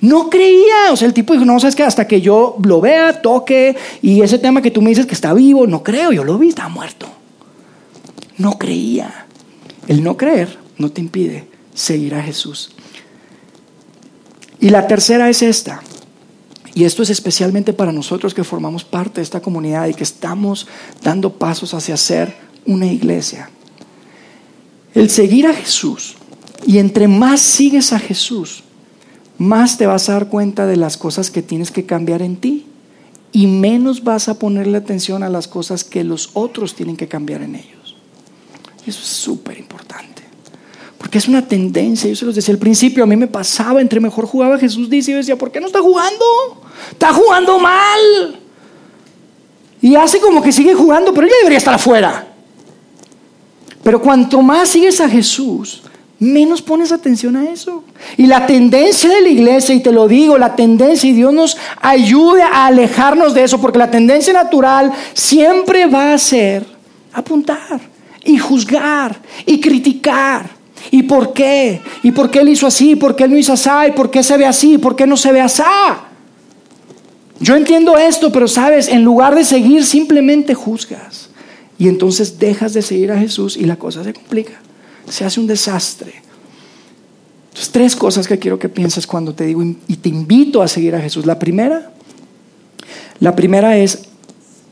No 0.01 0.29
creía. 0.29 0.91
O 0.91 0.97
sea, 0.97 1.07
el 1.07 1.13
tipo 1.13 1.33
dijo, 1.33 1.45
no, 1.45 1.59
sabes 1.59 1.75
que 1.75 1.83
hasta 1.83 2.07
que 2.07 2.21
yo 2.21 2.57
lo 2.63 2.81
vea, 2.81 3.21
toque, 3.21 3.75
y 4.01 4.21
ese 4.21 4.37
tema 4.37 4.61
que 4.61 4.71
tú 4.71 4.81
me 4.81 4.89
dices 4.89 5.05
que 5.05 5.13
está 5.13 5.33
vivo, 5.33 5.65
no 5.67 5.83
creo, 5.83 6.11
yo 6.11 6.23
lo 6.23 6.37
vi, 6.37 6.49
está 6.49 6.67
muerto. 6.67 7.07
No 8.37 8.57
creía. 8.57 9.27
El 9.87 10.03
no 10.03 10.17
creer 10.17 10.57
no 10.77 10.91
te 10.91 11.01
impide 11.01 11.47
seguir 11.73 12.15
a 12.15 12.21
Jesús. 12.21 12.71
Y 14.59 14.69
la 14.69 14.87
tercera 14.87 15.29
es 15.29 15.41
esta. 15.41 15.81
Y 16.75 16.85
esto 16.85 17.03
es 17.03 17.09
especialmente 17.09 17.73
para 17.73 17.91
nosotros 17.91 18.33
que 18.33 18.43
formamos 18.43 18.83
parte 18.83 19.21
de 19.21 19.23
esta 19.23 19.41
comunidad 19.41 19.87
y 19.87 19.93
que 19.93 20.03
estamos 20.03 20.67
dando 21.03 21.33
pasos 21.33 21.73
hacia 21.73 21.97
ser 21.97 22.35
una 22.65 22.87
iglesia. 22.87 23.49
El 24.93 25.09
seguir 25.09 25.47
a 25.47 25.53
Jesús 25.53 26.15
y 26.65 26.77
entre 26.77 27.07
más 27.07 27.41
sigues 27.41 27.93
a 27.93 27.99
Jesús, 27.99 28.63
más 29.37 29.77
te 29.77 29.85
vas 29.85 30.09
a 30.09 30.13
dar 30.13 30.29
cuenta 30.29 30.65
de 30.65 30.77
las 30.77 30.97
cosas 30.97 31.31
que 31.31 31.41
tienes 31.41 31.71
que 31.71 31.85
cambiar 31.85 32.21
en 32.21 32.37
ti 32.37 32.65
y 33.31 33.47
menos 33.47 34.03
vas 34.03 34.29
a 34.29 34.37
ponerle 34.37 34.77
atención 34.77 35.23
a 35.23 35.29
las 35.29 35.47
cosas 35.47 35.83
que 35.83 36.03
los 36.03 36.29
otros 36.33 36.75
tienen 36.75 36.95
que 36.95 37.07
cambiar 37.07 37.41
en 37.41 37.55
ellos. 37.55 37.95
Eso 38.85 39.01
es 39.01 39.07
súper 39.07 39.57
importante. 39.57 40.23
Porque 40.97 41.17
es 41.17 41.27
una 41.27 41.45
tendencia, 41.45 42.09
yo 42.09 42.15
se 42.15 42.25
los 42.25 42.35
decía 42.35 42.53
al 42.53 42.59
principio, 42.59 43.03
a 43.03 43.07
mí 43.07 43.15
me 43.15 43.27
pasaba, 43.27 43.81
entre 43.81 43.99
mejor 43.99 44.25
jugaba 44.25 44.57
Jesús 44.57 44.89
dice, 44.89 45.11
yo 45.11 45.17
decía, 45.17 45.37
¿por 45.37 45.51
qué 45.51 45.59
no 45.59 45.67
está 45.67 45.81
jugando? 45.81 46.25
Está 46.91 47.11
jugando 47.11 47.59
mal. 47.59 48.39
Y 49.81 49.95
hace 49.95 50.21
como 50.21 50.41
que 50.41 50.51
sigue 50.51 50.73
jugando, 50.73 51.13
pero 51.13 51.27
ella 51.27 51.35
debería 51.39 51.57
estar 51.57 51.73
afuera. 51.73 52.27
Pero 53.83 54.01
cuanto 54.01 54.41
más 54.41 54.69
sigues 54.69 55.01
a 55.01 55.09
Jesús, 55.09 55.81
menos 56.19 56.61
pones 56.61 56.91
atención 56.91 57.35
a 57.35 57.49
eso. 57.49 57.83
Y 58.17 58.27
la 58.27 58.45
tendencia 58.45 59.09
de 59.09 59.21
la 59.21 59.29
iglesia, 59.29 59.75
y 59.75 59.81
te 59.81 59.91
lo 59.91 60.07
digo, 60.07 60.37
la 60.37 60.55
tendencia, 60.55 61.09
y 61.09 61.13
Dios 61.13 61.33
nos 61.33 61.57
ayude 61.81 62.41
a 62.41 62.67
alejarnos 62.67 63.33
de 63.33 63.43
eso, 63.43 63.59
porque 63.59 63.79
la 63.79 63.91
tendencia 63.91 64.33
natural 64.33 64.91
siempre 65.13 65.85
va 65.85 66.13
a 66.13 66.17
ser 66.17 66.65
apuntar 67.11 67.81
y 68.23 68.37
juzgar 68.37 69.17
y 69.45 69.59
criticar. 69.59 70.49
¿Y 70.91 71.03
por 71.03 71.33
qué? 71.33 71.81
¿Y 72.03 72.11
por 72.11 72.29
qué 72.29 72.39
él 72.39 72.49
hizo 72.49 72.67
así? 72.67 72.95
¿Por 72.95 73.15
qué 73.15 73.23
él 73.23 73.31
no 73.31 73.37
hizo 73.37 73.53
así? 73.53 73.69
¿Y 73.87 73.91
por 73.91 74.11
qué 74.11 74.21
se 74.21 74.37
ve 74.37 74.45
así? 74.45 74.77
¿Por 74.77 74.95
qué 74.95 75.07
no 75.07 75.17
se 75.17 75.31
ve 75.31 75.41
así? 75.41 75.63
Yo 77.39 77.55
entiendo 77.55 77.97
esto, 77.97 78.31
pero 78.31 78.47
sabes, 78.47 78.87
en 78.87 79.03
lugar 79.03 79.35
de 79.35 79.43
seguir, 79.43 79.85
simplemente 79.85 80.53
juzgas. 80.53 81.29
Y 81.77 81.87
entonces 81.87 82.37
dejas 82.37 82.73
de 82.73 82.81
seguir 82.81 83.11
a 83.11 83.17
Jesús 83.17 83.57
y 83.57 83.65
la 83.65 83.75
cosa 83.77 84.03
se 84.03 84.13
complica 84.13 84.61
se 85.09 85.25
hace 85.25 85.39
un 85.39 85.47
desastre. 85.47 86.13
Entonces, 87.49 87.71
tres 87.71 87.95
cosas 87.95 88.27
que 88.27 88.39
quiero 88.39 88.57
que 88.57 88.69
pienses 88.69 89.05
cuando 89.05 89.33
te 89.33 89.45
digo 89.45 89.63
y 89.63 89.95
te 89.97 90.09
invito 90.09 90.61
a 90.61 90.67
seguir 90.67 90.95
a 90.95 91.01
Jesús. 91.01 91.25
La 91.25 91.37
primera, 91.37 91.91
la 93.19 93.35
primera 93.35 93.77
es 93.77 94.03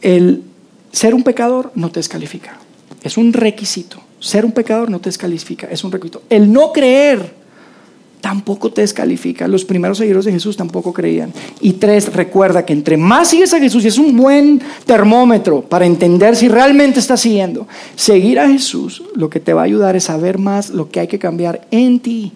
el 0.01 0.43
ser 0.91 1.13
un 1.13 1.23
pecador 1.23 1.71
no 1.75 1.91
te 1.91 1.99
descalifica. 1.99 2.57
Es 3.03 3.17
un 3.17 3.33
requisito. 3.33 4.01
Ser 4.19 4.45
un 4.45 4.51
pecador 4.51 4.89
no 4.89 4.99
te 4.99 5.09
descalifica, 5.09 5.67
es 5.67 5.83
un 5.83 5.91
requisito. 5.91 6.23
El 6.29 6.51
no 6.51 6.71
creer 6.71 7.40
tampoco 8.21 8.71
te 8.71 8.81
descalifica. 8.81 9.47
Los 9.47 9.65
primeros 9.65 9.97
seguidores 9.97 10.25
de 10.25 10.31
Jesús 10.31 10.55
tampoco 10.55 10.93
creían. 10.93 11.33
Y 11.59 11.73
tres, 11.73 12.13
recuerda 12.13 12.65
que 12.65 12.73
entre 12.73 12.95
más 12.95 13.29
sigues 13.29 13.53
a 13.53 13.59
Jesús, 13.59 13.83
y 13.83 13.87
es 13.87 13.97
un 13.97 14.15
buen 14.15 14.61
termómetro 14.85 15.61
para 15.61 15.85
entender 15.85 16.35
si 16.35 16.47
realmente 16.47 16.99
estás 16.99 17.21
siguiendo, 17.21 17.67
seguir 17.95 18.39
a 18.39 18.47
Jesús 18.47 19.03
lo 19.15 19.29
que 19.29 19.39
te 19.39 19.53
va 19.53 19.61
a 19.61 19.65
ayudar 19.65 19.95
es 19.95 20.05
saber 20.05 20.37
más 20.37 20.69
lo 20.69 20.89
que 20.89 20.99
hay 20.99 21.07
que 21.07 21.19
cambiar 21.19 21.67
en 21.71 21.99
ti 21.99 22.31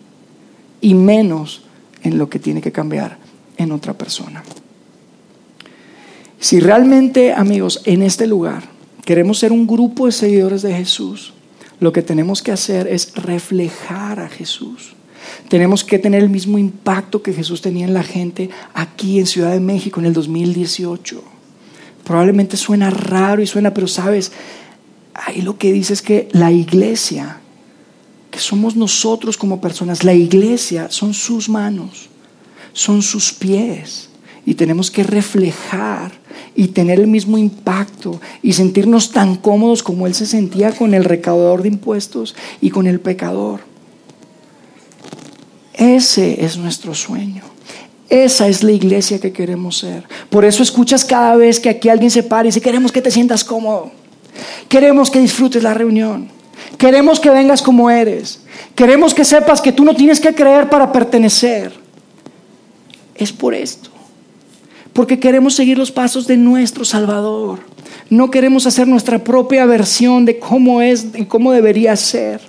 y 0.81 0.93
menos 0.93 1.63
en 2.03 2.17
lo 2.17 2.29
que 2.29 2.39
tiene 2.39 2.61
que 2.61 2.71
cambiar 2.71 3.17
en 3.57 3.71
otra 3.71 3.93
persona. 3.93 4.43
Si 6.39 6.59
realmente, 6.59 7.33
amigos, 7.33 7.81
en 7.86 8.03
este 8.03 8.27
lugar 8.27 8.63
queremos 9.05 9.39
ser 9.39 9.51
un 9.51 9.65
grupo 9.65 10.07
de 10.07 10.11
seguidores 10.11 10.61
de 10.61 10.73
Jesús, 10.73 11.33
lo 11.79 11.91
que 11.91 12.01
tenemos 12.01 12.41
que 12.41 12.51
hacer 12.51 12.88
es 12.88 13.13
reflejar 13.15 14.19
a 14.19 14.29
Jesús. 14.29 14.95
Tenemos 15.49 15.84
que 15.84 15.99
tener 15.99 16.23
el 16.23 16.30
mismo 16.30 16.57
impacto 16.57 17.21
que 17.21 17.34
Jesús 17.34 17.61
tenía 17.61 17.86
en 17.86 17.93
la 17.93 18.03
gente 18.03 18.49
aquí 18.73 19.19
en 19.19 19.28
Ciudad 19.28 19.51
de 19.51 19.59
México 19.59 19.99
en 19.99 20.07
el 20.07 20.13
2018. 20.13 21.23
Probablemente 22.03 22.57
suena 22.57 22.89
raro 22.89 23.41
y 23.41 23.47
suena, 23.47 23.73
pero 23.73 23.88
sabes, 23.88 24.32
ahí 25.13 25.41
lo 25.41 25.57
que 25.57 25.71
dice 25.71 25.93
es 25.93 26.01
que 26.01 26.28
la 26.32 26.51
iglesia, 26.51 27.39
que 28.30 28.39
somos 28.39 28.76
nosotros 28.76 29.38
como 29.38 29.61
personas, 29.61 30.03
la 30.03 30.13
iglesia 30.13 30.88
son 30.89 31.13
sus 31.13 31.49
manos, 31.49 32.09
son 32.73 33.01
sus 33.01 33.34
pies 33.34 34.09
y 34.45 34.53
tenemos 34.53 34.91
que 34.91 35.03
reflejar 35.03 36.11
y 36.55 36.67
tener 36.67 36.99
el 36.99 37.07
mismo 37.07 37.38
impacto 37.38 38.21
y 38.41 38.53
sentirnos 38.53 39.11
tan 39.11 39.36
cómodos 39.36 39.84
como 39.84 40.07
Él 40.07 40.13
se 40.13 40.26
sentía 40.26 40.71
con 40.71 40.93
el 40.93 41.03
recaudador 41.03 41.63
de 41.63 41.69
impuestos 41.69 42.36
y 42.61 42.69
con 42.69 42.88
el 42.88 42.99
pecador. 42.99 43.61
Ese 45.78 46.43
es 46.43 46.57
nuestro 46.57 46.93
sueño. 46.93 47.43
Esa 48.09 48.47
es 48.47 48.63
la 48.63 48.71
iglesia 48.71 49.19
que 49.19 49.34
queremos 49.34 49.80
ser. 49.80 50.03
Por 50.30 50.45
eso 50.45 50.63
escuchas 50.63 51.03
cada 51.03 51.36
vez 51.36 51.59
que 51.59 51.69
aquí 51.69 51.89
alguien 51.89 52.11
se 52.11 52.23
para 52.23 52.43
y 52.43 52.47
dice, 52.47 52.61
queremos 52.61 52.91
que 52.91 53.01
te 53.01 53.11
sientas 53.11 53.43
cómodo. 53.43 53.91
Queremos 54.69 55.09
que 55.09 55.19
disfrutes 55.19 55.63
la 55.63 55.73
reunión. 55.73 56.30
Queremos 56.78 57.19
que 57.19 57.30
vengas 57.30 57.61
como 57.61 57.89
eres. 57.89 58.41
Queremos 58.76 59.13
que 59.13 59.26
sepas 59.26 59.61
que 59.61 59.71
tú 59.71 59.84
no 59.84 59.95
tienes 59.95 60.19
que 60.19 60.34
creer 60.34 60.69
para 60.69 60.91
pertenecer. 60.91 61.73
Es 63.15 63.32
por 63.32 63.53
esto. 63.53 63.89
Porque 64.93 65.19
queremos 65.19 65.55
seguir 65.55 65.78
los 65.78 65.91
pasos 65.91 66.28
de 66.28 66.38
nuestro 66.38 66.86
Salvador. 66.86 67.59
No 68.09 68.30
queremos 68.30 68.67
hacer 68.67 68.88
nuestra 68.88 69.23
propia 69.23 69.65
versión 69.65 70.26
de 70.26 70.38
cómo 70.38 70.82
es 70.82 71.07
y 71.15 71.26
cómo 71.26 71.51
debería 71.51 71.95
ser. 71.95 72.39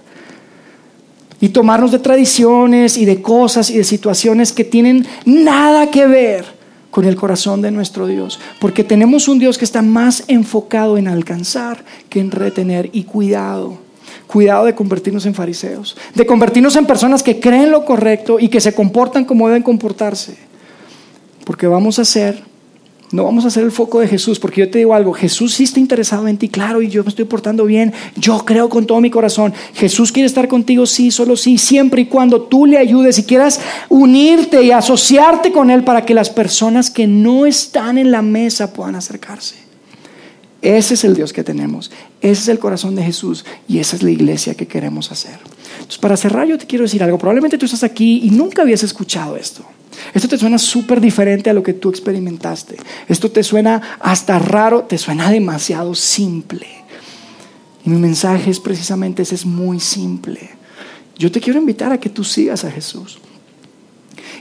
Y 1.41 1.51
tomarnos 1.51 1.93
de 1.93 1.99
tradiciones 1.99 2.97
y 2.97 3.05
de 3.05 3.21
cosas 3.21 3.71
y 3.71 3.79
de 3.79 3.85
situaciones 3.85 4.53
que 4.53 4.65
tienen 4.65 5.07
nada 5.25 5.91
que 5.91 6.07
ver 6.07 6.45
con 6.91 7.05
el 7.05 7.17
corazón 7.17 7.61
de 7.61 7.71
nuestro 7.71 8.07
Dios. 8.07 8.41
Porque 8.59 8.85
tenemos 8.85 9.29
un 9.29 9.39
Dios 9.39 9.59
que 9.59 9.67
está 9.67 9.83
más 9.83 10.25
enfocado 10.29 10.97
en 10.97 11.09
alcanzar 11.09 11.85
que 12.09 12.21
en 12.21 12.31
retener. 12.31 12.89
Y 12.93 13.05
cuidado 13.05 13.87
Cuidado 14.27 14.65
de 14.65 14.75
convertirnos 14.75 15.25
en 15.27 15.35
fariseos, 15.35 15.97
de 16.15 16.27
convertirnos 16.27 16.75
en 16.75 16.87
personas 16.87 17.23
que 17.23 17.39
creen 17.39 17.71
lo 17.71 17.85
correcto 17.85 18.41
y 18.41 18.49
que 18.49 18.61
se 18.61 18.75
comportan 18.75 19.25
como 19.25 19.47
deben 19.47 19.63
comportarse. 19.63 20.37
Porque 21.45 21.69
vamos 21.69 22.01
a 22.01 22.05
ser, 22.05 22.43
no 23.13 23.25
vamos 23.25 23.45
a 23.45 23.51
ser 23.51 23.63
el 23.63 23.71
foco 23.71 24.01
de 24.01 24.09
Jesús, 24.09 24.41
porque 24.41 24.63
yo 24.63 24.71
te 24.71 24.79
digo 24.79 24.93
algo, 24.93 25.13
Jesús 25.13 25.55
sí 25.55 25.65
está 25.65 25.79
interesado 25.79 26.27
en 26.27 26.39
ti, 26.39 26.49
claro, 26.49 26.83
y 26.83 26.89
yo 26.89 27.05
me 27.05 27.09
estoy 27.09 27.25
portando 27.25 27.65
bien, 27.65 27.93
yo 28.17 28.45
creo 28.45 28.69
con 28.69 28.85
todo 28.85 29.01
mi 29.01 29.11
corazón. 29.11 29.55
Jesús 29.75 30.11
quiere 30.11 30.27
estar 30.27 30.49
contigo, 30.49 30.87
sí, 30.87 31.11
solo 31.11 31.37
sí, 31.37 31.57
siempre 31.57 32.03
y 32.03 32.07
cuando 32.07 32.43
tú 32.43 32.67
le 32.67 32.79
ayudes 32.79 33.19
y 33.19 33.25
quieras 33.25 33.61
unirte 33.89 34.63
y 34.63 34.73
asociarte 34.73 35.53
con 35.53 35.71
Él 35.71 35.85
para 35.85 36.05
que 36.05 36.15
las 36.15 36.31
personas 36.31 36.91
que 36.91 37.07
no 37.07 37.47
están 37.47 37.97
en 37.99 38.11
la 38.11 38.23
mesa 38.23 38.73
puedan 38.73 38.97
acercarse. 38.97 39.55
Ese 40.63 40.95
es 40.95 41.05
el 41.05 41.15
Dios 41.15 41.33
que 41.33 41.45
tenemos. 41.45 41.93
Ese 42.21 42.43
es 42.43 42.49
el 42.49 42.59
corazón 42.59 42.97
de 42.97 43.05
Jesús 43.05 43.45
y 43.69 43.79
esa 43.79 43.95
es 43.95 44.03
la 44.03 44.11
iglesia 44.11 44.55
que 44.55 44.67
queremos 44.67 45.13
hacer. 45.13 45.39
Entonces, 45.75 45.99
para 45.99 46.17
cerrar, 46.17 46.49
yo 46.49 46.59
te 46.59 46.67
quiero 46.67 46.83
decir 46.83 47.05
algo. 47.05 47.19
Probablemente 47.19 47.57
tú 47.57 47.67
estás 47.67 47.85
aquí 47.85 48.23
y 48.25 48.31
nunca 48.31 48.63
habías 48.63 48.83
escuchado 48.83 49.37
esto. 49.37 49.65
Esto 50.15 50.29
te 50.29 50.39
suena 50.39 50.59
súper 50.59 51.01
diferente 51.01 51.51
a 51.51 51.53
lo 51.53 51.63
que 51.63 51.73
tú 51.73 51.89
experimentaste. 51.89 52.77
Esto 53.09 53.31
te 53.31 53.43
suena 53.43 53.81
hasta 54.01 54.39
raro, 54.39 54.83
te 54.85 54.99
suena 54.99 55.31
demasiado 55.31 55.95
simple. 55.95 56.67
Y 57.85 57.91
mi 57.91 57.99
mensaje 57.99 58.51
es 58.51 58.61
precisamente 58.61 59.23
ese, 59.23 59.35
es 59.35 59.47
muy 59.47 59.81
simple. 59.81 60.51
Yo 61.19 61.31
te 61.31 61.41
quiero 61.41 61.59
invitar 61.59 61.93
a 61.93 62.01
que 62.01 62.11
tú 62.11 62.25
sigas 62.25 62.65
a 62.65 62.71
Jesús. 62.71 63.19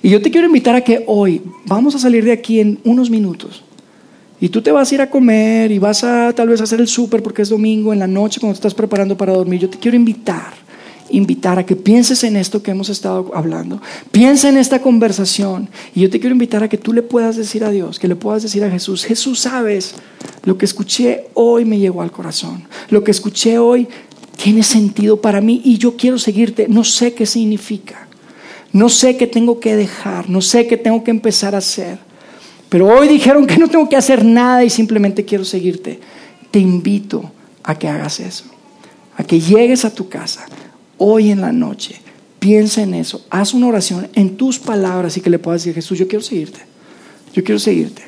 Y 0.01 0.09
yo 0.09 0.21
te 0.21 0.31
quiero 0.31 0.47
invitar 0.47 0.75
a 0.75 0.81
que 0.81 1.03
hoy 1.07 1.41
vamos 1.65 1.95
a 1.95 1.99
salir 1.99 2.25
de 2.25 2.31
aquí 2.31 2.59
en 2.59 2.79
unos 2.83 3.09
minutos 3.09 3.63
y 4.39 4.49
tú 4.49 4.61
te 4.61 4.71
vas 4.71 4.91
a 4.91 4.95
ir 4.95 5.01
a 5.01 5.09
comer 5.09 5.71
y 5.71 5.79
vas 5.79 6.03
a 6.03 6.33
tal 6.33 6.49
vez 6.49 6.61
hacer 6.61 6.81
el 6.81 6.87
súper 6.87 7.23
porque 7.23 7.41
es 7.41 7.49
domingo, 7.49 7.93
en 7.93 7.99
la 7.99 8.07
noche 8.07 8.39
cuando 8.39 8.53
te 8.53 8.59
estás 8.59 8.73
preparando 8.73 9.17
para 9.17 9.33
dormir. 9.33 9.61
Yo 9.61 9.69
te 9.69 9.79
quiero 9.79 9.95
invitar, 9.95 10.53
invitar 11.09 11.59
a 11.59 11.65
que 11.65 11.75
pienses 11.75 12.23
en 12.23 12.35
esto 12.35 12.63
que 12.63 12.71
hemos 12.71 12.89
estado 12.89 13.31
hablando. 13.33 13.81
Piensa 14.11 14.49
en 14.49 14.57
esta 14.57 14.81
conversación. 14.81 15.69
Y 15.93 16.01
yo 16.01 16.09
te 16.09 16.19
quiero 16.19 16.33
invitar 16.33 16.63
a 16.63 16.69
que 16.69 16.77
tú 16.77 16.93
le 16.93 17.01
puedas 17.01 17.35
decir 17.35 17.63
a 17.63 17.71
Dios, 17.71 17.99
que 17.99 18.07
le 18.07 18.15
puedas 18.15 18.43
decir 18.43 18.63
a 18.63 18.71
Jesús, 18.71 19.05
Jesús, 19.05 19.39
sabes, 19.39 19.95
lo 20.43 20.57
que 20.57 20.65
escuché 20.65 21.27
hoy 21.33 21.65
me 21.65 21.79
llegó 21.79 22.01
al 22.01 22.11
corazón. 22.11 22.67
Lo 22.89 23.03
que 23.03 23.11
escuché 23.11 23.57
hoy 23.57 23.87
tiene 24.41 24.63
sentido 24.63 25.21
para 25.21 25.41
mí 25.41 25.61
y 25.63 25.77
yo 25.77 25.95
quiero 25.95 26.17
seguirte. 26.17 26.67
No 26.67 26.83
sé 26.83 27.13
qué 27.13 27.25
significa. 27.25 28.07
No 28.73 28.89
sé 28.89 29.15
qué 29.15 29.27
tengo 29.27 29.59
que 29.59 29.75
dejar. 29.75 30.29
No 30.29 30.41
sé 30.41 30.67
qué 30.67 30.77
tengo 30.77 31.03
que 31.03 31.11
empezar 31.11 31.55
a 31.55 31.59
hacer. 31.59 31.99
Pero 32.69 32.87
hoy 32.87 33.07
dijeron 33.07 33.45
que 33.47 33.57
no 33.57 33.67
tengo 33.67 33.87
que 33.87 33.95
hacer 33.95 34.25
nada 34.25 34.63
y 34.63 34.69
simplemente 34.69 35.23
quiero 35.23 35.45
seguirte. 35.45 35.99
Te 36.51 36.59
invito 36.59 37.31
a 37.63 37.77
que 37.77 37.87
hagas 37.87 38.19
eso, 38.19 38.45
a 39.17 39.23
que 39.23 39.39
llegues 39.39 39.85
a 39.85 39.93
tu 39.93 40.09
casa 40.09 40.45
hoy 40.97 41.31
en 41.31 41.41
la 41.41 41.51
noche. 41.51 41.95
Piensa 42.39 42.83
en 42.83 42.93
eso, 42.93 43.25
haz 43.29 43.53
una 43.53 43.67
oración 43.67 44.07
en 44.13 44.37
tus 44.37 44.59
palabras 44.59 45.17
y 45.17 45.21
que 45.21 45.29
le 45.29 45.39
puedas 45.39 45.61
decir, 45.61 45.73
Jesús, 45.73 45.97
yo 45.97 46.07
quiero 46.07 46.23
seguirte, 46.23 46.59
yo 47.33 47.43
quiero 47.43 47.59
seguirte. 47.59 48.03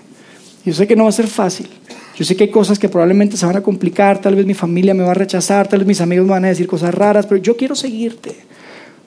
Yo 0.64 0.74
sé 0.74 0.86
que 0.86 0.96
no 0.96 1.04
va 1.04 1.10
a 1.10 1.14
ser 1.14 1.28
fácil, 1.28 1.68
yo 2.16 2.26
sé 2.26 2.36
que 2.36 2.44
hay 2.44 2.52
cosas 2.52 2.78
que 2.78 2.90
probablemente 2.90 3.38
se 3.38 3.46
van 3.46 3.56
a 3.56 3.62
complicar, 3.62 4.20
tal 4.22 4.36
vez 4.36 4.46
mi 4.46 4.54
familia 4.54 4.94
me 4.94 5.04
va 5.04 5.12
a 5.12 5.16
rechazar, 5.16 5.68
tal 5.68 5.80
vez 5.80 5.88
mis 5.88 6.02
amigos 6.02 6.26
me 6.26 6.32
van 6.32 6.46
a 6.46 6.50
decir 6.50 6.68
cosas 6.68 6.94
raras, 6.94 7.26
pero 7.26 7.42
yo 7.42 7.56
quiero 7.58 7.74
seguirte, 7.74 8.36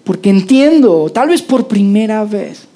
porque 0.04 0.30
entiendo, 0.30 1.10
tal 1.12 1.28
vez 1.28 1.42
por 1.42 1.68
primera 1.68 2.24
vez, 2.24 2.66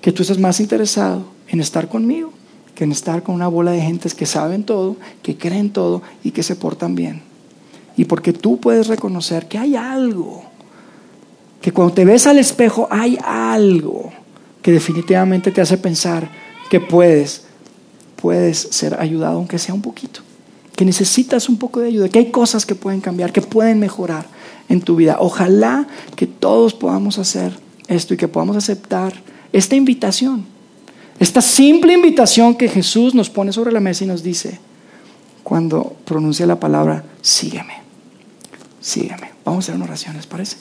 que 0.00 0.12
tú 0.12 0.22
estás 0.22 0.38
más 0.38 0.60
interesado 0.60 1.24
en 1.48 1.60
estar 1.60 1.88
conmigo 1.88 2.32
que 2.76 2.84
en 2.84 2.92
estar 2.92 3.24
con 3.24 3.34
una 3.34 3.48
bola 3.48 3.72
de 3.72 3.80
gentes 3.80 4.14
que 4.14 4.26
saben 4.26 4.62
todo, 4.62 4.96
que 5.22 5.36
creen 5.36 5.70
todo 5.70 6.02
y 6.22 6.30
que 6.30 6.44
se 6.44 6.54
portan 6.54 6.94
bien. 6.94 7.22
Y 7.96 8.04
porque 8.04 8.32
tú 8.32 8.58
puedes 8.58 8.88
reconocer 8.88 9.46
que 9.48 9.58
hay 9.58 9.76
algo, 9.76 10.44
que 11.60 11.72
cuando 11.72 11.94
te 11.94 12.04
ves 12.04 12.26
al 12.26 12.38
espejo 12.38 12.88
hay 12.90 13.18
algo 13.24 14.12
que 14.62 14.72
definitivamente 14.72 15.50
te 15.50 15.60
hace 15.60 15.78
pensar 15.78 16.28
que 16.68 16.80
puedes, 16.80 17.44
puedes 18.16 18.58
ser 18.58 19.00
ayudado 19.00 19.36
aunque 19.38 19.58
sea 19.58 19.74
un 19.74 19.82
poquito, 19.82 20.20
que 20.74 20.84
necesitas 20.84 21.48
un 21.48 21.56
poco 21.56 21.80
de 21.80 21.88
ayuda, 21.88 22.08
que 22.08 22.18
hay 22.18 22.30
cosas 22.30 22.66
que 22.66 22.74
pueden 22.74 23.00
cambiar, 23.00 23.32
que 23.32 23.42
pueden 23.42 23.78
mejorar 23.80 24.26
en 24.68 24.80
tu 24.80 24.96
vida. 24.96 25.16
Ojalá 25.20 25.86
que 26.16 26.26
todos 26.26 26.74
podamos 26.74 27.18
hacer 27.18 27.58
esto 27.88 28.14
y 28.14 28.16
que 28.16 28.28
podamos 28.28 28.56
aceptar 28.56 29.14
esta 29.52 29.76
invitación 29.76 30.56
esta 31.18 31.40
simple 31.40 31.94
invitación 31.94 32.54
que 32.54 32.68
Jesús 32.68 33.14
nos 33.14 33.30
pone 33.30 33.52
sobre 33.52 33.72
la 33.72 33.80
mesa 33.80 34.04
y 34.04 34.06
nos 34.06 34.22
dice 34.22 34.58
cuando 35.42 35.96
pronuncia 36.04 36.44
la 36.44 36.58
palabra, 36.58 37.04
sígueme, 37.22 37.74
sígueme. 38.86 39.30
Vamos 39.44 39.64
a 39.64 39.64
hacer 39.64 39.74
una 39.74 39.84
oración, 39.84 40.16
¿les 40.16 40.26
parece? 40.26 40.56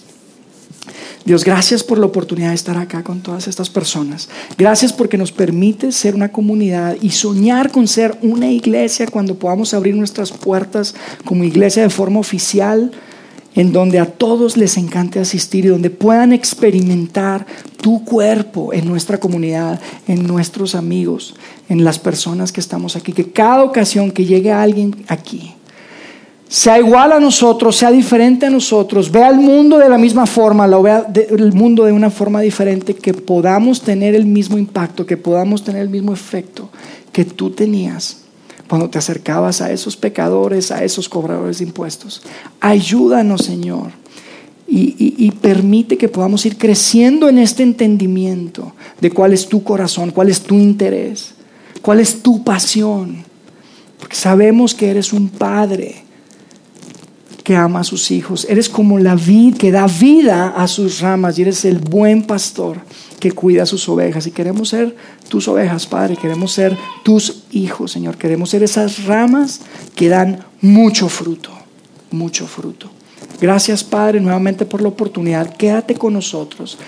Dios, 1.26 1.44
gracias 1.44 1.84
por 1.84 1.98
la 1.98 2.06
oportunidad 2.08 2.50
de 2.50 2.56
estar 2.56 2.78
acá 2.78 3.04
con 3.04 3.22
todas 3.22 3.48
estas 3.48 3.70
personas. 3.70 4.30
Gracias 4.58 4.94
porque 4.94 5.18
nos 5.18 5.32
permite 5.32 5.92
ser 5.92 6.16
una 6.16 6.32
comunidad 6.32 6.98
y 7.02 7.12
soñar 7.12 7.72
con 7.72 7.88
ser 7.88 8.18
una 8.22 8.50
iglesia 8.50 9.08
cuando 9.08 9.36
podamos 9.36 9.74
abrir 9.74 9.96
nuestras 9.96 10.32
puertas 10.32 10.96
como 11.24 11.44
iglesia 11.44 11.84
de 11.84 11.90
forma 11.90 12.20
oficial 12.20 12.92
en 13.56 13.72
donde 13.72 14.00
a 14.00 14.06
todos 14.06 14.58
les 14.58 14.78
encante 14.78 15.20
asistir 15.20 15.66
y 15.66 15.70
donde 15.70 15.90
puedan 15.90 16.34
experimentar 16.34 17.46
tu 17.82 18.04
cuerpo 18.04 18.74
en 18.74 18.86
nuestra 18.88 19.20
comunidad, 19.20 19.80
en 20.08 20.28
nuestros 20.28 20.76
amigos, 20.76 21.36
en 21.70 21.84
las 21.84 21.98
personas 21.98 22.52
que 22.52 22.60
estamos 22.60 22.96
aquí. 22.96 23.14
Que 23.14 23.32
cada 23.32 23.64
ocasión 23.64 24.12
que 24.12 24.26
llegue 24.26 24.52
alguien 24.52 25.06
aquí, 25.08 25.56
sea 26.48 26.78
igual 26.78 27.12
a 27.12 27.20
nosotros, 27.20 27.76
sea 27.76 27.92
diferente 27.92 28.46
a 28.46 28.50
nosotros, 28.50 29.12
vea 29.12 29.30
el 29.30 29.38
mundo 29.38 29.78
de 29.78 29.90
la 29.90 29.98
misma 29.98 30.26
forma, 30.26 30.68
lo 30.68 30.82
vea 30.82 31.08
el 31.30 31.54
mundo 31.54 31.86
de 31.86 31.92
una 31.92 32.10
forma 32.10 32.42
diferente, 32.42 32.96
que 32.96 33.14
podamos 33.14 33.82
tener 33.82 34.16
el 34.16 34.26
mismo 34.26 34.58
impacto, 34.58 35.06
que 35.06 35.18
podamos 35.18 35.64
tener 35.64 35.82
el 35.82 35.90
mismo 35.90 36.14
efecto 36.14 36.70
que 37.12 37.26
tú 37.26 37.50
tenías 37.50 38.26
cuando 38.68 38.90
te 38.90 38.98
acercabas 38.98 39.62
a 39.62 39.72
esos 39.72 39.96
pecadores, 39.96 40.72
a 40.72 40.84
esos 40.84 41.08
cobradores 41.08 41.60
de 41.60 41.66
impuestos. 41.66 42.24
Ayúdanos, 42.60 43.42
Señor, 43.42 43.92
y, 44.68 45.32
permite 45.42 45.98
que 45.98 46.10
podamos 46.10 46.44
ir 46.46 46.58
creciendo 46.58 47.30
en 47.30 47.38
este 47.38 47.62
entendimiento 47.62 48.74
de 49.00 49.12
cuál 49.12 49.32
es 49.34 49.48
tu 49.48 49.64
corazón, 49.64 50.10
cuál 50.10 50.30
es 50.30 50.42
tu 50.42 50.56
interés, 50.56 51.36
cuál 51.84 52.00
es 52.00 52.24
tu 52.24 52.44
pasión. 52.44 53.24
Porque 54.00 54.16
sabemos 54.16 54.74
que 54.74 54.90
eres 54.90 55.14
un 55.14 55.30
padre 55.30 56.05
que 57.46 57.56
ama 57.56 57.82
a 57.82 57.84
sus 57.84 58.10
hijos. 58.10 58.48
Eres 58.50 58.68
como 58.68 58.98
la 58.98 59.16
vid 59.16 59.56
que 59.56 59.72
da 59.72 59.86
vida 59.86 60.50
a 60.58 60.68
sus 60.68 61.00
ramas 61.00 61.38
y 61.38 61.44
eres 61.44 61.64
el 61.64 61.78
buen 61.78 62.24
pastor 62.24 62.80
que 63.20 63.32
cuida 63.32 63.68
sus 63.68 63.88
ovejas. 63.88 64.26
Y 64.26 64.32
queremos 64.32 64.70
ser 64.70 64.96
tus 65.30 65.48
ovejas, 65.48 65.86
Padre. 65.86 66.18
Queremos 66.18 66.52
ser 66.52 66.76
tus 67.04 67.44
hijos, 67.52 67.92
Señor. 67.92 68.18
Queremos 68.18 68.50
ser 68.50 68.64
esas 68.64 69.06
ramas 69.06 69.62
que 69.94 70.10
dan 70.10 70.44
mucho 70.60 71.08
fruto, 71.08 71.52
mucho 72.10 72.48
fruto. 72.48 72.90
Gracias, 73.40 73.84
Padre, 73.84 74.20
nuevamente 74.20 74.66
por 74.66 74.82
la 74.82 74.88
oportunidad. 74.88 75.56
Quédate 75.56 75.94
con 75.94 76.14
nosotros. 76.14 76.80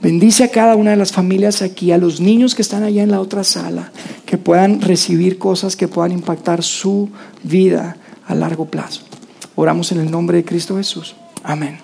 Bendice 0.00 0.44
a 0.44 0.50
cada 0.50 0.76
una 0.76 0.92
de 0.92 0.96
las 0.96 1.10
familias 1.10 1.60
aquí, 1.60 1.90
a 1.90 1.98
los 1.98 2.20
niños 2.20 2.54
que 2.54 2.62
están 2.62 2.84
allá 2.84 3.02
en 3.02 3.10
la 3.10 3.20
otra 3.20 3.42
sala, 3.42 3.90
que 4.26 4.38
puedan 4.38 4.80
recibir 4.80 5.38
cosas 5.38 5.74
que 5.74 5.88
puedan 5.88 6.12
impactar 6.12 6.62
su 6.62 7.08
vida 7.42 7.96
a 8.26 8.34
largo 8.36 8.66
plazo. 8.66 9.02
Oramos 9.56 9.92
en 9.92 10.00
el 10.00 10.10
nombre 10.10 10.38
de 10.38 10.44
Cristo 10.44 10.76
Jesús. 10.76 11.14
Amén. 11.42 11.78